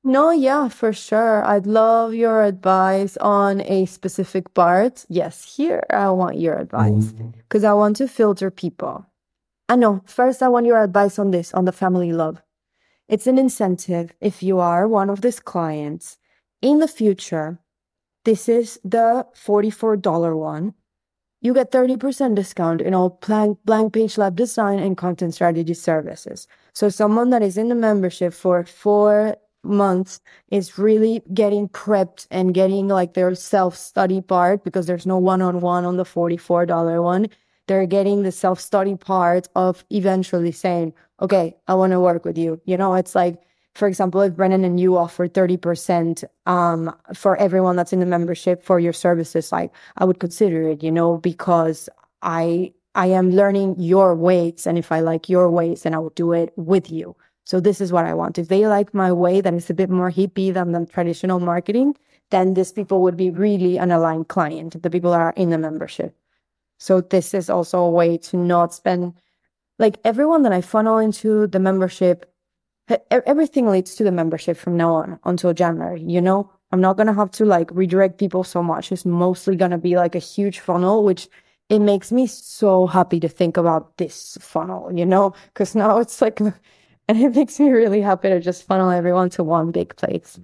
No, 0.08 0.30
yeah, 0.30 0.70
for 0.70 0.94
sure. 0.94 1.44
I'd 1.44 1.66
love 1.66 2.14
your 2.14 2.44
advice 2.44 3.18
on 3.18 3.62
a 3.62 3.88
specific 3.88 4.54
part. 4.54 5.04
Yes, 5.10 5.56
here 5.56 5.84
I 5.90 6.12
want 6.12 6.38
your 6.38 6.60
advice 6.60 7.06
mm. 7.06 7.34
because 7.40 7.64
I 7.64 7.74
want 7.74 7.96
to 7.96 8.08
filter 8.08 8.52
people. 8.52 9.08
I 9.68 9.76
know. 9.76 10.04
First, 10.06 10.44
I 10.44 10.48
want 10.48 10.68
your 10.68 10.84
advice 10.84 11.18
on 11.18 11.32
this, 11.32 11.56
on 11.56 11.66
the 11.66 11.72
family 11.72 12.14
love. 12.14 12.40
It's 13.10 13.26
an 13.26 13.40
incentive 13.40 14.14
if 14.22 14.44
you 14.44 14.60
are 14.60 14.88
one 14.88 15.10
of 15.10 15.22
these 15.22 15.40
clients 15.40 16.20
in 16.62 16.78
the 16.78 16.88
future. 16.88 17.58
This 18.26 18.48
is 18.48 18.80
the 18.84 19.26
$44 19.36 20.38
one. 20.38 20.76
you 21.42 21.54
get 21.54 21.72
30% 21.72 22.36
discount 22.36 22.82
in 22.82 22.94
all 22.94 23.20
blank, 23.26 23.58
blank 23.66 23.94
page 23.94 24.20
lab 24.20 24.36
design 24.36 24.78
and 24.80 24.98
content 24.98 25.34
strategy 25.34 25.74
services. 25.74 26.48
So 26.74 26.90
someone 26.90 27.32
that 27.32 27.42
is 27.42 27.58
in 27.58 27.70
the 27.70 27.76
membership 27.76 28.34
for 28.34 28.66
four 28.66 29.36
months 29.66 30.20
is 30.50 30.78
really 30.78 31.22
getting 31.34 31.68
prepped 31.70 32.28
and 32.32 32.54
getting 32.54 32.88
like 32.88 33.14
their 33.14 33.34
self-study 33.36 34.22
part 34.22 34.64
because 34.64 34.86
there's 34.86 35.06
no 35.06 35.18
one-on-one 35.18 35.86
on 35.86 35.98
the 35.98 36.04
$44 36.04 37.04
one. 37.04 37.28
They're 37.68 37.86
getting 37.86 38.24
the 38.24 38.32
self-study 38.32 38.96
part 38.96 39.48
of 39.56 39.84
eventually 39.90 40.52
saying, 40.52 40.94
okay, 41.22 41.56
I 41.68 41.74
want 41.74 41.92
to 41.92 42.00
work 42.00 42.26
with 42.26 42.38
you. 42.38 42.62
You 42.66 42.78
know, 42.78 42.94
it's 42.96 43.16
like, 43.16 43.42
for 43.74 43.88
example, 43.88 44.22
if 44.22 44.36
Brennan 44.36 44.64
and 44.64 44.80
you 44.80 44.98
offer 44.98 45.28
30% 45.28 46.24
um, 46.46 46.96
for 47.14 47.36
everyone 47.38 47.76
that's 47.76 47.92
in 47.92 48.00
the 48.00 48.06
membership 48.06 48.64
for 48.64 48.80
your 48.80 48.94
services, 48.94 49.52
like 49.52 49.72
I 49.98 50.06
would 50.06 50.20
consider 50.20 50.70
it, 50.70 50.84
you 50.84 50.92
know, 50.92 51.18
because 51.18 51.90
I 52.22 52.74
I 52.96 53.08
am 53.08 53.32
learning 53.32 53.76
your 53.78 54.16
ways. 54.16 54.66
And 54.66 54.78
if 54.78 54.92
I 54.92 55.02
like 55.02 55.28
your 55.28 55.50
ways, 55.50 55.84
then 55.84 55.94
I 55.94 56.00
will 56.00 56.12
do 56.12 56.32
it 56.32 56.54
with 56.56 56.90
you. 56.90 57.16
So 57.46 57.60
this 57.60 57.80
is 57.80 57.94
what 57.94 58.06
I 58.06 58.14
want. 58.14 58.38
If 58.38 58.48
they 58.48 58.68
like 58.68 58.94
my 58.94 59.12
way 59.12 59.40
that 59.42 59.54
is 59.54 59.70
a 59.70 59.74
bit 59.74 59.90
more 59.90 60.12
hippie 60.12 60.54
than 60.54 60.72
the 60.72 60.86
traditional 60.86 61.40
marketing, 61.40 61.96
then 62.32 62.54
these 62.56 62.72
people 62.72 63.02
would 63.04 63.16
be 63.16 63.30
really 63.30 63.78
an 63.78 63.92
aligned 63.92 64.28
client, 64.28 64.82
the 64.82 64.90
people 64.90 65.12
that 65.12 65.22
are 65.22 65.34
in 65.38 65.52
the 65.52 65.58
membership. 65.58 66.16
So 66.80 67.02
this 67.02 67.34
is 67.34 67.50
also 67.50 67.80
a 67.80 67.90
way 67.90 68.18
to 68.18 68.38
not 68.38 68.74
spend 68.74 69.14
like 69.80 69.98
everyone 70.04 70.44
that 70.44 70.54
I 70.54 70.62
funnel 70.62 70.98
into 70.98 71.48
the 71.48 71.60
membership, 71.60 72.32
everything 73.12 73.68
leads 73.68 73.96
to 73.96 74.04
the 74.04 74.12
membership 74.12 74.58
from 74.58 74.78
now 74.78 74.96
on 74.96 75.20
until 75.26 75.54
January, 75.54 76.02
you 76.02 76.22
know? 76.22 76.50
I'm 76.72 76.82
not 76.82 76.98
going 76.98 77.08
to 77.08 77.14
have 77.14 77.32
to 77.32 77.46
like 77.46 77.70
redirect 77.72 78.18
people 78.18 78.44
so 78.44 78.64
much. 78.64 78.92
It's 78.92 79.06
mostly 79.06 79.56
going 79.56 79.72
to 79.72 79.78
be 79.78 79.96
like 79.96 80.16
a 80.16 80.20
huge 80.20 80.60
funnel, 80.60 81.04
which 81.04 81.28
it 81.70 81.80
makes 81.80 82.12
me 82.12 82.28
so 82.28 82.86
happy 82.88 83.20
to 83.20 83.30
think 83.30 83.58
about 83.58 83.98
this 83.98 84.38
funnel, 84.42 84.92
you 84.94 85.06
know? 85.06 85.34
Because 85.54 85.76
now 85.76 86.00
it's 86.00 86.22
like, 86.22 86.40
and 87.08 87.18
it 87.18 87.30
makes 87.36 87.60
me 87.60 87.70
really 87.70 88.02
happy 88.02 88.30
to 88.30 88.40
just 88.40 88.64
funnel 88.64 88.90
everyone 88.90 89.30
to 89.32 89.44
one 89.44 89.72
big 89.72 89.96
place. 89.96 90.40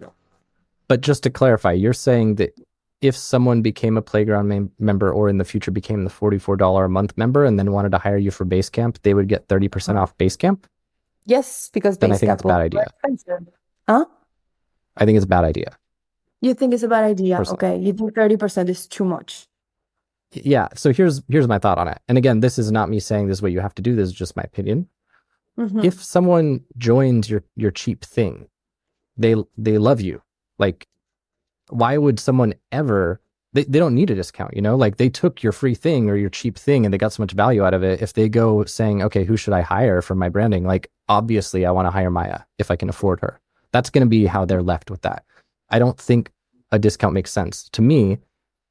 But 0.88 1.02
just 1.02 1.24
to 1.24 1.30
clarify, 1.30 1.72
you're 1.72 1.94
saying 1.94 2.36
that 2.36 2.54
if 3.02 3.16
someone 3.16 3.62
became 3.62 3.98
a 3.98 4.02
playground 4.02 4.72
member 4.78 5.12
or 5.12 5.28
in 5.28 5.38
the 5.38 5.46
future 5.46 5.72
became 5.72 6.04
the 6.04 6.12
$44 6.12 6.86
a 6.86 6.90
month 6.90 7.18
member 7.18 7.46
and 7.46 7.58
then 7.58 7.72
wanted 7.72 7.92
to 7.94 7.98
hire 7.98 8.18
you 8.18 8.30
for 8.30 8.46
Basecamp, 8.46 9.02
they 9.02 9.14
would 9.14 9.28
get 9.28 9.48
30% 9.48 9.96
off 9.96 10.16
Basecamp? 10.18 10.64
Yes, 11.26 11.70
because 11.74 11.98
then 11.98 12.12
I 12.12 12.18
think 12.18 12.32
it's 12.32 12.44
a 12.44 12.48
bad 12.48 12.62
idea. 12.62 12.86
Huh? 13.88 14.06
I 14.98 15.06
think 15.06 15.16
it's 15.16 15.26
a 15.26 15.30
bad 15.30 15.44
idea. 15.44 15.78
You 16.42 16.54
think 16.54 16.74
it's 16.74 16.84
a 16.84 16.88
bad 16.88 17.04
idea? 17.04 17.38
Personally. 17.38 17.76
Okay. 17.76 17.78
You 17.80 17.94
think 17.94 18.14
30% 18.14 18.70
is 18.70 18.88
too 18.88 19.06
much? 19.06 19.48
Yeah. 20.34 20.70
So 20.76 20.94
here's 20.94 21.22
here's 21.28 21.48
my 21.48 21.60
thought 21.60 21.78
on 21.78 21.88
it. 21.88 22.00
And 22.08 22.18
again, 22.18 22.40
this 22.40 22.58
is 22.58 22.72
not 22.72 22.90
me 22.90 23.00
saying 23.00 23.28
this 23.28 23.40
is 23.40 23.42
what 23.42 23.52
you 23.52 23.60
have 23.60 23.76
to 23.76 23.82
do. 23.82 23.96
This 23.96 24.10
is 24.10 24.14
just 24.14 24.36
my 24.36 24.44
opinion. 24.44 24.88
Mm-hmm. 25.60 25.80
If 25.80 26.04
someone 26.04 26.62
joins 26.78 27.30
your 27.30 27.44
your 27.56 27.72
cheap 27.72 28.04
thing, 28.04 28.48
they 29.18 29.36
they 29.58 29.78
love 29.78 30.02
you. 30.02 30.22
Like 30.58 30.88
why 31.70 31.98
would 31.98 32.20
someone 32.20 32.54
ever 32.72 33.22
they, 33.54 33.64
they 33.66 33.80
don't 33.80 33.96
need 33.96 34.10
a 34.10 34.16
discount, 34.16 34.56
you 34.56 34.62
know? 34.62 34.78
Like 34.78 34.98
they 34.98 35.10
took 35.10 35.44
your 35.44 35.52
free 35.52 35.76
thing 35.76 36.10
or 36.10 36.16
your 36.16 36.30
cheap 36.30 36.58
thing 36.58 36.86
and 36.86 36.94
they 36.94 36.98
got 36.98 37.12
so 37.12 37.22
much 37.22 37.34
value 37.34 37.66
out 37.66 37.74
of 37.74 37.84
it. 37.84 38.02
If 38.02 38.14
they 38.14 38.30
go 38.30 38.64
saying, 38.64 39.04
okay, 39.04 39.26
who 39.26 39.36
should 39.36 39.54
I 39.54 39.62
hire 39.62 40.02
for 40.02 40.16
my 40.16 40.30
branding? 40.30 40.66
Like 40.66 40.90
obviously 41.10 41.66
I 41.66 41.72
want 41.72 41.86
to 41.86 41.92
hire 41.92 42.10
Maia 42.10 42.42
if 42.60 42.72
I 42.72 42.78
can 42.78 42.88
afford 42.88 43.20
her. 43.22 43.40
That's 43.72 43.90
going 43.90 44.06
to 44.06 44.10
be 44.10 44.26
how 44.26 44.46
they're 44.46 44.64
left 44.64 44.90
with 44.90 45.02
that. 45.02 45.26
I 45.70 45.80
don't 45.80 45.98
think 45.98 46.32
a 46.72 46.80
discount 46.80 47.14
makes 47.14 47.32
sense. 47.32 47.70
To 47.70 47.82
me, 47.82 48.20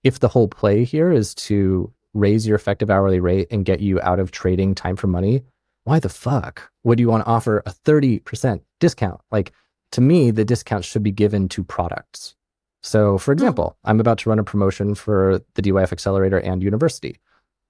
if 0.03 0.21
the 0.21 0.29
whole 0.29 0.49
play 0.49 0.85
here 0.85 1.13
is 1.13 1.35
to 1.35 1.93
raise 2.15 2.47
your 2.47 2.57
effective 2.57 2.91
hourly 2.91 3.21
rate 3.21 3.49
and 3.51 3.65
get 3.65 3.81
you 3.81 4.01
out 4.01 4.19
of 4.19 4.31
trading 4.31 4.75
time 4.75 4.97
for 4.97 5.07
money, 5.07 5.43
why 5.85 5.99
the 5.99 6.09
fuck 6.09 6.71
would 6.85 7.01
you 7.01 7.09
want 7.09 7.25
to 7.25 7.31
offer 7.31 7.63
a 7.67 7.71
30% 7.71 8.61
discount? 8.79 9.21
Like 9.31 9.53
to 9.93 10.01
me, 10.01 10.31
the 10.31 10.45
discount 10.45 10.85
should 10.85 11.03
be 11.03 11.13
given 11.13 11.49
to 11.51 11.65
products 11.65 12.35
so, 12.83 13.19
for 13.19 13.33
hmm. 13.33 13.39
example, 13.39 13.77
I'm 13.85 14.01
about 14.01 14.19
to 14.19 14.29
run 14.29 14.39
a 14.39 14.45
promotion 14.45 14.95
for 14.95 15.41
the 15.55 15.63
DYF 15.63 15.93
Accelerator 15.93 16.39
and 16.39 16.63
University. 16.63 17.21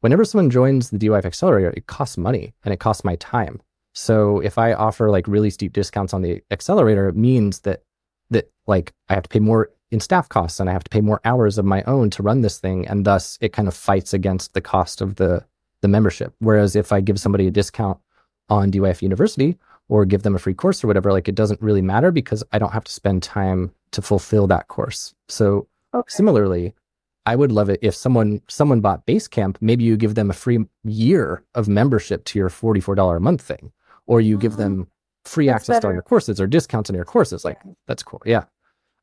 Whenever 0.00 0.24
someone 0.24 0.50
joins 0.50 0.90
the 0.90 0.98
DYF 0.98 1.24
Accelerator, 1.24 1.74
it 1.76 1.86
costs 1.86 2.16
money 2.16 2.54
and 2.64 2.72
it 2.72 2.80
costs 2.80 3.04
my 3.04 3.16
time. 3.16 3.60
So, 3.92 4.40
if 4.40 4.56
I 4.56 4.72
offer 4.72 5.10
like 5.10 5.26
really 5.26 5.50
steep 5.50 5.72
discounts 5.72 6.14
on 6.14 6.22
the 6.22 6.42
accelerator, 6.50 7.08
it 7.08 7.16
means 7.16 7.60
that 7.60 7.82
that 8.30 8.50
like 8.66 8.92
I 9.08 9.14
have 9.14 9.24
to 9.24 9.28
pay 9.28 9.40
more 9.40 9.70
in 9.90 9.98
staff 9.98 10.28
costs 10.28 10.60
and 10.60 10.70
I 10.70 10.72
have 10.72 10.84
to 10.84 10.90
pay 10.90 11.00
more 11.00 11.20
hours 11.24 11.58
of 11.58 11.64
my 11.64 11.82
own 11.82 12.10
to 12.10 12.22
run 12.22 12.42
this 12.42 12.58
thing, 12.58 12.86
and 12.86 13.04
thus 13.04 13.36
it 13.40 13.52
kind 13.52 13.66
of 13.68 13.74
fights 13.74 14.14
against 14.14 14.54
the 14.54 14.60
cost 14.60 15.00
of 15.00 15.16
the 15.16 15.44
the 15.82 15.88
membership. 15.88 16.34
Whereas 16.38 16.76
if 16.76 16.92
I 16.92 17.00
give 17.00 17.20
somebody 17.20 17.46
a 17.46 17.50
discount 17.50 17.98
on 18.48 18.70
DYF 18.70 19.02
University 19.02 19.56
or 19.88 20.04
give 20.04 20.22
them 20.22 20.34
a 20.34 20.38
free 20.38 20.54
course 20.54 20.82
or 20.82 20.86
whatever, 20.86 21.12
like 21.12 21.28
it 21.28 21.34
doesn't 21.34 21.62
really 21.62 21.82
matter 21.82 22.10
because 22.10 22.44
I 22.52 22.58
don't 22.58 22.72
have 22.72 22.84
to 22.84 22.92
spend 22.92 23.22
time 23.22 23.72
to 23.92 24.02
fulfill 24.02 24.46
that 24.48 24.68
course. 24.68 25.14
So 25.28 25.66
okay. 25.94 26.08
similarly, 26.08 26.74
I 27.26 27.36
would 27.36 27.52
love 27.52 27.68
it 27.68 27.80
if 27.82 27.94
someone 27.94 28.40
someone 28.48 28.80
bought 28.80 29.06
Basecamp, 29.06 29.56
maybe 29.60 29.84
you 29.84 29.96
give 29.96 30.14
them 30.14 30.30
a 30.30 30.34
free 30.34 30.64
year 30.84 31.44
of 31.54 31.68
membership 31.68 32.24
to 32.26 32.38
your 32.38 32.48
$44 32.48 33.16
a 33.16 33.20
month 33.20 33.42
thing, 33.42 33.72
or 34.06 34.20
you 34.20 34.34
mm-hmm. 34.34 34.42
give 34.42 34.56
them 34.56 34.86
free 35.24 35.46
that's 35.46 35.56
access 35.56 35.76
better. 35.76 35.80
to 35.80 35.86
all 35.88 35.92
your 35.92 36.02
courses 36.02 36.40
or 36.40 36.46
discounts 36.46 36.88
on 36.90 36.96
your 36.96 37.04
courses. 37.04 37.44
Like 37.44 37.60
that's 37.86 38.02
cool. 38.02 38.22
Yeah. 38.24 38.44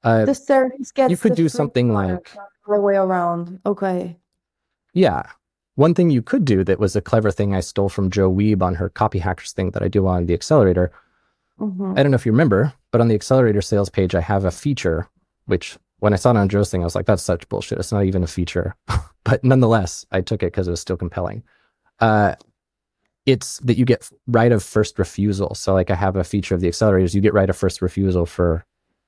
Uh, 0.03 0.25
the 0.25 0.35
service 0.35 0.91
gets 0.91 1.11
you 1.11 1.17
could 1.17 1.35
do 1.35 1.49
something 1.49 1.93
like 1.93 2.35
the 2.67 2.79
way 2.79 2.95
around. 2.95 3.59
Okay. 3.65 4.17
Yeah. 4.93 5.23
One 5.77 5.93
thing 5.93 6.09
you 6.09 6.23
could 6.23 6.43
do 6.43 6.63
that 6.63 6.79
was 6.79 6.95
a 6.95 7.01
clever 7.01 7.29
thing 7.29 7.53
I 7.53 7.59
stole 7.59 7.87
from 7.87 8.09
Jo 8.09 8.33
Wiebe 8.33 8.63
on 8.63 8.73
her 8.75 8.89
Copyhackers 8.89 9.51
thing 9.53 9.69
that 9.71 9.83
I 9.83 9.87
do 9.87 10.07
on 10.07 10.25
the 10.25 10.33
accelerator. 10.33 10.91
Mm-hmm. 11.59 11.93
I 11.95 12.01
don't 12.01 12.09
know 12.09 12.15
if 12.15 12.25
you 12.25 12.31
remember, 12.31 12.73
but 12.91 12.99
on 12.99 13.09
the 13.09 13.13
accelerator 13.13 13.61
sales 13.61 13.87
page, 13.87 14.15
I 14.15 14.21
have 14.21 14.43
a 14.43 14.49
feature, 14.49 15.07
which 15.45 15.77
when 15.99 16.13
I 16.13 16.15
saw 16.15 16.31
it 16.31 16.37
on 16.37 16.49
Jo's 16.49 16.71
thing, 16.71 16.81
I 16.81 16.83
was 16.83 16.95
like, 16.95 17.05
that's 17.05 17.21
such 17.21 17.47
bullshit. 17.47 17.77
It's 17.77 17.91
not 17.91 18.05
even 18.05 18.23
a 18.23 18.27
feature. 18.27 18.75
but 19.23 19.43
nonetheless, 19.43 20.03
I 20.11 20.21
took 20.21 20.41
it 20.41 20.47
because 20.47 20.67
it 20.67 20.71
was 20.71 20.81
still 20.81 20.97
compelling. 20.97 21.43
Uh, 21.99 22.33
it's 23.27 23.59
that 23.59 23.77
you 23.77 23.85
get 23.85 24.09
right 24.25 24.51
of 24.51 24.63
first 24.63 24.97
refusal. 24.97 25.53
So, 25.53 25.75
like, 25.75 25.91
I 25.91 25.95
have 25.95 26.15
a 26.15 26.23
feature 26.23 26.55
of 26.55 26.61
the 26.61 26.69
accelerators, 26.69 27.13
you 27.13 27.21
get 27.21 27.35
right 27.35 27.51
of 27.51 27.55
first 27.55 27.83
refusal 27.83 28.25
for 28.25 28.65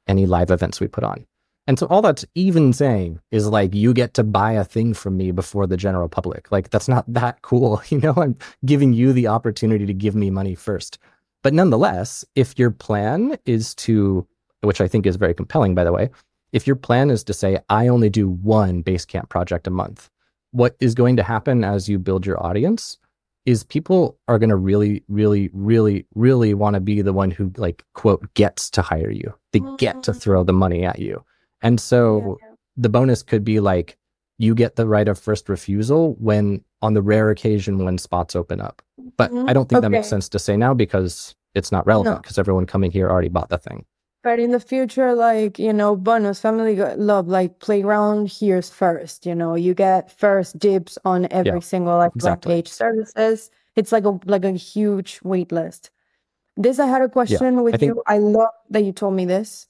any 0.08 0.28
live 0.28 0.52
events 0.52 0.80
we 0.80 0.88
put 0.88 1.04
on. 1.04 1.26
And 1.70 1.78
so 1.78 1.86
all 1.86 2.02
that's 2.02 2.26
even 2.34 2.74
saying 2.74 3.20
is 3.30 3.48
like 3.48 3.76
you 3.76 3.94
get 3.94 4.16
to 4.16 4.24
buy 4.24 4.54
a 4.54 4.64
thing 4.64 4.96
from 4.96 5.18
me 5.18 5.30
before 5.30 5.68
the 5.68 5.78
general 5.78 6.10
public. 6.10 6.52
Like 6.52 6.72
that's 6.72 6.88
not 6.88 7.06
that 7.14 7.44
cool. 7.44 7.80
You 7.90 8.00
know, 8.00 8.16
I'm 8.18 8.36
giving 8.66 8.92
you 8.92 9.14
the 9.14 9.28
opportunity 9.28 9.86
to 9.86 9.94
give 9.94 10.16
me 10.16 10.32
money 10.32 10.56
first. 10.56 10.98
But 11.44 11.54
nonetheless, 11.54 12.26
if 12.34 12.58
your 12.58 12.72
plan 12.72 13.38
is 13.46 13.76
to, 13.76 14.26
which 14.62 14.82
I 14.82 14.88
think 14.88 15.06
is 15.06 15.16
very 15.16 15.36
compelling, 15.36 15.76
by 15.76 15.84
the 15.84 15.94
way, 15.94 16.10
if 16.54 16.66
your 16.66 16.76
plan 16.76 17.12
is 17.12 17.24
to 17.26 17.34
say, 17.34 17.60
I 17.70 17.88
only 17.88 18.10
do 18.10 18.30
one 18.30 18.82
Basecamp 18.82 19.30
project 19.30 19.68
a 19.68 19.72
month, 19.72 20.10
what 20.50 20.76
is 20.80 20.96
going 20.96 21.18
to 21.18 21.24
happen 21.24 21.64
as 21.64 21.88
you 21.88 22.00
build 22.00 22.26
your 22.26 22.44
audience 22.44 22.98
is 23.46 23.64
people 23.64 24.18
are 24.28 24.40
going 24.40 24.50
to 24.50 24.56
really, 24.56 25.04
really, 25.08 25.52
really, 25.54 26.08
really 26.16 26.56
want 26.56 26.74
to 26.74 26.80
be 26.80 27.04
the 27.04 27.14
one 27.14 27.30
who, 27.30 27.52
like, 27.58 27.86
quote, 27.94 28.34
gets 28.34 28.72
to 28.72 28.82
hire 28.82 29.12
you. 29.12 29.36
They 29.54 29.62
get 29.78 30.02
to 30.04 30.12
mm-hmm. 30.12 30.20
throw 30.20 30.44
the 30.44 30.52
money 30.52 30.84
at 30.84 30.98
you. 30.98 31.24
And 31.62 31.80
so 31.80 32.38
yeah, 32.42 32.50
the 32.78 32.90
bonus 32.90 33.24
could 33.24 33.44
be 33.44 33.60
like, 33.60 33.98
you 34.38 34.56
get 34.56 34.78
the 34.78 34.88
right 34.88 35.08
of 35.08 35.20
first 35.20 35.50
refusal 35.50 36.16
when 36.20 36.64
on 36.82 36.94
the 36.94 37.02
rare 37.02 37.30
occasion 37.30 37.84
when 37.84 37.98
spots 37.98 38.36
open 38.36 38.62
up. 38.62 38.82
But 39.18 39.32
mm-hmm. 39.32 39.50
I 39.50 39.54
don't 39.54 39.68
think 39.68 39.78
okay. 39.80 39.86
that 39.86 39.90
makes 39.90 40.08
sense 40.08 40.30
to 40.30 40.40
say 40.40 40.56
now 40.56 40.74
because 40.74 41.36
it's 41.56 41.72
not 41.72 41.86
relevant 41.86 42.22
because 42.22 42.38
no. 42.38 42.42
everyone 42.42 42.66
coming 42.66 42.90
here 42.90 43.10
already 43.10 43.30
bought 43.30 43.50
the 43.50 43.58
thing. 43.58 43.86
But 44.22 44.40
in 44.40 44.52
the 44.52 44.60
future, 44.60 45.14
like, 45.14 45.60
you 45.60 45.72
know, 45.72 45.96
bonus 45.96 46.42
family 46.42 46.76
love, 46.76 47.28
like 47.28 47.60
playground 47.60 48.32
here's 48.32 48.70
first, 48.70 49.26
you 49.26 49.34
know, 49.34 49.56
you 49.56 49.74
get 49.74 50.12
first 50.12 50.60
dibs 50.60 50.98
on 51.06 51.28
every 51.32 51.54
yeah, 51.54 51.60
single 51.60 51.98
like 51.98 52.12
exactly. 52.16 52.56
page 52.56 52.68
services. 52.68 53.50
It's 53.76 53.94
like 53.94 54.04
a 54.04 54.20
like 54.26 54.44
a 54.44 54.52
huge 54.52 55.20
wait 55.24 55.54
list. 55.54 55.90
This 56.58 56.80
I 56.80 56.88
had 56.88 57.02
a 57.02 57.08
question 57.08 57.56
yeah, 57.56 57.62
with 57.62 57.80
think, 57.80 57.96
you. 57.96 58.04
I 58.08 58.18
love 58.18 58.50
that 58.70 58.84
you 58.84 58.92
told 58.92 59.14
me 59.14 59.24
this 59.24 59.69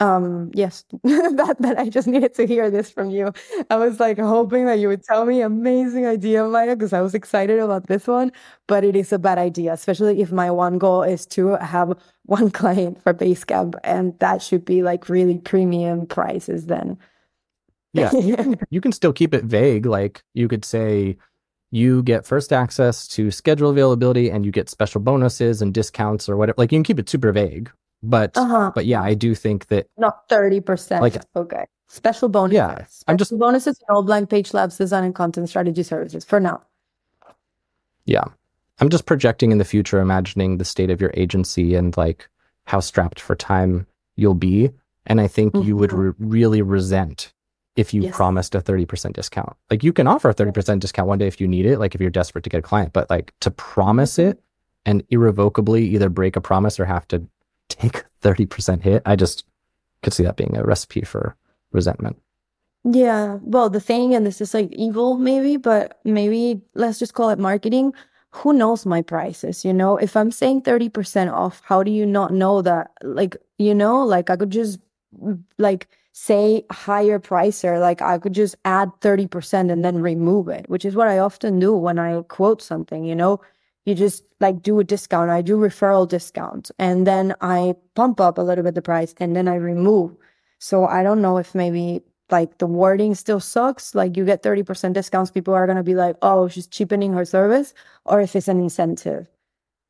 um 0.00 0.50
yes 0.54 0.84
that 1.04 1.56
that 1.60 1.78
i 1.78 1.88
just 1.88 2.08
needed 2.08 2.34
to 2.34 2.46
hear 2.46 2.70
this 2.70 2.90
from 2.90 3.10
you. 3.10 3.32
I 3.68 3.76
was 3.76 4.00
like 4.00 4.18
hoping 4.18 4.66
that 4.66 4.78
you 4.78 4.88
would 4.88 5.04
tell 5.04 5.24
me 5.26 5.42
amazing 5.42 6.06
idea 6.06 6.44
Maia 6.44 6.74
because 6.74 6.92
i 6.92 7.00
was 7.00 7.14
excited 7.14 7.58
about 7.58 7.86
this 7.86 8.06
one 8.06 8.32
but 8.66 8.82
it 8.84 8.96
is 8.96 9.12
a 9.12 9.18
bad 9.18 9.38
idea 9.38 9.72
especially 9.72 10.20
if 10.20 10.32
my 10.32 10.50
one 10.50 10.78
goal 10.78 11.02
is 11.02 11.26
to 11.26 11.56
have 11.56 11.96
one 12.30 12.50
client 12.50 13.02
for 13.02 13.12
basecamp 13.12 13.74
and 13.84 14.18
that 14.20 14.40
should 14.40 14.64
be 14.64 14.82
like 14.82 15.08
really 15.08 15.38
premium 15.38 16.06
prices 16.06 16.66
then. 16.66 16.96
Yeah. 17.92 18.12
You 18.70 18.80
can 18.80 18.92
still 18.92 19.12
keep 19.12 19.34
it 19.34 19.44
vague 19.44 19.84
like 19.84 20.22
you 20.32 20.46
could 20.46 20.64
say 20.64 21.16
you 21.72 22.02
get 22.04 22.24
first 22.24 22.52
access 22.52 23.08
to 23.08 23.30
schedule 23.30 23.70
availability 23.70 24.30
and 24.30 24.46
you 24.46 24.52
get 24.52 24.68
special 24.68 25.00
bonuses 25.00 25.60
and 25.60 25.74
discounts 25.74 26.28
or 26.28 26.36
whatever 26.36 26.54
like 26.58 26.70
you 26.72 26.76
can 26.76 26.84
keep 26.84 27.00
it 27.00 27.08
super 27.08 27.32
vague 27.32 27.70
But 28.02 28.36
Uh-huh. 28.36 28.72
but 28.74 28.86
yeah, 28.86 29.02
I 29.02 29.14
do 29.14 29.34
think 29.34 29.66
that 29.68 29.88
Not 29.98 30.28
30%. 30.28 31.00
Like- 31.02 31.16
okay. 31.36 31.66
Special 31.88 32.28
bonuses. 32.28 32.54
Yeah, 32.54 32.86
I'm 33.08 33.16
just- 33.18 33.30
Special 33.30 33.38
bonuses 33.38 33.78
in 33.78 33.94
all 33.94 34.02
blank 34.02 34.30
page 34.30 34.54
labs, 34.54 34.78
design 34.78 35.04
and 35.04 35.14
content 35.14 35.48
strategy 35.48 35.82
services 35.82 36.24
for 36.24 36.40
now. 36.40 36.62
yeah. 38.06 38.24
I'm 38.80 38.88
just 38.88 39.04
projecting 39.04 39.52
in 39.52 39.58
the 39.58 39.64
future, 39.64 40.00
imagining 40.00 40.56
the 40.56 40.64
state 40.64 40.88
of 40.90 41.00
your 41.02 41.10
agency 41.14 41.74
and 41.74 41.94
like 41.98 42.28
how 42.64 42.80
strapped 42.80 43.20
for 43.20 43.34
time 43.36 43.86
you'll 44.16 44.32
be. 44.34 44.70
And 45.06 45.20
I 45.20 45.26
think 45.26 45.54
you 45.54 45.76
would 45.76 45.92
re- 45.92 46.14
really 46.18 46.62
resent 46.62 47.34
if 47.76 47.92
you 47.92 48.02
Yes. 48.04 48.16
promised 48.16 48.54
a 48.54 48.60
30% 48.60 49.14
discount. 49.16 49.54
Like 49.70 49.84
you 49.84 49.92
can 49.92 50.06
offer 50.06 50.30
a 50.30 50.34
30% 50.34 50.80
discount 50.80 51.08
one 51.08 51.18
day 51.18 51.26
if 51.26 51.40
you 51.42 51.46
need 51.48 51.66
it, 51.66 51.78
like 51.78 51.94
if 51.94 52.00
you're 52.00 52.08
desperate 52.10 52.42
to 52.44 52.50
get 52.50 52.58
a 52.58 52.62
client, 52.62 52.92
but 52.94 53.10
like 53.10 53.34
to 53.40 53.50
promise 53.50 54.18
it 54.18 54.40
and 54.86 55.02
irrevocably 55.10 55.84
either 55.88 56.08
break 56.08 56.36
a 56.36 56.40
promise 56.40 56.80
or 56.80 56.86
have 56.86 57.06
to 57.08 57.22
take 57.80 58.04
30% 58.22 58.82
hit, 58.82 59.02
I 59.06 59.16
just 59.16 59.44
could 60.02 60.12
see 60.12 60.24
that 60.24 60.36
being 60.36 60.56
a 60.56 60.64
recipe 60.64 61.02
for 61.02 61.36
resentment. 61.72 62.20
Yeah, 62.84 63.38
well, 63.42 63.68
the 63.68 63.80
thing, 63.80 64.14
and 64.14 64.24
this 64.24 64.40
is 64.40 64.54
like 64.54 64.72
evil 64.72 65.18
maybe, 65.18 65.56
but 65.56 66.00
maybe 66.04 66.62
let's 66.74 66.98
just 66.98 67.14
call 67.14 67.28
it 67.30 67.38
marketing. 67.38 67.92
Who 68.30 68.52
knows 68.52 68.86
my 68.86 69.02
prices? 69.02 69.64
You 69.64 69.72
know, 69.74 69.96
if 69.96 70.16
I'm 70.16 70.30
saying 70.30 70.62
30% 70.62 71.32
off, 71.32 71.60
how 71.64 71.82
do 71.82 71.90
you 71.90 72.06
not 72.06 72.32
know 72.32 72.62
that? 72.62 72.92
Like, 73.02 73.36
you 73.58 73.74
know, 73.74 74.04
like 74.04 74.30
I 74.30 74.36
could 74.36 74.50
just 74.50 74.78
like 75.58 75.88
say 76.12 76.64
higher 76.70 77.18
price 77.18 77.64
or 77.64 77.78
like 77.78 78.00
I 78.00 78.18
could 78.18 78.32
just 78.32 78.56
add 78.64 78.90
30% 79.00 79.70
and 79.70 79.84
then 79.84 80.00
remove 80.00 80.48
it, 80.48 80.68
which 80.70 80.84
is 80.84 80.94
what 80.96 81.08
I 81.08 81.18
often 81.18 81.58
do 81.58 81.74
when 81.74 81.98
I 81.98 82.22
quote 82.22 82.62
something, 82.62 83.04
you 83.04 83.14
know. 83.14 83.40
You 83.86 83.94
just 83.94 84.24
like 84.40 84.62
do 84.62 84.78
a 84.78 84.84
discount. 84.84 85.30
I 85.30 85.42
do 85.42 85.56
referral 85.56 86.08
discounts 86.08 86.70
and 86.78 87.06
then 87.06 87.34
I 87.40 87.74
pump 87.94 88.20
up 88.20 88.38
a 88.38 88.42
little 88.42 88.64
bit 88.64 88.74
the 88.74 88.82
price 88.82 89.14
and 89.18 89.34
then 89.34 89.48
I 89.48 89.54
remove. 89.54 90.16
So 90.58 90.84
I 90.86 91.02
don't 91.02 91.22
know 91.22 91.38
if 91.38 91.54
maybe 91.54 92.02
like 92.30 92.58
the 92.58 92.66
wording 92.66 93.14
still 93.14 93.40
sucks. 93.40 93.94
Like 93.94 94.16
you 94.16 94.24
get 94.24 94.42
30% 94.42 94.92
discounts, 94.92 95.30
people 95.30 95.54
are 95.54 95.66
gonna 95.66 95.82
be 95.82 95.94
like, 95.94 96.16
oh, 96.22 96.48
she's 96.48 96.66
cheapening 96.66 97.12
her 97.14 97.24
service, 97.24 97.74
or 98.04 98.20
if 98.20 98.36
it's 98.36 98.48
an 98.48 98.60
incentive. 98.60 99.28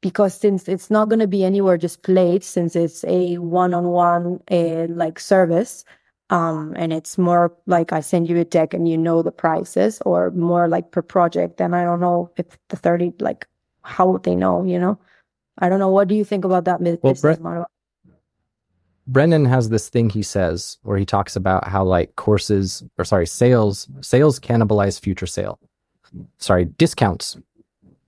Because 0.02 0.34
since 0.34 0.68
it's 0.68 0.90
not 0.90 1.08
gonna 1.08 1.26
be 1.26 1.44
anywhere 1.44 1.76
just 1.76 2.02
played, 2.02 2.42
since 2.44 2.74
it's 2.76 3.04
a 3.04 3.38
one-on-one 3.38 4.40
uh, 4.50 4.86
like 4.88 5.18
service, 5.18 5.84
um, 6.30 6.74
and 6.76 6.92
it's 6.92 7.18
more 7.18 7.54
like 7.66 7.92
I 7.92 8.00
send 8.00 8.28
you 8.30 8.38
a 8.38 8.44
deck 8.44 8.72
and 8.74 8.88
you 8.88 8.96
know 8.96 9.22
the 9.22 9.32
prices, 9.32 10.00
or 10.06 10.30
more 10.30 10.68
like 10.68 10.92
per 10.92 11.02
project, 11.02 11.58
then 11.58 11.74
I 11.74 11.84
don't 11.84 12.00
know 12.00 12.30
if 12.36 12.46
the 12.68 12.76
30 12.76 13.14
like 13.20 13.46
how 13.82 14.08
would 14.10 14.22
they 14.22 14.34
know, 14.36 14.64
you 14.64 14.78
know? 14.78 14.98
I 15.58 15.68
don't 15.68 15.78
know. 15.78 15.88
What 15.90 16.08
do 16.08 16.14
you 16.14 16.24
think 16.24 16.44
about 16.44 16.64
that 16.64 16.80
Well, 16.80 16.96
business 16.96 17.20
Brett- 17.20 17.40
model? 17.40 17.66
Brennan 19.06 19.44
has 19.46 19.68
this 19.70 19.88
thing 19.88 20.10
he 20.10 20.22
says 20.22 20.78
where 20.82 20.96
he 20.98 21.04
talks 21.04 21.34
about 21.36 21.66
how 21.68 21.84
like 21.84 22.14
courses 22.16 22.84
or 22.98 23.04
sorry, 23.04 23.26
sales 23.26 23.88
sales 24.00 24.38
cannibalize 24.38 25.00
future 25.00 25.26
sale. 25.26 25.58
Sorry, 26.38 26.64
discounts 26.66 27.36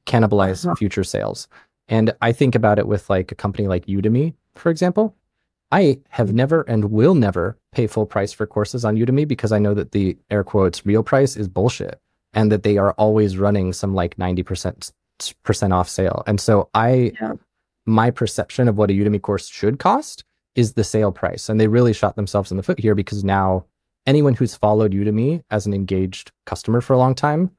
cannibalize 0.06 0.64
Uh-huh. 0.64 0.74
future 0.76 1.04
sales. 1.04 1.48
And 1.88 2.14
I 2.22 2.32
think 2.32 2.54
about 2.54 2.78
it 2.78 2.86
with 2.86 3.10
like 3.10 3.32
a 3.32 3.34
company 3.34 3.66
like 3.68 3.86
Udemy, 3.86 4.34
for 4.54 4.70
example. 4.70 5.14
I 5.72 6.00
have 6.10 6.32
never 6.34 6.62
and 6.62 6.90
will 6.90 7.14
never 7.14 7.56
pay 7.72 7.86
full 7.86 8.04
price 8.06 8.32
for 8.32 8.46
courses 8.46 8.84
on 8.84 8.96
Udemy 8.96 9.26
because 9.26 9.52
I 9.52 9.58
know 9.58 9.72
that 9.74 9.92
the 9.92 10.18
air 10.30 10.44
quotes 10.44 10.84
real 10.84 11.02
price 11.02 11.34
is 11.36 11.48
bullshit 11.48 11.98
and 12.34 12.52
that 12.52 12.62
they 12.62 12.76
are 12.76 12.92
always 12.92 13.38
running 13.38 13.72
some 13.72 13.94
like 13.94 14.16
90% 14.16 14.92
percent 15.42 15.72
off 15.72 15.88
sale. 15.88 16.22
And 16.26 16.40
so 16.40 16.68
I 16.74 17.12
Yeah. 17.20 17.34
my 17.86 18.10
perception 18.10 18.68
of 18.68 18.76
what 18.76 18.90
a 18.90 18.94
Udemy 18.94 19.20
course 19.20 19.48
should 19.48 19.78
cost 19.78 20.24
is 20.54 20.74
the 20.74 20.84
sale 20.84 21.12
price. 21.12 21.48
And 21.48 21.60
they 21.60 21.68
really 21.68 21.92
shot 21.92 22.16
themselves 22.16 22.50
in 22.50 22.56
the 22.56 22.62
foot 22.62 22.78
here 22.78 22.94
because 22.94 23.24
now 23.24 23.64
anyone 24.06 24.34
who's 24.34 24.54
followed 24.54 24.92
Udemy 24.92 25.42
as 25.50 25.66
an 25.66 25.74
engaged 25.74 26.32
customer 26.46 26.80
for 26.80 26.92
a 26.92 26.98
long 26.98 27.14
time 27.14 27.50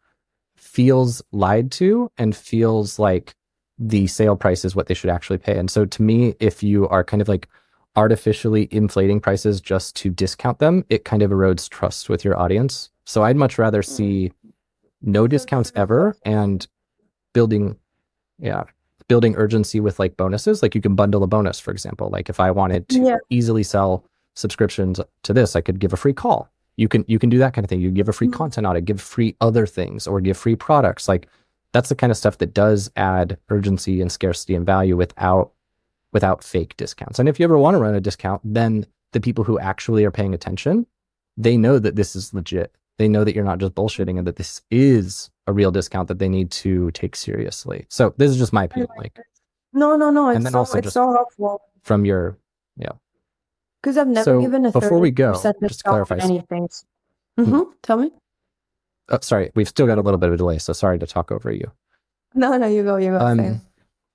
feels 0.57 1.21
lied 1.31 1.71
to 1.71 2.11
and 2.17 2.35
feels 2.35 2.99
like 2.99 3.35
the 3.79 4.07
sale 4.07 4.35
price 4.35 4.63
is 4.63 4.75
what 4.75 4.87
they 4.87 4.93
should 4.93 5.09
actually 5.09 5.37
pay. 5.37 5.57
And 5.57 5.69
so 5.69 5.85
to 5.85 6.01
me, 6.01 6.35
if 6.39 6.63
you 6.63 6.87
are 6.89 7.03
kind 7.03 7.21
of 7.21 7.27
like 7.27 7.47
artificially 7.95 8.67
inflating 8.71 9.19
prices 9.19 9.61
just 9.61 9.95
to 9.97 10.09
discount 10.09 10.59
them, 10.59 10.85
it 10.89 11.05
kind 11.05 11.21
of 11.21 11.31
erodes 11.31 11.69
trust 11.69 12.09
with 12.09 12.23
your 12.23 12.37
audience. 12.37 12.89
So 13.05 13.23
I'd 13.23 13.35
much 13.35 13.57
rather 13.57 13.81
hmm. 13.81 13.91
see 13.91 14.31
no 15.01 15.27
discounts 15.27 15.71
ever 15.75 16.15
and 16.23 16.65
building, 17.33 17.77
yeah, 18.39 18.63
building 19.07 19.35
urgency 19.35 19.79
with 19.79 19.99
like 19.99 20.15
bonuses. 20.17 20.61
Like 20.61 20.75
you 20.75 20.81
can 20.81 20.95
bundle 20.95 21.23
a 21.23 21.27
bonus, 21.27 21.59
for 21.59 21.71
example. 21.71 22.09
Like 22.09 22.29
if 22.29 22.39
I 22.39 22.51
wanted 22.51 22.87
to 22.89 22.99
Yeah. 22.99 23.17
easily 23.29 23.63
sell 23.63 24.05
subscriptions 24.35 24.99
to 25.23 25.33
this, 25.33 25.55
I 25.55 25.61
could 25.61 25.79
give 25.79 25.93
a 25.93 25.97
free 25.97 26.13
call. 26.13 26.49
You 26.77 26.87
can 26.87 27.05
you 27.07 27.19
can 27.19 27.29
do 27.29 27.37
that 27.39 27.53
kind 27.53 27.63
of 27.65 27.69
thing. 27.69 27.81
You 27.81 27.91
give 27.91 28.09
a 28.09 28.13
free 28.13 28.27
Mhm. 28.27 28.33
content 28.33 28.65
audit, 28.67 28.85
give 28.85 28.99
free 29.01 29.35
other 29.41 29.65
things, 29.67 30.07
or 30.07 30.21
give 30.21 30.37
free 30.37 30.55
products. 30.55 31.07
Like 31.07 31.27
that's 31.71 31.89
the 31.89 31.95
kind 31.95 32.11
of 32.11 32.17
stuff 32.17 32.37
that 32.39 32.53
does 32.53 32.91
add 32.95 33.37
urgency 33.49 34.01
and 34.01 34.11
scarcity 34.11 34.55
and 34.55 34.65
value 34.65 34.95
without 34.97 35.51
without 36.13 36.43
fake 36.43 36.77
discounts. 36.77 37.17
And 37.19 37.27
if 37.27 37.39
you 37.39 37.43
ever 37.43 37.57
want 37.57 37.73
to 37.75 37.79
run 37.79 37.95
a 37.95 38.01
discount, 38.01 38.41
then 38.43 38.85
the 39.13 39.19
people 39.19 39.43
who 39.43 39.57
actually 39.59 40.05
are 40.05 40.11
paying 40.11 40.33
attention, 40.33 40.85
they 41.37 41.57
know 41.57 41.79
that 41.79 41.95
this 41.95 42.15
is 42.15 42.33
legit. 42.33 42.71
They 42.99 43.07
know 43.07 43.23
that 43.23 43.33
you're 43.35 43.43
not 43.43 43.57
just 43.57 43.73
bullshitting 43.73 44.17
and 44.19 44.27
that 44.27 44.35
this 44.35 44.61
is 44.69 45.31
a 45.47 45.53
real 45.53 45.71
discount 45.71 46.07
that 46.07 46.19
they 46.19 46.29
need 46.29 46.51
to 46.51 46.91
take 46.91 47.15
seriously. 47.15 47.85
So 47.89 48.13
this 48.17 48.31
is 48.31 48.37
just 48.37 48.53
my 48.53 48.63
opinion. 48.65 48.89
Like 48.97 49.17
No, 49.73 49.95
no, 49.95 50.09
no. 50.09 50.29
And 50.29 50.37
It's 50.37 50.43
then 50.45 50.53
so, 50.53 50.59
also 50.59 50.77
it's 50.77 50.93
so 50.93 51.11
helpful. 51.11 51.61
from 51.83 52.05
your 52.05 52.37
yeah. 52.77 52.91
Because 53.81 53.97
I've 53.97 54.07
never 54.07 54.23
So, 54.23 54.41
given 54.41 54.65
a 54.65 54.71
before 54.71 54.99
we 54.99 55.11
go, 55.11 55.33
just 55.33 55.79
to 55.79 55.83
clarify- 55.83 56.17
anything. 56.19 56.69
Mm-hmm. 57.37 57.61
Tell 57.81 57.97
me. 57.97 58.11
oh, 59.09 59.19
sorry, 59.21 59.51
we've 59.55 59.67
still 59.67 59.85
got 59.87 59.97
a 59.97 60.01
little 60.01 60.17
bit 60.19 60.29
of 60.29 60.35
a 60.35 60.37
delay, 60.37 60.57
so 60.59 60.71
sorry 60.71 60.99
to 60.99 61.07
talk 61.07 61.31
over 61.31 61.51
you. 61.51 61.69
No, 62.33 62.55
no, 62.57 62.67
you 62.67 62.83
go, 62.83 62.95
you 62.97 63.11
go. 63.11 63.17
Um, 63.19 63.61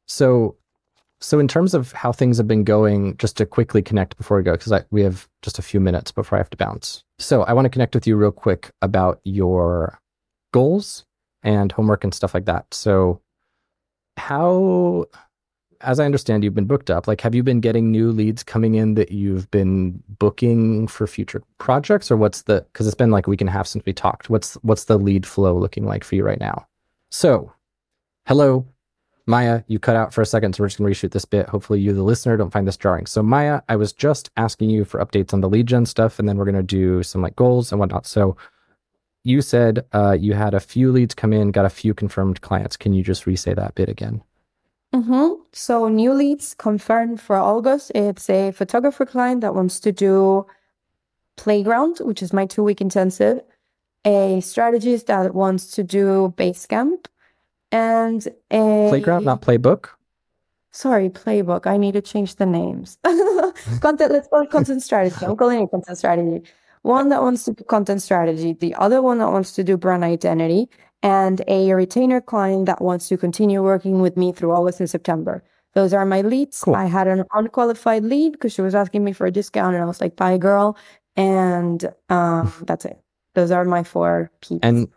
so, 0.07 0.57
so 1.21 1.39
in 1.39 1.49
terms 1.49 1.75
of 1.75 1.93
how 1.93 2.13
things 2.13 2.39
have 2.39 2.49
been 2.49 2.65
going, 2.65 3.17
just 3.19 3.37
to 3.37 3.45
quickly 3.47 3.83
connect 3.83 4.17
before 4.17 4.37
we 4.39 4.43
go, 4.43 4.53
because 4.53 4.73
we 4.91 5.03
have 5.03 5.29
just 5.43 5.59
a 5.59 5.63
few 5.63 5.81
minutes 5.81 6.11
before 6.13 6.39
I 6.39 6.41
have 6.41 6.51
to 6.51 6.57
bounce. 6.57 7.03
So, 7.19 7.43
I 7.43 7.53
want 7.53 7.67
to 7.67 7.71
connect 7.71 7.95
with 7.95 8.07
you 8.07 8.17
real 8.17 8.33
quick 8.33 8.71
about 8.81 9.21
your 9.25 9.99
goals 10.53 11.05
and 11.43 11.73
homework 11.73 12.05
and 12.05 12.15
stuff 12.15 12.35
like 12.35 12.47
that. 12.47 12.73
So, 12.73 13.21
how, 14.17 15.07
as 15.81 16.01
I 16.01 16.05
understand, 16.05 16.45
you've 16.45 16.55
been 16.55 16.67
booked 16.67 16.91
up. 16.91 17.07
Like, 17.07 17.21
have 17.21 17.35
you 17.35 17.43
been 17.43 17.61
getting 17.61 17.91
new 17.91 18.11
leads 18.11 18.43
coming 18.43 18.75
in 18.75 18.95
that 18.95 19.13
you've 19.13 19.51
been 19.51 20.03
booking 20.19 20.89
for 20.89 21.07
future 21.07 21.43
projects, 21.59 22.11
or 22.11 22.17
what's 22.17 22.43
the? 22.43 22.67
Because 22.73 22.87
it's 22.87 22.97
been 22.97 23.11
like 23.11 23.27
a 23.27 23.31
week 23.31 23.41
and 23.41 23.51
a 23.51 23.53
half 23.53 23.67
since 23.67 23.85
we 23.85 23.93
talked. 23.93 24.31
What's 24.31 24.55
what's 24.63 24.85
the 24.85 24.99
lead 24.99 25.27
flow 25.27 25.57
looking 25.57 25.85
like 25.85 26.05
for 26.05 26.15
you 26.15 26.25
right 26.25 26.41
now? 26.41 26.67
So, 27.11 27.53
hello, 28.27 28.67
Maia, 29.29 29.63
you 29.67 29.79
cut 29.79 29.95
out 29.95 30.15
for 30.15 30.23
a 30.23 30.27
second, 30.27 30.55
so 30.55 30.63
we're 30.63 30.69
just 30.69 30.79
to 30.79 30.83
reshoot 30.83 31.13
this 31.13 31.27
bit. 31.27 31.51
Hopefully, 31.51 31.81
you, 31.81 31.93
the 31.93 32.03
listener, 32.03 32.39
don't 32.39 32.51
find 32.51 32.67
this 32.67 32.79
jarring. 32.79 33.05
So, 33.05 33.23
Maia, 33.23 33.61
I 33.69 33.77
was 33.77 33.93
just 33.93 34.31
asking 34.39 34.71
you 34.71 34.87
for 34.87 35.05
updates 35.05 35.35
on 35.35 35.43
the 35.43 35.51
lead 35.51 35.67
gen 35.67 35.85
stuff, 35.85 36.19
and 36.19 36.27
then 36.27 36.39
we're 36.39 36.47
to 36.55 36.63
do 36.63 37.03
some 37.03 37.21
like 37.21 37.37
goals 37.37 37.71
and 37.71 37.79
whatnot. 37.79 38.07
So, 38.07 38.39
you 39.25 39.43
said 39.43 39.85
uh, 39.93 40.17
you 40.19 40.35
had 40.35 40.55
a 40.55 40.61
few 40.61 40.93
leads 40.93 41.15
come 41.15 41.33
in, 41.33 41.51
got 41.51 41.65
a 41.65 41.71
few 41.71 41.95
confirmed 41.95 42.41
clients. 42.41 42.77
Can 42.77 42.93
you 42.93 43.03
just 43.03 43.27
re-say 43.27 43.55
that 43.55 43.75
bit 43.75 43.89
again? 43.89 44.23
Mm-hmm. 44.95 45.43
So 45.53 45.89
new 45.89 46.15
leads 46.15 46.55
confirmed 46.55 47.21
for 47.21 47.37
August. 47.37 47.93
It's 47.95 48.31
a 48.31 48.53
photographer 48.53 49.05
client 49.05 49.43
that 49.43 49.55
wants 49.55 49.81
to 49.81 49.93
do 49.93 50.47
Playground, 51.37 51.99
which 52.01 52.23
is 52.23 52.33
my 52.33 52.47
two-week 52.47 52.81
intensive, 52.81 53.41
a 54.05 54.41
strategist 54.41 55.07
that 55.07 55.35
wants 55.35 55.71
to 55.73 55.85
do 55.85 56.35
Basecamp, 56.37 57.07
and 57.71 58.27
a 58.51 58.89
Playground, 58.89 59.25
not 59.25 59.43
playbook. 59.43 59.91
Sorry, 60.73 61.09
playbook. 61.11 61.67
I 61.67 61.77
need 61.77 61.93
to 61.93 62.01
change 62.01 62.37
the 62.37 62.47
names. 62.47 62.99
Content, 63.81 64.13
let's 64.13 64.29
call 64.29 64.43
it 64.43 64.51
content 64.51 64.83
strategy. 64.83 65.25
I'm 65.25 65.37
calling 65.37 65.63
it 65.63 65.71
content 65.71 65.99
strategy. 65.99 66.45
One 66.83 67.09
that 67.11 67.23
wants 67.23 67.45
to 67.45 67.53
do 67.53 67.65
content 67.65 68.03
strategy, 68.03 68.53
the 68.53 68.75
other 68.75 69.03
one 69.03 69.19
that 69.19 69.31
wants 69.31 69.53
to 69.53 69.65
do 69.65 69.77
brand 69.77 70.05
identity, 70.05 70.69
and 71.03 71.43
a 71.47 71.73
retainer 71.75 72.21
client 72.21 72.67
that 72.67 72.81
wants 72.81 73.09
to 73.09 73.17
continue 73.17 73.63
working 73.63 74.01
with 74.01 74.17
me 74.17 74.33
through 74.33 74.53
August 74.53 74.81
and 74.81 74.91
September. 74.91 75.43
Those 75.75 75.93
are 75.93 76.05
my 76.05 76.23
leads. 76.23 76.63
Cool. 76.63 76.75
I 76.75 76.87
had 76.87 77.07
an 77.07 77.25
unqualified 77.35 78.03
lead 78.03 78.33
because 78.33 78.53
she 78.53 78.63
was 78.63 78.75
asking 78.75 79.05
me 79.05 79.13
for 79.13 79.27
a 79.27 79.31
discount, 79.31 79.75
and 79.75 79.83
I 79.83 79.87
was 79.87 80.01
like, 80.01 80.17
bye, 80.17 80.39
girl. 80.39 80.77
And 81.15 81.89
um, 82.09 82.53
that's 82.63 82.85
it. 82.85 82.99
Those 83.35 83.51
are 83.51 83.65
my 83.65 83.85
four 83.85 84.31
peeps. 84.41 84.61
And 84.63 84.89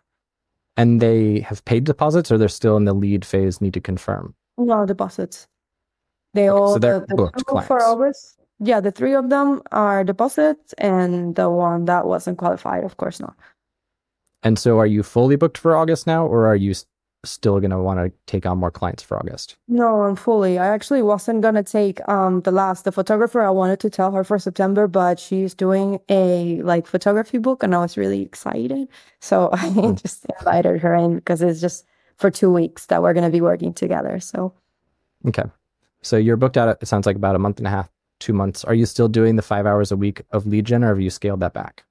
and 0.77 1.01
they 1.01 1.41
have 1.41 1.63
paid 1.65 1.84
deposits, 1.84 2.32
or 2.32 2.38
they're 2.38 2.47
still 2.47 2.77
in 2.77 2.86
the 2.86 2.93
lead 2.93 3.25
phase, 3.25 3.61
need 3.61 3.73
to 3.73 3.82
confirm. 3.82 4.34
No 4.57 4.86
deposits. 4.86 5.47
They 6.34 6.49
Okay, 6.49 6.57
all 6.57 6.73
so 6.73 6.79
they're 6.79 7.05
the, 7.07 7.15
booked 7.15 7.43
for. 7.67 7.84
August. 7.84 8.40
Yeah, 8.64 8.80
the 8.80 8.91
three 8.91 9.16
of 9.16 9.30
them 9.30 9.62
are 9.72 10.03
deposits, 10.03 10.74
and 10.78 11.36
the 11.36 11.49
one 11.49 11.86
that 11.86 12.05
wasn't 12.05 12.38
qualified, 12.38 12.84
of 12.84 12.95
course 12.97 13.20
not. 13.20 13.36
And 14.43 14.57
so, 14.57 14.78
are 14.80 14.86
you 14.88 15.03
fully 15.03 15.36
booked 15.36 15.57
for 15.57 15.76
August 15.76 16.05
now, 16.07 16.26
or 16.26 16.45
are 16.47 16.55
you 16.55 16.74
still 17.24 17.59
going 17.59 17.70
to 17.72 17.78
want 17.80 17.99
to 17.99 18.12
take 18.26 18.45
on 18.47 18.57
more 18.57 18.72
clients 18.72 19.03
for 19.03 19.18
August? 19.18 19.55
No, 19.68 20.03
I'm 20.03 20.16
fully. 20.16 20.57
I 20.57 20.68
actually 20.68 21.01
wasn't 21.03 21.41
gonna 21.41 21.64
take 21.64 22.01
um 22.09 22.41
the 22.41 22.51
last 22.51 22.84
the 22.84 22.91
photographer. 22.91 23.41
I 23.41 23.51
wanted 23.51 23.80
to 23.82 23.89
tell 23.89 24.12
her 24.12 24.24
for 24.24 24.39
September, 24.39 24.88
but 24.88 25.20
she's 25.20 25.53
doing 25.53 25.99
a 26.09 26.62
like 26.64 26.88
photography 26.88 27.38
book, 27.38 27.64
and 27.64 27.74
I 27.76 27.80
was 27.80 27.97
really 27.97 28.22
excited. 28.24 28.88
So 29.22 29.49
I 29.53 29.70
Hmm. 29.70 29.93
just 29.93 30.26
invited 30.39 30.82
her 30.82 30.95
in 30.95 31.16
because 31.18 31.41
it's 31.41 31.62
just 31.62 31.86
for 32.18 32.30
two 32.32 32.51
weeks 32.51 32.88
that 32.88 33.01
we're 33.01 33.14
gonna 33.14 33.30
be 33.30 33.41
working 33.41 33.74
together. 33.74 34.20
So 34.20 34.53
Okay. 35.28 35.43
So 36.01 36.18
you're 36.18 36.38
booked 36.38 36.57
out, 36.57 36.78
it 36.82 36.88
sounds 36.88 37.05
like 37.05 37.16
about 37.16 37.36
a 37.36 37.39
month 37.39 37.59
and 37.59 37.68
a 37.68 37.70
half, 37.70 37.88
two 38.22 38.34
months. 38.34 38.63
Are 38.65 38.74
you 38.76 38.86
still 38.86 39.09
doing 39.09 39.36
the 39.36 39.41
five 39.43 39.65
hours 39.65 39.91
a 39.91 39.97
week 39.97 40.22
of 40.32 40.45
lead 40.47 40.65
gen 40.65 40.84
or 40.84 40.89
have 40.89 41.01
you 41.01 41.09
scaled 41.09 41.41
that 41.41 41.53
back? 41.53 41.84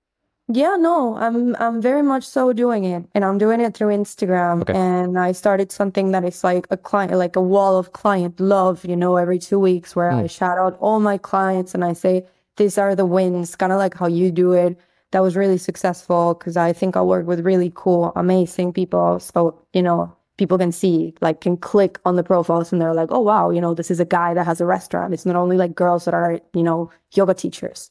yeah, 0.52 0.76
no, 0.76 1.16
I'm 1.16 1.54
I'm 1.56 1.80
very 1.80 2.02
much 2.02 2.24
so 2.26 2.52
doing 2.52 2.84
it, 2.84 3.04
and 3.14 3.24
I'm 3.24 3.38
doing 3.38 3.60
it 3.60 3.74
through 3.74 3.94
Instagram. 3.94 4.62
Okay. 4.62 4.74
And 4.74 5.16
I 5.18 5.32
started 5.32 5.70
something 5.70 6.10
that 6.10 6.24
is 6.24 6.42
like 6.42 6.66
a 6.70 6.76
client, 6.76 7.12
like 7.14 7.36
a 7.36 7.40
wall 7.40 7.78
of 7.78 7.92
client 7.92 8.40
love, 8.40 8.84
you 8.84 8.96
know, 8.96 9.16
every 9.16 9.38
two 9.38 9.60
weeks 9.60 9.94
where 9.94 10.10
I 10.10 10.22
Hmm. 10.22 10.26
shout 10.26 10.58
out 10.58 10.76
all 10.80 10.98
my 11.00 11.18
clients 11.18 11.74
and 11.74 11.84
I 11.84 11.92
say 11.92 12.26
these 12.56 12.78
are 12.78 12.94
the 12.96 13.06
wins, 13.06 13.54
kind 13.56 13.72
of 13.72 13.78
like 13.78 13.94
how 13.94 14.06
you 14.08 14.32
do 14.32 14.52
it. 14.52 14.76
That 15.12 15.20
was 15.22 15.36
really 15.36 15.58
successful 15.58 16.34
because 16.34 16.56
I 16.56 16.72
think 16.72 16.96
I 16.96 17.02
work 17.02 17.26
with 17.26 17.40
really 17.46 17.70
cool, 17.74 18.12
amazing 18.16 18.72
people. 18.72 19.20
So 19.20 19.56
you 19.72 19.82
know, 19.82 20.16
people 20.40 20.56
can 20.58 20.72
see, 20.72 21.14
like, 21.20 21.42
can 21.42 21.56
click 21.58 21.98
on 22.06 22.16
the 22.16 22.22
profiles 22.24 22.72
and 22.72 22.80
they're 22.80 22.94
like, 22.94 23.10
oh 23.12 23.20
wow, 23.20 23.50
you 23.50 23.60
know, 23.60 23.74
this 23.74 23.90
is 23.90 24.00
a 24.00 24.04
guy 24.06 24.32
that 24.34 24.46
has 24.46 24.58
a 24.60 24.64
restaurant. 24.66 25.12
It's 25.14 25.26
not 25.26 25.36
only 25.36 25.58
like 25.58 25.74
girls 25.74 26.06
that 26.06 26.14
are, 26.14 26.40
you 26.54 26.62
know, 26.62 26.90
yoga 27.12 27.34
teachers. 27.34 27.90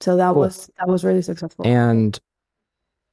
So 0.00 0.16
that 0.18 0.32
Cool. 0.34 0.42
was 0.42 0.70
that 0.78 0.86
was 0.86 1.02
really 1.02 1.22
successful. 1.22 1.66
And 1.66 2.20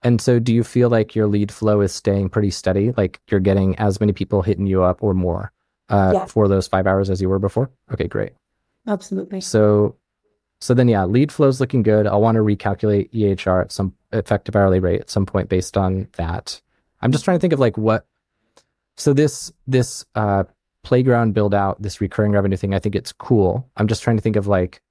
and 0.02 0.20
so 0.20 0.38
do 0.40 0.54
you 0.54 0.64
feel 0.66 0.90
like 0.90 1.16
your 1.16 1.28
lead 1.28 1.52
flow 1.52 1.80
is 1.80 1.94
staying 1.94 2.30
pretty 2.30 2.52
steady? 2.52 2.92
Like 2.92 3.22
you're 3.32 3.40
getting 3.40 3.78
as 3.80 4.02
many 4.02 4.12
people 4.12 4.42
hitting 4.42 4.68
you 4.68 4.84
up 4.84 5.02
or 5.02 5.14
more 5.14 5.54
uh, 5.90 6.12
Yeah. 6.14 6.26
for 6.26 6.50
those 6.50 6.68
five 6.68 6.86
hours 6.86 7.10
as 7.10 7.22
you 7.22 7.30
were 7.30 7.40
before? 7.40 7.72
Okay, 7.94 8.08
great. 8.08 8.34
Absolutely. 8.86 9.40
So 9.40 9.96
so 10.60 10.74
then 10.74 10.90
yeah, 10.90 11.06
lead 11.06 11.32
flow's 11.32 11.62
looking 11.62 11.84
good. 11.84 12.06
I'll 12.08 12.22
want 12.22 12.36
to 12.36 12.42
recalculate 12.44 13.10
EHR 13.14 13.62
at 13.62 13.72
some 13.72 13.94
effective 14.12 14.56
hourly 14.58 14.82
rate 14.82 15.00
at 15.00 15.10
some 15.10 15.26
point 15.26 15.48
based 15.48 15.78
on 15.78 16.10
that. 16.18 16.62
I'm 17.02 17.12
just 17.14 17.24
trying 17.24 17.38
to 17.38 17.42
think 17.42 17.54
of 17.54 17.60
like 17.60 17.78
what 17.78 18.06
so 18.98 19.14
this 19.14 19.52
this 19.68 20.06
uh 20.16 20.44
playground 20.84 21.34
build 21.34 21.54
out, 21.54 21.82
this 21.82 22.02
recurring 22.02 22.34
revenue 22.34 22.58
thing, 22.58 22.74
I 22.74 22.80
think 22.80 22.94
it's 22.96 23.14
cool. 23.14 23.70
I'm 23.78 23.88
just 23.88 24.04
trying 24.04 24.18
to 24.18 24.22
think 24.22 24.36
of 24.36 24.48
like 24.48 24.82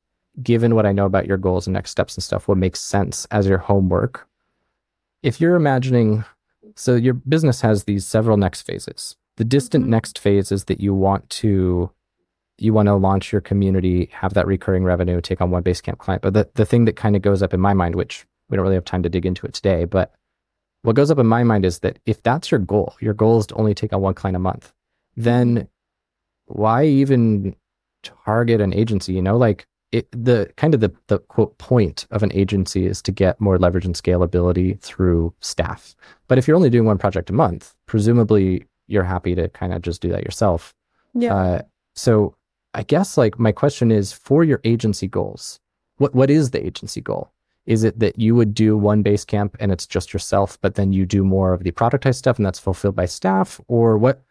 given 0.42 0.74
what 0.74 0.86
I 0.86 0.92
know 0.92 1.04
about 1.04 1.26
your 1.26 1.36
goals 1.36 1.66
and 1.66 1.74
next 1.74 1.90
steps 1.90 2.16
and 2.16 2.24
stuff, 2.24 2.48
what 2.48 2.56
makes 2.56 2.80
sense 2.80 3.26
as 3.30 3.46
your 3.46 3.58
homework. 3.58 4.26
If 5.22 5.40
you're 5.40 5.56
imagining 5.56 6.24
so 6.74 6.94
your 6.94 7.14
business 7.14 7.60
has 7.60 7.84
these 7.84 8.06
several 8.06 8.36
next 8.38 8.62
phases. 8.62 9.16
The 9.36 9.44
distant 9.44 9.84
Mhm. 9.84 9.88
next 9.88 10.18
phase 10.18 10.50
is 10.50 10.64
that 10.64 10.80
you 10.80 10.94
want 10.94 11.28
to 11.30 11.90
you 12.58 12.72
want 12.72 12.86
to 12.86 12.94
launch 12.94 13.32
your 13.32 13.40
community, 13.40 14.08
have 14.12 14.34
that 14.34 14.46
recurring 14.46 14.84
revenue, 14.84 15.20
take 15.20 15.40
on 15.40 15.50
one 15.50 15.62
Basecamp 15.62 15.98
client. 15.98 16.22
But 16.22 16.34
the, 16.34 16.48
the 16.54 16.64
thing 16.66 16.84
that 16.84 16.96
kind 16.96 17.16
of 17.16 17.22
goes 17.22 17.42
up 17.42 17.52
in 17.52 17.60
my 17.60 17.74
mind, 17.74 17.96
which 17.96 18.24
we 18.48 18.56
don't 18.56 18.62
really 18.62 18.76
have 18.76 18.84
time 18.84 19.02
to 19.02 19.08
dig 19.08 19.26
into 19.26 19.46
it 19.46 19.54
today, 19.54 19.84
but 19.84 20.12
what 20.82 20.96
goes 20.96 21.10
up 21.10 21.18
in 21.18 21.26
my 21.26 21.44
mind 21.44 21.64
is 21.64 21.80
that 21.80 21.98
if 22.06 22.22
that's 22.22 22.50
your 22.50 22.60
goal, 22.60 22.94
your 23.00 23.14
goal 23.14 23.38
is 23.38 23.46
to 23.46 23.54
only 23.54 23.74
take 23.74 23.92
on 23.92 24.00
one 24.00 24.14
client 24.14 24.36
a 24.36 24.40
month, 24.40 24.72
then 25.16 25.68
why 26.46 26.84
even 26.84 27.54
target 28.02 28.60
an 28.60 28.74
agency? 28.74 29.12
You 29.12 29.22
know, 29.22 29.36
like 29.36 29.66
it, 29.92 30.08
the 30.10 30.50
kind 30.56 30.74
of 30.74 30.80
the, 30.80 30.92
the 31.06 31.18
quote 31.18 31.56
point 31.58 32.06
of 32.10 32.22
an 32.22 32.32
agency 32.32 32.86
is 32.86 33.02
to 33.02 33.12
get 33.12 33.40
more 33.40 33.58
leverage 33.58 33.84
and 33.84 33.94
scalability 33.94 34.80
through 34.80 35.34
staff. 35.40 35.94
But 36.28 36.38
if 36.38 36.48
you're 36.48 36.56
only 36.56 36.70
doing 36.70 36.86
one 36.86 36.98
project 36.98 37.30
a 37.30 37.34
month, 37.34 37.74
presumably 37.86 38.66
you're 38.88 39.04
happy 39.04 39.34
to 39.34 39.48
kind 39.50 39.72
of 39.72 39.82
just 39.82 40.00
do 40.02 40.08
that 40.08 40.24
yourself. 40.24 40.74
Yeah. 41.14 41.34
Uh, 41.34 41.62
so 41.94 42.34
I 42.74 42.82
guess 42.82 43.16
like 43.16 43.38
my 43.38 43.52
question 43.52 43.90
is 43.90 44.12
for 44.12 44.44
your 44.44 44.60
agency 44.64 45.06
goals, 45.06 45.60
what 45.98 46.14
what 46.14 46.30
is 46.30 46.50
the 46.50 46.64
agency 46.64 47.00
goal? 47.00 47.31
Is 47.66 47.84
it 47.84 47.98
that 48.00 48.18
you 48.18 48.34
would 48.34 48.54
do 48.54 48.76
one 48.76 49.04
Basecamp 49.04 49.54
and 49.60 49.70
it's 49.70 49.86
just 49.86 50.12
yourself, 50.12 50.58
but 50.60 50.74
then 50.74 50.92
you 50.92 51.06
do 51.06 51.24
more 51.24 51.52
of 51.52 51.62
the 51.62 51.70
productized 51.70 52.16
stuff 52.16 52.36
and 52.36 52.46
that's 52.46 52.58
fulfilled 52.58 52.96
by 52.96 53.06
staff? 53.06 53.60
Or 53.68 53.96
what 53.96 54.22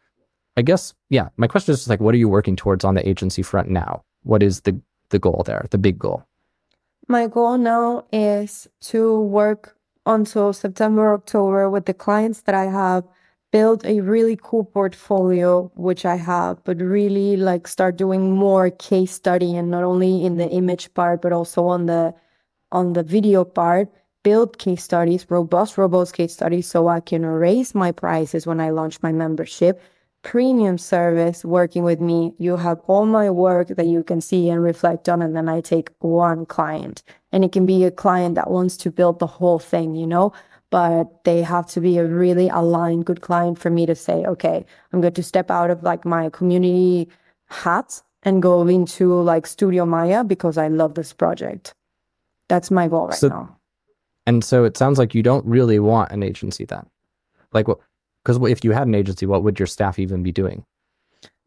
I 0.58 0.62
guess, 0.62 0.94
yeah, 1.10 1.30
my 1.38 1.48
question 1.48 1.72
is 1.72 1.80
just 1.80 1.90
like 1.90 2.02
what 2.02 2.14
are 2.14 2.18
you 2.18 2.30
working 2.30 2.56
towards 2.56 2.84
on 2.84 2.96
the 2.96 3.08
agency 3.08 3.42
front 3.42 3.70
now? 3.70 4.04
What 4.24 4.44
is 4.44 4.62
the 4.62 4.80
the 5.10 5.20
goal 5.20 5.44
there, 5.46 5.66
the 5.72 5.78
big 5.78 5.98
goal? 5.98 6.24
My 7.08 7.28
goal 7.28 7.58
now 7.58 8.06
is 8.12 8.68
to 8.82 9.20
work 9.22 9.76
until 10.06 10.54
September, 10.54 11.14
October 11.14 11.70
with 11.70 11.86
the 11.86 11.94
clients 11.94 12.42
that 12.42 12.56
I 12.56 12.66
have, 12.66 13.04
build 13.52 13.86
a 13.86 14.00
really 14.02 14.38
cool 14.42 14.64
portfolio, 14.64 15.72
which 15.76 16.06
I 16.06 16.16
have, 16.16 16.64
but 16.64 16.80
really 16.80 17.36
like 17.38 17.68
start 17.68 17.98
doing 17.98 18.32
more 18.32 18.70
case 18.70 19.12
study 19.12 19.56
and 19.56 19.70
not 19.70 19.84
only 19.84 20.26
in 20.26 20.38
the 20.38 20.50
image 20.50 20.94
part, 20.94 21.22
but 21.22 21.34
also 21.34 21.66
on 21.66 21.86
the 21.86 22.14
on 22.72 22.94
the 22.94 23.04
video 23.04 23.44
part, 23.44 23.90
build 24.24 24.58
case 24.58 24.84
studies, 24.84 25.26
robust, 25.30 25.78
robust 25.78 26.14
case 26.14 26.34
studies 26.34 26.68
so 26.68 26.88
I 26.88 27.00
can 27.00 27.26
raise 27.26 27.74
my 27.74 27.92
prices 27.92 28.46
when 28.46 28.60
I 28.60 28.70
launch 28.70 29.02
my 29.02 29.12
membership. 29.12 29.82
Premium 30.24 30.78
service 30.78 31.44
working 31.44 31.84
with 31.84 32.00
me. 32.00 32.34
You 32.38 32.58
have 32.58 32.80
all 32.86 33.08
my 33.08 33.32
work 33.32 33.70
that 33.70 33.88
you 33.88 34.04
can 34.04 34.22
see 34.22 34.50
and 34.50 34.62
reflect 34.62 35.10
on, 35.10 35.22
and 35.24 35.36
then 35.36 35.50
I 35.50 35.62
take 35.62 35.90
one 36.00 36.46
client. 36.46 37.02
And 37.32 37.44
it 37.44 37.52
can 37.52 37.66
be 37.66 37.84
a 37.84 37.92
client 37.92 38.36
that 38.36 38.52
wants 38.52 38.78
to 38.78 38.92
build 38.92 39.18
the 39.18 39.26
whole 39.26 39.58
thing, 39.58 39.96
you 39.96 40.06
know, 40.06 40.32
but 40.70 41.24
they 41.24 41.42
have 41.42 41.66
to 41.68 41.82
be 41.82 41.98
a 41.98 42.06
really 42.06 42.50
aligned, 42.50 43.06
good 43.06 43.22
client 43.22 43.58
for 43.58 43.72
me 43.72 43.88
to 43.88 43.96
say, 43.96 44.24
okay, 44.26 44.64
I'm 44.94 45.02
going 45.02 45.14
to 45.14 45.24
step 45.24 45.50
out 45.50 45.72
of 45.72 45.82
like 45.82 46.06
my 46.06 46.30
community 46.30 47.10
hat 47.50 48.04
and 48.24 48.42
go 48.42 48.68
into 48.68 49.20
like 49.22 49.48
Studio 49.48 49.86
Maia 49.86 50.24
because 50.24 50.58
I 50.58 50.68
love 50.68 50.94
this 50.94 51.14
project. 51.14 51.74
That's 52.52 52.70
my 52.70 52.90
goal 52.90 53.08
right 53.08 53.18
So- 53.18 53.30
now. 53.30 53.58
And 54.28 54.44
so 54.44 54.66
it 54.66 54.76
sounds 54.78 55.00
like 55.00 55.16
you 55.16 55.24
don't 55.24 55.46
really 55.46 55.80
want 55.80 56.12
an 56.12 56.22
agency 56.22 56.66
then. 56.66 56.86
Like 57.54 57.68
what 57.70 57.80
because 58.24 58.38
if 58.56 58.64
you 58.64 58.72
had 58.72 58.88
an 58.88 58.94
agency, 58.94 59.26
what 59.26 59.42
would 59.44 59.58
your 59.58 59.66
staff 59.76 59.98
even 59.98 60.22
be 60.22 60.32
doing? 60.32 60.64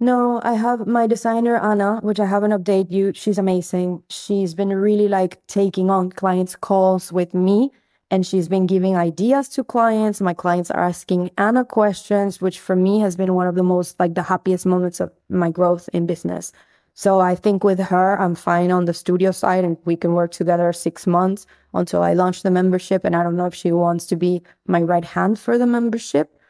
No, 0.00 0.40
I 0.42 0.54
have 0.54 0.86
my 0.86 1.06
designer 1.06 1.56
Anna, 1.56 2.00
which 2.02 2.18
I 2.18 2.26
haven't 2.26 2.50
updated 2.50 2.90
you. 2.90 3.12
She's 3.14 3.38
amazing. 3.38 4.02
She's 4.08 4.54
been 4.54 4.70
really 4.70 5.08
like 5.08 5.46
taking 5.46 5.88
on 5.90 6.10
clients' 6.10 6.56
calls 6.56 7.12
with 7.12 7.32
me 7.34 7.70
and 8.10 8.26
she's 8.26 8.48
been 8.48 8.66
giving 8.66 8.96
ideas 8.96 9.48
to 9.50 9.62
clients. 9.62 10.20
My 10.20 10.34
clients 10.34 10.70
are 10.70 10.84
asking 10.84 11.30
Anna 11.38 11.64
questions, 11.64 12.40
which 12.40 12.58
for 12.58 12.74
me 12.76 12.98
has 13.00 13.14
been 13.14 13.34
one 13.34 13.46
of 13.46 13.54
the 13.54 13.62
most 13.62 14.00
like 14.00 14.14
the 14.14 14.22
happiest 14.22 14.64
moments 14.66 15.00
of 15.00 15.12
my 15.28 15.50
growth 15.50 15.88
in 15.92 16.06
business. 16.06 16.52
So 16.94 17.20
I 17.20 17.34
think 17.34 17.64
with 17.64 17.80
her, 17.80 18.20
I'm 18.20 18.36
fine 18.36 18.70
on 18.70 18.84
the 18.84 18.94
studio 18.94 19.32
side 19.32 19.64
and 19.64 19.76
we 19.84 19.96
can 19.96 20.14
work 20.14 20.30
together 20.30 20.72
six 20.72 21.06
months 21.08 21.44
until 21.74 22.02
I 22.02 22.14
launch 22.14 22.42
the 22.42 22.52
membership. 22.52 23.04
And 23.04 23.16
I 23.16 23.24
don't 23.24 23.36
know 23.36 23.46
if 23.46 23.54
she 23.54 23.72
wants 23.72 24.06
to 24.06 24.16
be 24.16 24.42
my 24.66 24.80
right 24.80 25.04
hand 25.04 25.38
for 25.38 25.58
the 25.58 25.66
membership. 25.66 26.40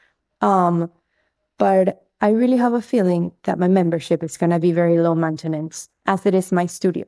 Um, 0.43 0.91
but 1.57 2.07
I 2.21 2.31
really 2.31 2.59
have 2.59 2.75
a 2.75 2.83
feeling 2.83 3.33
that 3.45 3.59
my 3.59 3.69
membership 3.69 4.23
is 4.23 4.37
going 4.37 4.51
to 4.51 4.59
be 4.59 4.73
very 4.73 4.99
low 4.99 5.15
maintenance 5.15 5.89
as 6.05 6.27
it 6.27 6.35
is 6.35 6.53
my 6.53 6.67
studio. 6.67 7.07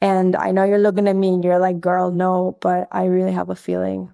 And 0.00 0.34
I 0.34 0.50
know 0.50 0.64
you're 0.64 0.78
looking 0.78 1.08
at 1.08 1.16
me 1.16 1.28
and 1.28 1.44
you're 1.44 1.60
like, 1.60 1.80
girl, 1.80 2.10
no, 2.10 2.58
but 2.60 2.88
I 2.90 3.04
really 3.04 3.32
have 3.32 3.48
a 3.48 3.56
feeling. 3.56 4.12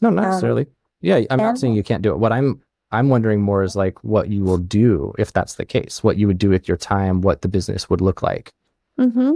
No, 0.00 0.10
not 0.10 0.22
necessarily. 0.22 0.66
Yeah, 1.00 1.20
I'm 1.30 1.38
not 1.38 1.48
and- 1.50 1.58
saying 1.58 1.74
you 1.74 1.82
can't 1.82 2.02
do 2.02 2.12
it. 2.12 2.18
What 2.18 2.32
I'm 2.32 2.62
I'm 2.92 3.08
wondering 3.08 3.40
more 3.40 3.62
is 3.62 3.74
like 3.74 4.02
what 4.04 4.28
you 4.28 4.44
will 4.44 4.58
do 4.58 5.14
if 5.18 5.32
that's 5.32 5.54
the 5.54 5.64
case. 5.64 6.04
What 6.04 6.18
you 6.18 6.26
would 6.26 6.38
do 6.38 6.50
with 6.50 6.68
your 6.68 6.76
time, 6.76 7.22
what 7.22 7.42
the 7.42 7.48
business 7.48 7.88
would 7.90 8.00
look 8.00 8.22
like. 8.22 8.52
Mm-hmm. 8.98 9.32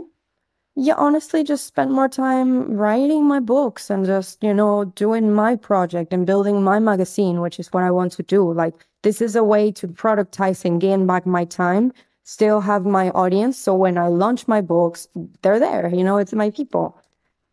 Yeah, 0.78 0.94
honestly, 0.98 1.42
just 1.42 1.66
spend 1.66 1.90
more 1.90 2.08
time 2.08 2.76
writing 2.76 3.24
my 3.24 3.40
books 3.40 3.88
and 3.88 4.04
just, 4.04 4.42
you 4.42 4.52
know, 4.52 4.84
doing 4.84 5.32
my 5.32 5.56
project 5.56 6.12
and 6.12 6.26
building 6.26 6.62
my 6.62 6.78
magazine, 6.78 7.40
which 7.40 7.58
is 7.58 7.72
what 7.72 7.82
I 7.82 7.90
want 7.90 8.12
to 8.12 8.22
do. 8.22 8.52
Like, 8.52 8.74
this 9.02 9.22
is 9.22 9.36
a 9.36 9.42
way 9.42 9.72
to 9.72 9.88
productize 9.88 10.66
and 10.66 10.78
gain 10.78 11.06
back 11.06 11.24
my 11.24 11.46
time, 11.46 11.94
still 12.24 12.60
have 12.60 12.84
my 12.84 13.08
audience. 13.10 13.56
So 13.56 13.74
when 13.74 13.96
I 13.96 14.08
launch 14.08 14.46
my 14.48 14.60
books, 14.60 15.08
they're 15.40 15.58
there, 15.58 15.88
you 15.94 16.04
know, 16.04 16.18
it's 16.18 16.34
my 16.34 16.50
people. 16.50 17.00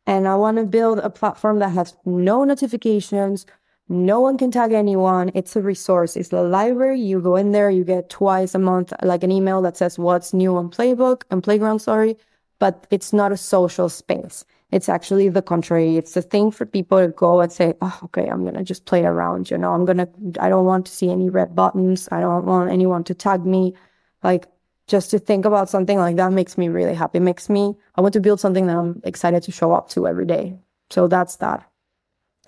And 0.06 0.28
I 0.28 0.36
want 0.36 0.58
to 0.58 0.66
build 0.66 1.00
a 1.00 1.10
platform 1.10 1.60
that 1.60 1.70
has 1.70 1.96
no 2.04 2.44
notifications. 2.44 3.46
No 3.90 4.22
one 4.22 4.38
can 4.38 4.50
tag 4.50 4.72
anyone. 4.72 5.32
It's 5.36 5.56
a 5.56 5.62
resource. 5.62 6.16
It's 6.16 6.30
the 6.30 6.42
library. 6.44 7.00
You 7.02 7.22
go 7.22 7.36
in 7.36 7.52
there, 7.52 7.70
you 7.70 7.84
get 7.84 8.10
twice 8.10 8.56
a 8.56 8.60
month, 8.60 8.94
like 9.04 9.24
an 9.24 9.32
email 9.32 9.62
that 9.62 9.78
says 9.78 10.00
what's 10.00 10.34
new 10.34 10.56
on 10.56 10.70
Playbook 10.70 11.24
and 11.30 11.44
Playground, 11.44 11.80
sorry. 11.80 12.18
But 12.60 12.88
it's 12.92 13.12
not 13.12 13.32
a 13.32 13.38
social 13.38 13.90
space. 13.90 14.46
It's 14.72 14.90
actually 14.90 15.30
the 15.30 15.42
contrary. 15.42 15.98
It's 15.98 16.16
a 16.16 16.22
thing 16.22 16.50
for 16.50 16.66
people 16.66 16.98
to 17.00 17.10
go 17.10 17.42
and 17.42 17.52
say, 17.52 17.76
oh, 17.82 18.00
okay, 18.06 18.28
I'm 18.28 18.42
going 18.44 18.56
to 18.56 18.64
just 18.64 18.86
play 18.86 19.04
around. 19.04 19.52
You 19.52 19.58
know, 19.58 19.74
I'm 19.74 19.86
going 19.86 19.98
to, 19.98 20.10
I 20.40 20.50
don't 20.50 20.66
want 20.66 20.86
to 20.88 20.92
see 20.92 21.12
any 21.12 21.30
red 21.30 21.56
buttons. 21.56 22.10
I 22.12 22.22
don't 22.22 22.46
want 22.46 22.72
anyone 22.72 23.04
to 23.04 23.14
tag 23.14 23.46
me. 23.46 23.76
Like, 24.24 24.48
just 24.88 25.12
to 25.12 25.20
think 25.20 25.46
about 25.46 25.70
something 25.70 25.98
like 25.98 26.16
that 26.16 26.32
makes 26.32 26.58
me 26.58 26.70
really 26.70 26.96
happy. 26.96 27.18
It 27.18 27.22
makes 27.22 27.50
me, 27.50 27.76
I 27.96 28.02
want 28.02 28.14
to 28.14 28.20
build 28.20 28.40
something 28.40 28.66
that 28.68 28.78
I'm 28.78 29.02
excited 29.04 29.44
to 29.44 29.52
show 29.52 29.74
up 29.74 29.90
to 29.90 30.08
every 30.08 30.26
day. 30.26 30.58
So 30.90 31.08
that's 31.08 31.36
that. 31.38 31.70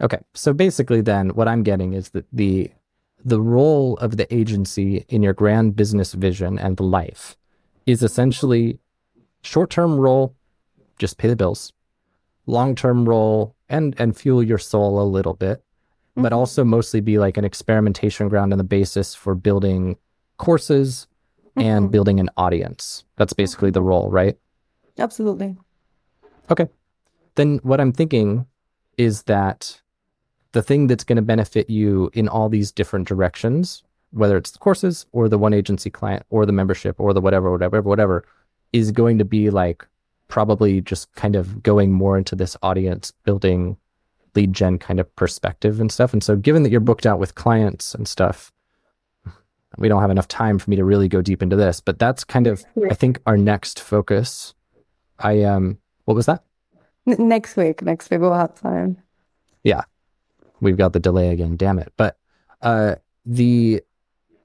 Okay. 0.01 0.19
So 0.33 0.53
basically 0.53 1.01
then 1.01 1.29
what 1.29 1.47
I'm 1.47 1.63
getting 1.63 1.93
is 1.93 2.09
that 2.09 2.25
the 2.31 2.71
the 3.23 3.41
role 3.41 3.97
of 3.97 4.17
the 4.17 4.31
agency 4.33 5.03
in 5.09 5.23
your 5.23 5.33
grand 5.33 5.75
business 5.75 6.13
vision 6.13 6.59
and 6.59 6.79
life 6.79 7.35
is 7.87 8.03
essentially 8.03 8.79
short 9.41 9.69
term 9.69 9.99
role, 9.99 10.35
just 10.99 11.17
pay 11.17 11.27
the 11.27 11.35
bills, 11.35 11.73
long 12.45 12.75
term 12.75 13.07
role, 13.07 13.55
and, 13.67 13.95
and 13.99 14.15
fuel 14.15 14.43
your 14.43 14.57
soul 14.59 15.01
a 15.01 15.03
little 15.03 15.33
bit, 15.33 15.59
mm-hmm. 15.59 16.23
but 16.23 16.33
also 16.33 16.63
mostly 16.63 17.01
be 17.01 17.17
like 17.17 17.37
an 17.37 17.45
experimentation 17.45 18.29
ground 18.29 18.53
and 18.53 18.59
the 18.59 18.63
basis 18.63 19.15
for 19.15 19.33
building 19.33 19.97
courses 20.37 21.07
mm-hmm. 21.57 21.67
and 21.67 21.91
building 21.91 22.19
an 22.19 22.29
audience. 22.37 23.05
That's 23.15 23.33
basically 23.33 23.71
the 23.71 23.81
role, 23.81 24.09
right? 24.11 24.37
Absolutely. 24.99 25.55
Okay. 26.51 26.67
Then 27.35 27.59
what 27.63 27.81
I'm 27.81 27.91
thinking 27.91 28.45
is 28.97 29.23
that 29.23 29.81
the 30.56 30.64
thing 30.64 30.88
that's 30.88 31.03
going 31.03 31.18
to 31.18 31.22
benefit 31.22 31.70
you 31.70 32.10
in 32.14 32.30
all 32.30 32.47
these 32.47 32.72
different 32.72 33.06
directions, 33.10 33.84
whether 34.12 34.38
it's 34.38 34.51
the 34.51 34.58
courses 34.58 35.06
or 35.12 35.28
the 35.28 35.38
one 35.38 35.53
agency 35.53 35.89
client 35.89 36.26
or 36.30 36.45
the 36.45 36.53
membership 36.53 36.97
or 36.97 37.14
the 37.14 37.20
whatever, 37.20 37.51
whatever, 37.51 37.82
whatever, 37.82 38.26
is 38.72 38.93
going 38.93 39.18
to 39.18 39.26
be 39.26 39.49
like 39.49 39.86
probably 40.30 40.80
just 40.80 41.14
kind 41.16 41.36
of 41.36 41.62
going 41.62 41.91
more 41.91 42.18
into 42.18 42.38
this 42.38 42.56
audience 42.64 43.12
building 43.26 43.76
lead 44.34 44.53
gen 44.53 44.78
kind 44.80 45.01
of 45.01 45.14
perspective 45.18 45.82
and 45.82 45.91
stuff. 45.91 46.14
And 46.14 46.24
so 46.24 46.38
given 46.38 46.64
that 46.64 46.70
you're 46.70 46.80
booked 46.80 47.06
out 47.06 47.20
with 47.20 47.36
clients 47.36 47.93
and 47.93 48.08
stuff, 48.08 48.53
we 49.78 49.89
don't 49.89 50.01
have 50.01 50.10
enough 50.10 50.30
time 50.30 50.58
for 50.58 50.70
me 50.70 50.78
to 50.78 50.86
really 50.86 51.10
go 51.10 51.22
deep 51.22 51.43
into 51.43 51.58
this, 51.58 51.82
but 51.82 51.99
that's 51.99 52.24
kind 52.24 52.47
of 52.47 52.64
I 52.89 52.93
think 52.93 53.20
our 53.26 53.36
next 53.36 53.82
focus. 53.82 54.53
I 55.20 55.43
um 55.43 55.80
what 56.06 56.16
was 56.16 56.28
that? 56.28 56.45
next 57.06 57.58
week. 57.58 57.82
Next 57.82 58.10
week 58.10 58.22
we'll 58.22 58.34
have 58.34 58.58
time. 58.58 59.03
Yeah 59.66 59.82
we've 60.62 60.78
got 60.78 60.93
the 60.93 60.99
delay 60.99 61.30
again. 61.30 61.56
Damn 61.58 61.80
it! 61.80 61.93
But 61.97 62.18
uh, 62.62 62.95
the 63.26 63.82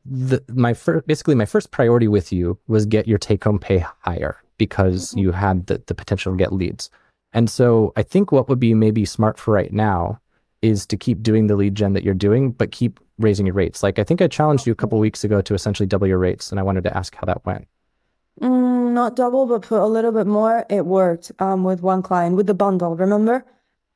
the 0.05 0.43
my 0.49 0.75
first 0.75 1.07
basically 1.07 1.35
my 1.35 1.47
first 1.47 1.71
priority 1.71 2.09
with 2.09 2.33
you 2.33 2.59
was 2.69 2.87
get 2.87 3.07
your 3.07 3.19
take 3.19 3.45
home 3.45 3.59
pay 3.59 3.85
higher 4.01 4.39
because 4.59 5.11
mm-hmm. 5.11 5.21
you 5.21 5.33
had 5.33 5.67
the, 5.67 5.83
the 5.87 5.95
potential 5.95 6.33
to 6.33 6.39
get 6.39 6.53
leads. 6.53 6.91
And 7.33 7.49
so 7.49 7.93
I 7.97 8.03
think 8.03 8.33
what 8.33 8.49
would 8.49 8.61
be 8.61 8.75
maybe 8.75 9.05
smart 9.05 9.39
for 9.39 9.55
right 9.55 9.73
now 9.73 10.21
is 10.63 10.85
to 10.87 10.97
keep 10.97 11.23
doing 11.23 11.47
the 11.47 11.57
lead 11.57 11.75
gen 11.75 11.93
that 11.95 12.03
you're 12.03 12.13
doing, 12.15 12.53
but 12.53 12.73
keep 12.73 13.01
raising 13.19 13.47
your 13.47 13.55
rates. 13.55 13.83
Like 13.83 13.99
I 13.99 14.05
think 14.05 14.21
I 14.21 14.29
challenged 14.29 14.67
you 14.67 14.73
a 14.73 14.77
couple 14.77 14.99
weeks 14.99 15.25
ago 15.25 15.41
to 15.43 15.55
essentially 15.55 15.87
double 15.87 16.07
your 16.07 16.19
rates, 16.19 16.51
and 16.51 16.61
I 16.61 16.63
wanted 16.63 16.85
to 16.85 16.97
ask 16.97 17.15
how 17.15 17.25
that 17.27 17.45
went. 17.47 17.67
Mm, 18.41 18.93
not 18.93 19.17
double, 19.17 19.47
but 19.47 19.63
put 19.63 19.81
a 19.81 19.87
little 19.87 20.13
bit 20.13 20.27
more. 20.27 20.67
It 20.69 20.87
worked 20.87 21.33
um, 21.39 21.65
with 21.65 21.83
one 21.83 22.03
client 22.03 22.37
with 22.37 22.47
the 22.47 22.55
bundle. 22.55 22.97
Remember? 22.97 23.45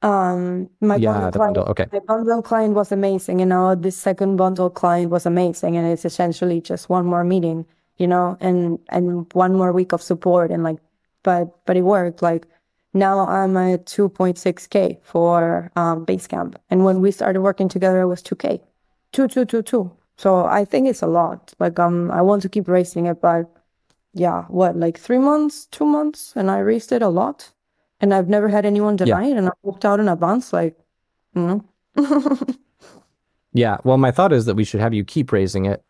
Um, 0.04 0.68
my 0.82 0.96
yeah, 0.96 1.12
bundle 1.12 1.30
the 1.30 1.38
client, 1.38 1.54
bundle. 1.54 1.70
Okay. 1.70 1.86
the 1.90 2.00
bundle 2.02 2.42
client 2.42 2.74
was 2.74 2.92
amazing. 2.92 3.40
You 3.40 3.46
know, 3.46 3.74
this 3.74 3.96
second 3.96 4.36
bundle 4.36 4.68
client 4.68 5.10
was 5.10 5.24
amazing, 5.24 5.78
and 5.78 5.86
it's 5.86 6.04
essentially 6.04 6.60
just 6.60 6.90
one 6.90 7.06
more 7.06 7.24
meeting, 7.24 7.64
you 7.96 8.06
know, 8.06 8.36
and 8.38 8.78
and 8.90 9.32
one 9.32 9.54
more 9.54 9.72
week 9.72 9.92
of 9.92 10.02
support, 10.02 10.50
and 10.50 10.62
like, 10.62 10.76
but 11.22 11.64
but 11.64 11.78
it 11.78 11.82
worked. 11.82 12.20
Like 12.20 12.46
now 12.92 13.20
I'm 13.26 13.56
at 13.56 13.86
2.6k 13.86 14.98
for 15.02 15.72
um, 15.74 16.04
Basecamp, 16.04 16.56
and 16.68 16.84
when 16.84 17.00
we 17.00 17.10
started 17.10 17.40
working 17.40 17.70
together, 17.70 18.02
it 18.02 18.06
was 18.06 18.22
2k, 18.22 18.60
two 19.12 19.26
two 19.26 19.46
two 19.46 19.62
two. 19.62 19.90
So 20.18 20.44
I 20.44 20.66
think 20.66 20.86
it's 20.86 21.00
a 21.02 21.06
lot. 21.06 21.54
Like 21.58 21.78
um, 21.78 22.10
I 22.10 22.20
want 22.20 22.42
to 22.42 22.50
keep 22.50 22.68
raising 22.68 23.06
it, 23.06 23.22
but 23.22 23.50
yeah, 24.12 24.42
what 24.48 24.76
like 24.76 24.98
three 24.98 25.18
months, 25.18 25.64
two 25.64 25.86
months, 25.86 26.34
and 26.36 26.50
I 26.50 26.58
raised 26.58 26.92
it 26.92 27.00
a 27.00 27.08
lot 27.08 27.53
and 28.04 28.12
I've 28.12 28.28
never 28.28 28.48
had 28.48 28.66
anyone 28.66 28.96
deny 28.96 29.24
yeah. 29.24 29.34
it, 29.34 29.38
and 29.38 29.48
I 29.48 29.52
booked 29.64 29.86
out 29.86 29.98
in 29.98 30.08
advance, 30.08 30.52
like, 30.52 30.76
you 31.34 31.64
know. 31.96 32.38
yeah. 33.54 33.78
Well, 33.82 33.96
my 33.96 34.10
thought 34.10 34.30
is 34.30 34.44
that 34.44 34.56
we 34.56 34.64
should 34.64 34.80
have 34.80 34.92
you 34.92 35.04
keep 35.04 35.32
raising 35.32 35.64
it 35.64 35.82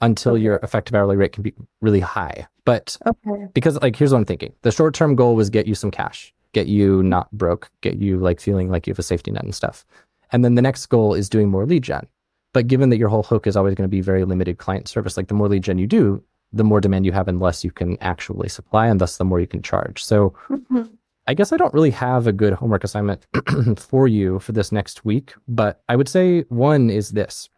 until 0.00 0.32
okay. 0.32 0.42
your 0.42 0.56
effective 0.64 0.96
hourly 0.96 1.14
rate 1.14 1.32
can 1.32 1.44
be 1.44 1.54
really 1.80 2.00
high. 2.00 2.48
But 2.64 2.96
okay. 3.06 3.46
because, 3.54 3.80
like, 3.80 3.94
here's 3.94 4.10
what 4.10 4.18
I'm 4.18 4.24
thinking: 4.24 4.52
the 4.62 4.72
short 4.72 4.94
term 4.94 5.14
goal 5.14 5.36
was 5.36 5.48
get 5.48 5.68
you 5.68 5.76
some 5.76 5.92
cash, 5.92 6.34
get 6.52 6.66
you 6.66 7.04
not 7.04 7.30
broke, 7.30 7.70
get 7.82 7.98
you 7.98 8.18
like 8.18 8.40
feeling 8.40 8.68
like 8.68 8.88
you 8.88 8.90
have 8.90 8.98
a 8.98 9.04
safety 9.04 9.30
net 9.30 9.44
and 9.44 9.54
stuff. 9.54 9.86
And 10.32 10.44
then 10.44 10.56
the 10.56 10.62
next 10.62 10.86
goal 10.86 11.14
is 11.14 11.28
doing 11.28 11.50
more 11.50 11.66
lead 11.66 11.84
gen. 11.84 12.06
But 12.52 12.66
given 12.66 12.90
that 12.90 12.98
your 12.98 13.10
whole 13.10 13.22
hook 13.22 13.46
is 13.46 13.56
always 13.56 13.76
going 13.76 13.88
to 13.88 13.96
be 13.96 14.00
very 14.00 14.24
limited 14.24 14.58
client 14.58 14.88
service, 14.88 15.16
like 15.16 15.28
the 15.28 15.34
more 15.34 15.48
lead 15.48 15.62
gen 15.62 15.78
you 15.78 15.86
do, 15.86 16.20
the 16.52 16.64
more 16.64 16.80
demand 16.80 17.06
you 17.06 17.12
have 17.12 17.28
and 17.28 17.38
less 17.38 17.62
you 17.62 17.70
can 17.70 17.96
actually 18.00 18.48
supply, 18.48 18.88
and 18.88 19.00
thus 19.00 19.18
the 19.18 19.24
more 19.24 19.38
you 19.38 19.46
can 19.46 19.62
charge. 19.62 20.02
So 20.02 20.34
mm-hmm. 20.48 20.82
I 21.26 21.34
guess 21.34 21.52
I 21.52 21.56
don't 21.56 21.74
really 21.74 21.90
have 21.90 22.26
a 22.26 22.32
good 22.32 22.54
homework 22.54 22.84
assignment 22.84 23.26
for 23.78 24.08
you 24.08 24.38
for 24.38 24.52
this 24.52 24.72
next 24.72 25.04
week, 25.04 25.34
but 25.46 25.82
I 25.88 25.96
would 25.96 26.08
say 26.08 26.42
one 26.48 26.90
is 26.90 27.10
this. 27.10 27.48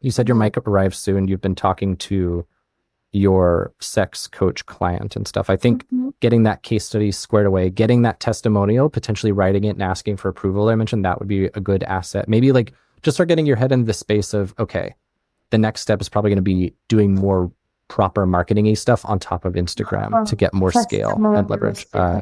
You 0.00 0.10
said 0.10 0.28
your 0.28 0.36
mic 0.36 0.56
arrives 0.58 0.98
soon. 0.98 1.28
You've 1.28 1.40
been 1.40 1.54
talking 1.54 1.96
to 1.96 2.46
your 3.12 3.72
sex 3.80 4.26
coach 4.26 4.66
client 4.66 5.16
and 5.16 5.26
stuff. 5.26 5.48
I 5.48 5.56
think 5.56 5.86
mm-hmm. 5.86 6.10
getting 6.20 6.42
that 6.42 6.62
case 6.62 6.84
study 6.84 7.10
squared 7.10 7.46
away, 7.46 7.70
getting 7.70 8.02
that 8.02 8.20
testimonial, 8.20 8.90
potentially 8.90 9.32
writing 9.32 9.64
it 9.64 9.70
and 9.70 9.82
asking 9.82 10.18
for 10.18 10.28
approval, 10.28 10.68
I 10.68 10.74
mentioned 10.74 11.04
that 11.04 11.18
would 11.18 11.28
be 11.28 11.46
a 11.46 11.60
good 11.60 11.82
asset. 11.84 12.28
Maybe 12.28 12.52
like 12.52 12.74
just 13.02 13.16
start 13.16 13.28
getting 13.28 13.46
your 13.46 13.56
head 13.56 13.72
into 13.72 13.86
the 13.86 13.94
space 13.94 14.34
of, 14.34 14.54
okay, 14.58 14.94
the 15.50 15.58
next 15.58 15.80
step 15.80 16.00
is 16.00 16.08
probably 16.08 16.30
going 16.30 16.36
to 16.36 16.42
be 16.42 16.74
doing 16.88 17.14
more 17.14 17.50
proper 17.88 18.26
marketing 18.26 18.74
stuff 18.76 19.04
on 19.06 19.18
top 19.18 19.44
of 19.44 19.54
Instagram 19.54 20.10
oh, 20.12 20.24
to 20.24 20.36
get 20.36 20.52
more 20.52 20.72
scale 20.72 21.12
and 21.34 21.48
leverage. 21.48 21.86
Uh, 21.94 22.20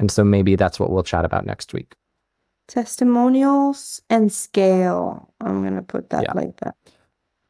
and 0.00 0.10
so 0.10 0.24
maybe 0.24 0.56
that's 0.56 0.80
what 0.80 0.90
we'll 0.90 1.02
chat 1.02 1.24
about 1.24 1.46
next 1.46 1.72
week. 1.72 1.94
Testimonials 2.68 4.00
and 4.08 4.32
scale. 4.32 5.32
I'm 5.40 5.62
going 5.62 5.76
to 5.76 5.82
put 5.82 6.10
that 6.10 6.24
yeah. 6.24 6.32
like 6.34 6.56
that. 6.60 6.76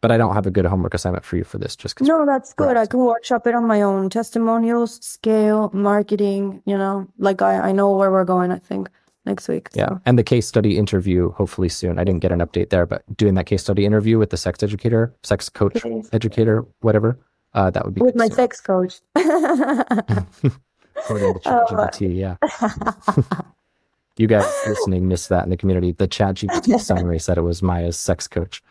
But 0.00 0.10
I 0.10 0.16
don't 0.16 0.34
have 0.34 0.46
a 0.46 0.50
good 0.50 0.64
homework 0.64 0.94
assignment 0.94 1.24
for 1.24 1.36
you 1.36 1.44
for 1.44 1.58
this 1.58 1.76
just 1.76 1.94
because. 1.94 2.08
No, 2.08 2.24
that's 2.24 2.54
good. 2.54 2.76
I 2.76 2.86
can 2.86 3.00
workshop 3.00 3.46
it 3.46 3.54
on 3.54 3.66
my 3.66 3.82
own. 3.82 4.08
Testimonials, 4.08 5.04
scale, 5.04 5.70
marketing, 5.74 6.62
you 6.64 6.76
know, 6.76 7.06
like 7.18 7.42
I, 7.42 7.68
I 7.68 7.72
know 7.72 7.94
where 7.94 8.10
we're 8.10 8.24
going, 8.24 8.50
I 8.50 8.58
think, 8.58 8.88
next 9.26 9.46
week. 9.46 9.68
So. 9.74 9.80
Yeah. 9.80 9.98
And 10.06 10.18
the 10.18 10.24
case 10.24 10.46
study 10.46 10.78
interview, 10.78 11.32
hopefully 11.32 11.68
soon. 11.68 11.98
I 11.98 12.04
didn't 12.04 12.20
get 12.20 12.32
an 12.32 12.40
update 12.40 12.70
there, 12.70 12.86
but 12.86 13.04
doing 13.14 13.34
that 13.34 13.44
case 13.44 13.62
study 13.62 13.84
interview 13.84 14.18
with 14.18 14.30
the 14.30 14.38
sex 14.38 14.62
educator, 14.62 15.14
sex 15.22 15.50
coach, 15.50 15.84
educator, 16.12 16.64
whatever, 16.80 17.18
uh, 17.52 17.68
that 17.68 17.84
would 17.84 17.94
be 17.94 18.00
with 18.00 18.16
my 18.16 18.28
soon. 18.28 18.36
sex 18.36 18.60
coach. 18.62 19.00
According 20.96 21.34
to 21.34 21.40
ChatGPT, 21.40 22.06
oh, 22.06 23.28
yeah. 23.28 23.42
you 24.16 24.26
guys 24.26 24.46
listening 24.66 25.08
missed 25.08 25.28
that 25.30 25.44
in 25.44 25.50
the 25.50 25.56
community. 25.56 25.92
The 25.92 26.08
ChatGPT 26.08 26.80
summary 26.80 27.18
said 27.18 27.38
it 27.38 27.42
was 27.42 27.62
Maia's 27.62 27.98
sex 27.98 28.28
coach. 28.28 28.62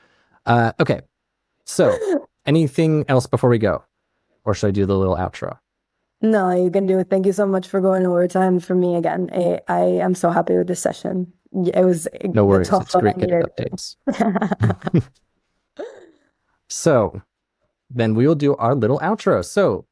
Uh, 0.45 0.71
okay, 0.79 1.01
so 1.65 1.97
anything 2.45 3.05
else 3.07 3.27
before 3.27 3.49
we 3.49 3.57
go, 3.57 3.83
or 4.45 4.53
should 4.53 4.67
I 4.67 4.71
do 4.71 4.85
the 4.85 4.97
little 4.97 5.15
outro? 5.15 5.57
No, 6.21 6.51
you 6.51 6.69
can 6.69 6.85
do 6.85 6.99
it. 6.99 7.09
Thank 7.09 7.25
you 7.25 7.31
so 7.31 7.45
much 7.45 7.67
for 7.67 7.79
going 7.79 8.05
over 8.05 8.27
time 8.27 8.59
for 8.59 8.75
me 8.75 8.95
again. 8.95 9.29
I, 9.33 9.61
I 9.67 9.79
am 9.79 10.15
so 10.15 10.29
happy 10.31 10.57
with 10.57 10.67
this 10.67 10.81
session. 10.81 11.31
It 11.53 11.85
was 11.85 12.07
no 12.23 12.45
worries. 12.45 12.69
It's 12.71 12.95
great 12.95 13.17
getting 13.17 13.41
updates. 13.41 13.95
so 16.67 17.21
then 17.89 18.15
we 18.15 18.27
will 18.27 18.35
do 18.35 18.55
our 18.57 18.75
little 18.75 18.99
outro. 18.99 19.43
So, 19.43 19.85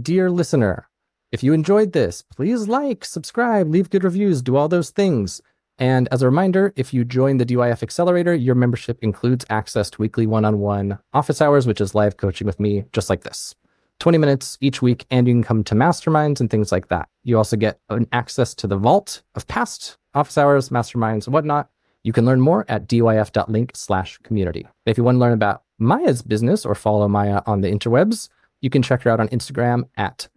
dear 0.00 0.30
listener, 0.30 0.87
if 1.30 1.42
you 1.42 1.52
enjoyed 1.52 1.92
this, 1.92 2.22
please 2.22 2.68
like, 2.68 3.04
subscribe, 3.04 3.68
leave 3.68 3.90
good 3.90 4.04
reviews, 4.04 4.40
do 4.40 4.56
all 4.56 4.68
those 4.68 4.90
things. 4.90 5.42
And 5.78 6.08
as 6.10 6.22
a 6.22 6.26
reminder, 6.26 6.72
if 6.74 6.92
you 6.94 7.04
join 7.04 7.36
the 7.36 7.46
DYF 7.46 7.82
Accelerator, 7.82 8.34
your 8.34 8.54
membership 8.54 8.98
includes 9.02 9.44
access 9.50 9.90
to 9.90 10.00
weekly 10.00 10.26
one 10.26 10.44
on 10.44 10.58
one 10.58 10.98
office 11.12 11.40
hours, 11.40 11.66
which 11.66 11.80
is 11.80 11.94
live 11.94 12.16
coaching 12.16 12.46
with 12.46 12.58
me, 12.58 12.84
just 12.92 13.10
like 13.10 13.22
this 13.22 13.54
20 14.00 14.18
minutes 14.18 14.56
each 14.60 14.80
week. 14.80 15.06
And 15.10 15.28
you 15.28 15.34
can 15.34 15.42
come 15.42 15.62
to 15.64 15.74
masterminds 15.74 16.40
and 16.40 16.50
things 16.50 16.72
like 16.72 16.88
that. 16.88 17.08
You 17.22 17.36
also 17.36 17.56
get 17.56 17.78
an 17.90 18.08
access 18.10 18.54
to 18.54 18.66
the 18.66 18.76
vault 18.76 19.22
of 19.34 19.46
past 19.46 19.98
office 20.14 20.38
hours, 20.38 20.70
masterminds, 20.70 21.26
and 21.26 21.34
whatnot. 21.34 21.68
You 22.02 22.12
can 22.12 22.24
learn 22.24 22.40
more 22.40 22.64
at 22.68 22.88
dyf.link 22.88 23.72
slash 23.74 24.18
community. 24.22 24.66
If 24.86 24.96
you 24.96 25.04
want 25.04 25.16
to 25.16 25.20
learn 25.20 25.32
about 25.32 25.62
Maia's 25.78 26.22
business 26.22 26.64
or 26.64 26.74
follow 26.74 27.06
Maia 27.06 27.42
on 27.46 27.60
the 27.60 27.70
interwebs, 27.70 28.30
you 28.60 28.70
can 28.70 28.82
check 28.82 29.02
her 29.02 29.10
out 29.10 29.20
on 29.20 29.28
Instagram 29.28 29.84
at 29.96 30.28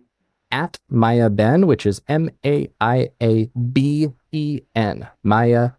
at 0.52 0.80
Maia 0.90 1.30
Ben, 1.30 1.68
which 1.68 1.86
is 1.86 2.02
M 2.08 2.30
A 2.46 2.70
I 2.80 3.10
A 3.22 3.46
B 3.74 4.10
E 4.32 4.62
N. 4.76 5.08
Maia 5.24 5.72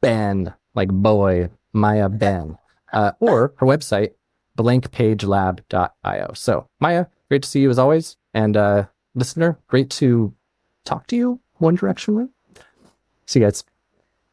Ben, 0.00 0.54
like 0.74 0.88
boy, 0.88 1.50
Maia 1.72 2.08
Ben. 2.08 2.58
Uh, 2.92 3.12
or 3.20 3.54
her 3.56 3.66
website, 3.66 4.12
blankpagelab.io. 4.56 6.32
So, 6.34 6.66
Maia, 6.80 7.06
great 7.28 7.42
to 7.42 7.48
see 7.48 7.60
you 7.60 7.70
as 7.70 7.78
always. 7.78 8.16
And 8.32 8.56
uh, 8.56 8.86
listener, 9.14 9.58
great 9.66 9.90
to 9.90 10.34
talk 10.84 11.06
to 11.08 11.16
you 11.16 11.40
one 11.58 11.76
directionally. 11.76 12.28
See 13.26 13.40
you 13.40 13.46
guys. 13.46 13.64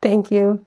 Thank 0.02 0.32
you. 0.32 0.66